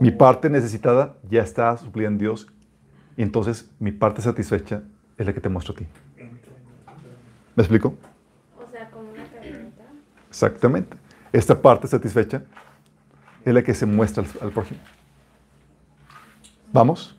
[0.00, 2.48] Mi parte necesitada ya está suplida en Dios
[3.18, 4.84] y entonces mi parte satisfecha
[5.18, 5.86] es la que te muestro a ti.
[7.54, 7.94] ¿Me explico?
[8.56, 9.84] O sea, como una cadenita.
[10.34, 10.96] Exactamente.
[11.32, 12.42] Esta parte satisfecha
[13.44, 14.80] es la que se muestra al, prójimo.
[16.72, 17.16] ¿Vamos?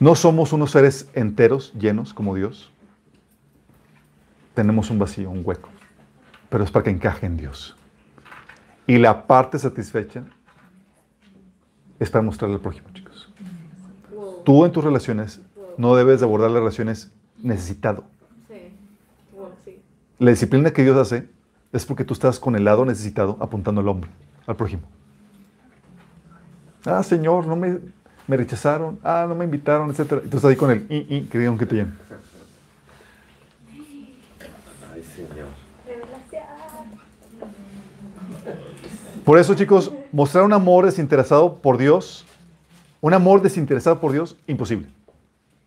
[0.00, 2.72] No somos unos seres enteros, llenos como Dios.
[4.54, 5.68] Tenemos un vacío, un hueco.
[6.48, 7.76] Pero es para que encaje en Dios.
[8.88, 10.24] Y la parte satisfecha
[12.00, 13.32] es para mostrarle al prójimo, chicos.
[14.44, 15.40] Tú en tus relaciones
[15.78, 18.04] no debes de abordar las relaciones necesitado.
[20.20, 21.28] La disciplina que Dios hace
[21.72, 24.10] es porque tú estás con el lado necesitado apuntando al hombre,
[24.46, 24.82] al prójimo.
[26.84, 27.78] Ah, Señor, no me,
[28.26, 28.98] me rechazaron.
[29.02, 30.22] Ah, no me invitaron, etc.
[30.24, 31.98] Y tú estás ahí con el y, y, que digan que te llenen.
[34.92, 35.48] Ay, Señor.
[39.24, 42.26] Por eso, chicos, mostrar un amor desinteresado por Dios,
[43.00, 44.88] un amor desinteresado por Dios, imposible.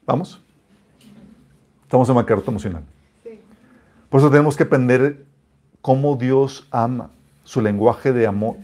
[0.05, 0.43] ¿Vamos?
[1.83, 2.83] Estamos en macarrota emocional.
[4.13, 5.25] Por eso tenemos que aprender
[5.81, 7.09] cómo Dios ama,
[7.43, 8.57] su lenguaje de amor.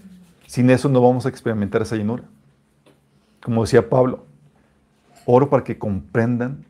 [0.46, 2.22] Sin eso no vamos a experimentar esa llenura.
[3.42, 4.28] Como decía Pablo,
[5.26, 6.66] oro para que comprendan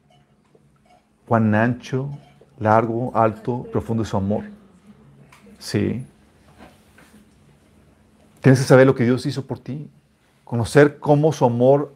[1.25, 2.09] cuán ancho,
[2.57, 4.45] largo, alto, profundo es su amor.
[5.57, 6.05] Sí.
[8.39, 9.89] Tienes que saber lo que Dios hizo por ti.
[10.45, 11.93] Conocer cómo su amor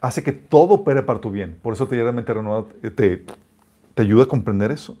[0.00, 1.56] hace que todo opere para tu bien.
[1.62, 3.24] Por eso te, te,
[3.94, 4.98] te ayuda a comprender eso.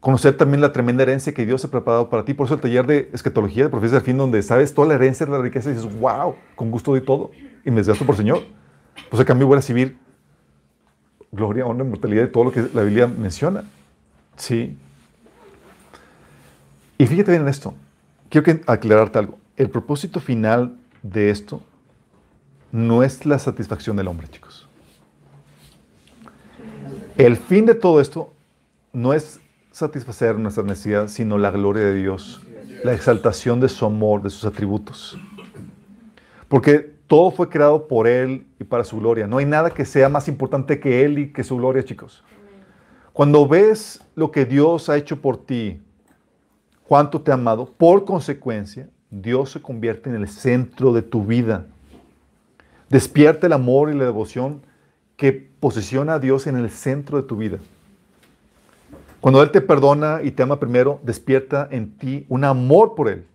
[0.00, 2.32] Conocer también la tremenda herencia que Dios ha preparado para ti.
[2.34, 5.26] Por eso el taller de escatología, de profecía del fin, donde sabes toda la herencia
[5.26, 7.30] de la riqueza y dices, wow, con gusto doy todo.
[7.64, 8.44] Y me desgasto por Señor.
[9.10, 9.98] Pues a cambio voy a recibir
[11.30, 13.64] gloria, honra, inmortalidad y todo lo que la Biblia menciona.
[14.36, 14.76] Sí.
[16.96, 17.74] Y fíjate bien en esto.
[18.30, 21.62] Quiero aclararte algo el propósito final de esto
[22.72, 24.66] no es la satisfacción del hombre, chicos.
[27.18, 28.32] El fin de todo esto
[28.94, 29.38] no es
[29.70, 32.40] satisfacer nuestra necesidad, sino la gloria de Dios,
[32.84, 35.18] la exaltación de su amor, de sus atributos.
[36.48, 39.26] Porque todo fue creado por Él y para su gloria.
[39.26, 42.24] No hay nada que sea más importante que Él y que su gloria, chicos.
[43.12, 45.80] Cuando ves lo que Dios ha hecho por ti,
[46.84, 51.66] cuánto te ha amado, por consecuencia, Dios se convierte en el centro de tu vida.
[52.88, 54.62] Despierta el amor y la devoción
[55.16, 57.58] que posiciona a Dios en el centro de tu vida.
[59.20, 63.26] Cuando Él te perdona y te ama primero, despierta en ti un amor por Él.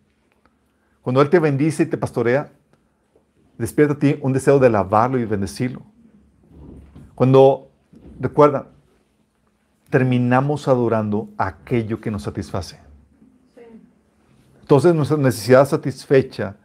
[1.01, 2.51] Cuando Él te bendice y te pastorea,
[3.57, 5.81] despierta en ti un deseo de alabarlo y bendecirlo.
[7.13, 7.69] Cuando,
[8.19, 8.67] recuerda,
[9.89, 12.79] terminamos adorando aquello que nos satisface.
[14.61, 16.55] Entonces nuestra necesidad satisfecha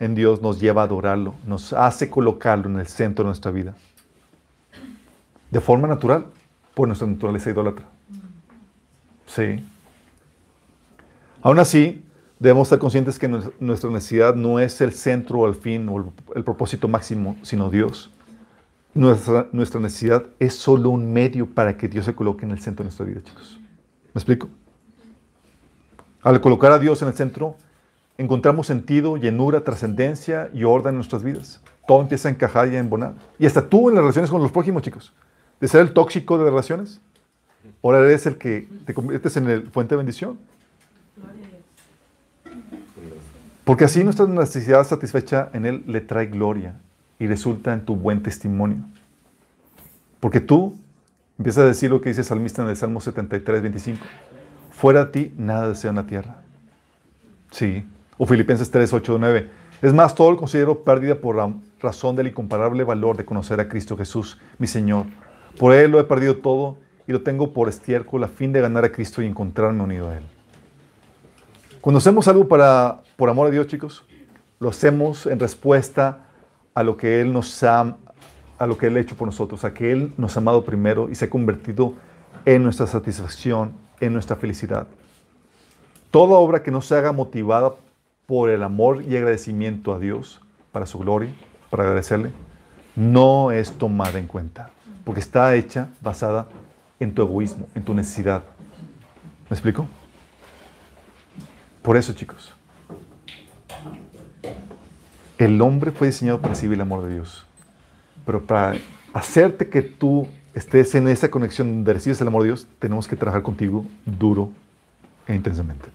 [0.00, 3.74] en Dios nos lleva a adorarlo, nos hace colocarlo en el centro de nuestra vida.
[5.50, 6.26] De forma natural,
[6.74, 7.86] por nuestra naturaleza idólatra.
[9.26, 9.64] Sí.
[11.42, 12.02] Aún así,
[12.38, 16.44] debemos estar conscientes que nuestra necesidad no es el centro o el fin o el,
[16.44, 18.10] propósito máximo, sino Dios.
[18.94, 22.82] Nuestra, nuestra necesidad es solo un medio para que Dios se coloque en el centro
[22.82, 23.58] de nuestra vida, chicos.
[24.14, 24.48] ¿Me explico?
[26.22, 27.56] Al colocar a Dios en el centro,
[28.18, 31.60] encontramos sentido, llenura, trascendencia y orden en nuestras vidas.
[31.86, 33.14] Todo empieza a encajar y a embonar.
[33.38, 35.12] Y hasta tú en las relaciones con los prójimos, chicos.
[35.60, 37.00] De ser el tóxico de las relaciones,
[37.86, 40.38] ahora eres el que te conviertes en el fuente de bendición.
[43.64, 46.74] Porque así nuestra necesidad satisfecha en Él le trae gloria
[47.18, 48.78] y resulta en tu buen testimonio.
[50.20, 50.78] Porque tú
[51.38, 54.06] empiezas a decir lo que dice el salmista en el Salmo 73, 25.
[54.70, 56.36] Fuera de ti, nada deseo en la tierra.
[57.50, 57.84] Sí.
[58.18, 59.50] O Filipenses 3, 8, 9.
[59.82, 63.68] Es más, todo lo considero pérdida por la razón del incomparable valor de conocer a
[63.68, 65.06] Cristo Jesús, mi Señor.
[65.58, 68.84] Por Él lo he perdido todo y lo tengo por estiércol a fin de ganar
[68.84, 70.24] a Cristo y encontrarme unido a Él.
[71.80, 74.04] Cuando hacemos algo para, por amor a Dios, chicos,
[74.58, 76.26] lo hacemos en respuesta
[76.74, 77.96] a lo que Él nos ha,
[78.58, 81.08] a lo que Él ha hecho por nosotros, a que Él nos ha amado primero
[81.08, 81.94] y se ha convertido
[82.44, 84.86] en nuestra satisfacción en nuestra felicidad.
[86.10, 87.74] Toda obra que no se haga motivada
[88.26, 90.40] por el amor y agradecimiento a Dios
[90.72, 91.30] para su gloria,
[91.70, 92.32] para agradecerle,
[92.94, 94.70] no es tomada en cuenta,
[95.04, 96.65] porque está hecha basada en
[97.14, 98.42] tu egoísmo, en tu necesidad.
[99.48, 99.86] ¿Me explico?
[101.82, 102.52] Por eso, chicos,
[105.38, 107.46] el hombre fue diseñado para recibir el amor de Dios,
[108.24, 108.78] pero para
[109.12, 113.14] hacerte que tú estés en esa conexión donde recibes el amor de Dios, tenemos que
[113.14, 114.50] trabajar contigo duro
[115.26, 115.88] e intensamente.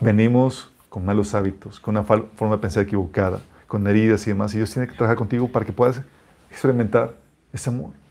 [0.00, 4.58] Venimos con malos hábitos, con una forma de pensar equivocada, con heridas y demás, y
[4.58, 6.02] Dios tiene que trabajar contigo para que puedas
[6.50, 7.14] experimentar
[7.52, 8.01] ese amor.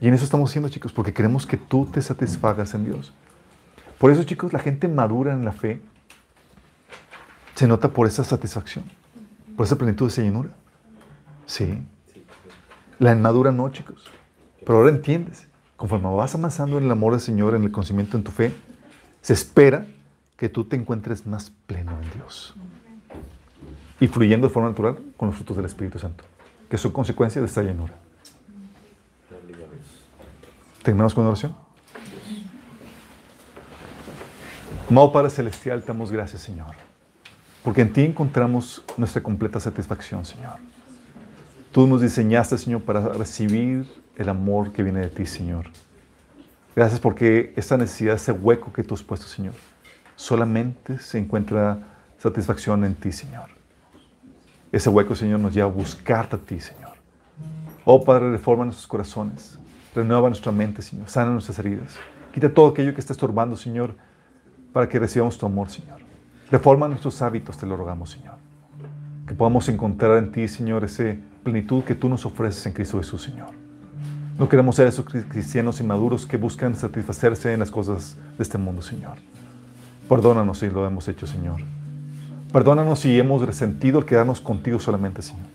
[0.00, 3.12] Y en eso estamos haciendo, chicos, porque queremos que tú te satisfagas en Dios.
[3.98, 5.80] Por eso, chicos, la gente madura en la fe
[7.54, 8.84] se nota por esa satisfacción,
[9.56, 10.50] por esa plenitud, esa llenura.
[11.46, 11.82] Sí.
[12.98, 14.10] La inmadura no, chicos.
[14.64, 15.46] Pero ahora entiendes.
[15.76, 18.52] Conforme vas avanzando en el amor del Señor, en el conocimiento, en tu fe,
[19.20, 19.86] se espera
[20.36, 22.54] que tú te encuentres más pleno en Dios.
[24.00, 26.24] Y fluyendo de forma natural con los frutos del Espíritu Santo,
[26.68, 27.94] que son consecuencia de esta llenura.
[30.86, 31.52] Terminamos con oración.
[34.88, 36.76] Amado Padre Celestial, te damos gracias, Señor.
[37.64, 40.58] Porque en ti encontramos nuestra completa satisfacción, Señor.
[41.72, 45.66] Tú nos diseñaste, Señor, para recibir el amor que viene de ti, Señor.
[46.76, 49.54] Gracias porque esta necesidad, ese hueco que tú has puesto, Señor,
[50.14, 51.80] solamente se encuentra
[52.18, 53.50] satisfacción en ti, Señor.
[54.70, 56.92] Ese hueco, Señor, nos lleva a buscarte a ti, Señor.
[57.84, 59.58] Oh Padre, reforma nuestros corazones,
[59.96, 61.96] renueva nuestra mente, Señor, sana nuestras heridas.
[62.32, 63.94] Quita todo aquello que está estorbando, Señor,
[64.72, 66.00] para que recibamos tu amor, Señor.
[66.50, 68.34] Reforma nuestros hábitos, te lo rogamos, Señor.
[69.26, 73.22] Que podamos encontrar en ti, Señor, esa plenitud que tú nos ofreces en Cristo Jesús,
[73.22, 73.48] Señor.
[74.38, 78.82] No queremos ser esos cristianos inmaduros que buscan satisfacerse en las cosas de este mundo,
[78.82, 79.16] Señor.
[80.08, 81.62] Perdónanos si lo hemos hecho, Señor.
[82.52, 85.46] Perdónanos si hemos resentido el quedarnos contigo solamente, Señor.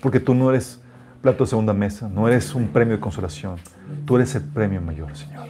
[0.00, 0.81] Porque tú no eres
[1.22, 3.56] plato de segunda mesa, no eres un premio de consolación.
[4.04, 5.48] Tú eres el premio mayor, Señor.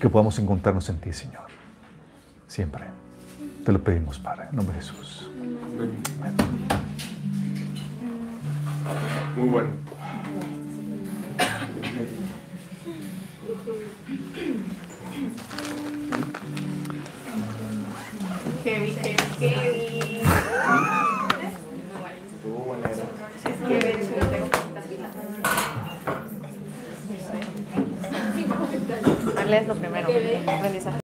[0.00, 1.42] Que podamos encontrarnos en ti, Señor.
[2.46, 2.84] Siempre.
[3.64, 5.30] Te lo pedimos, Padre, en nombre de Jesús.
[9.36, 9.70] Muy bueno.
[18.62, 20.22] Heavy, heavy, heavy.
[22.36, 23.02] Estuvo buena esa.
[23.48, 25.10] Es que de hecho no tengo tantas pilas.
[29.44, 30.08] Darles lo primero.
[30.46, 30.92] Aprendizaje.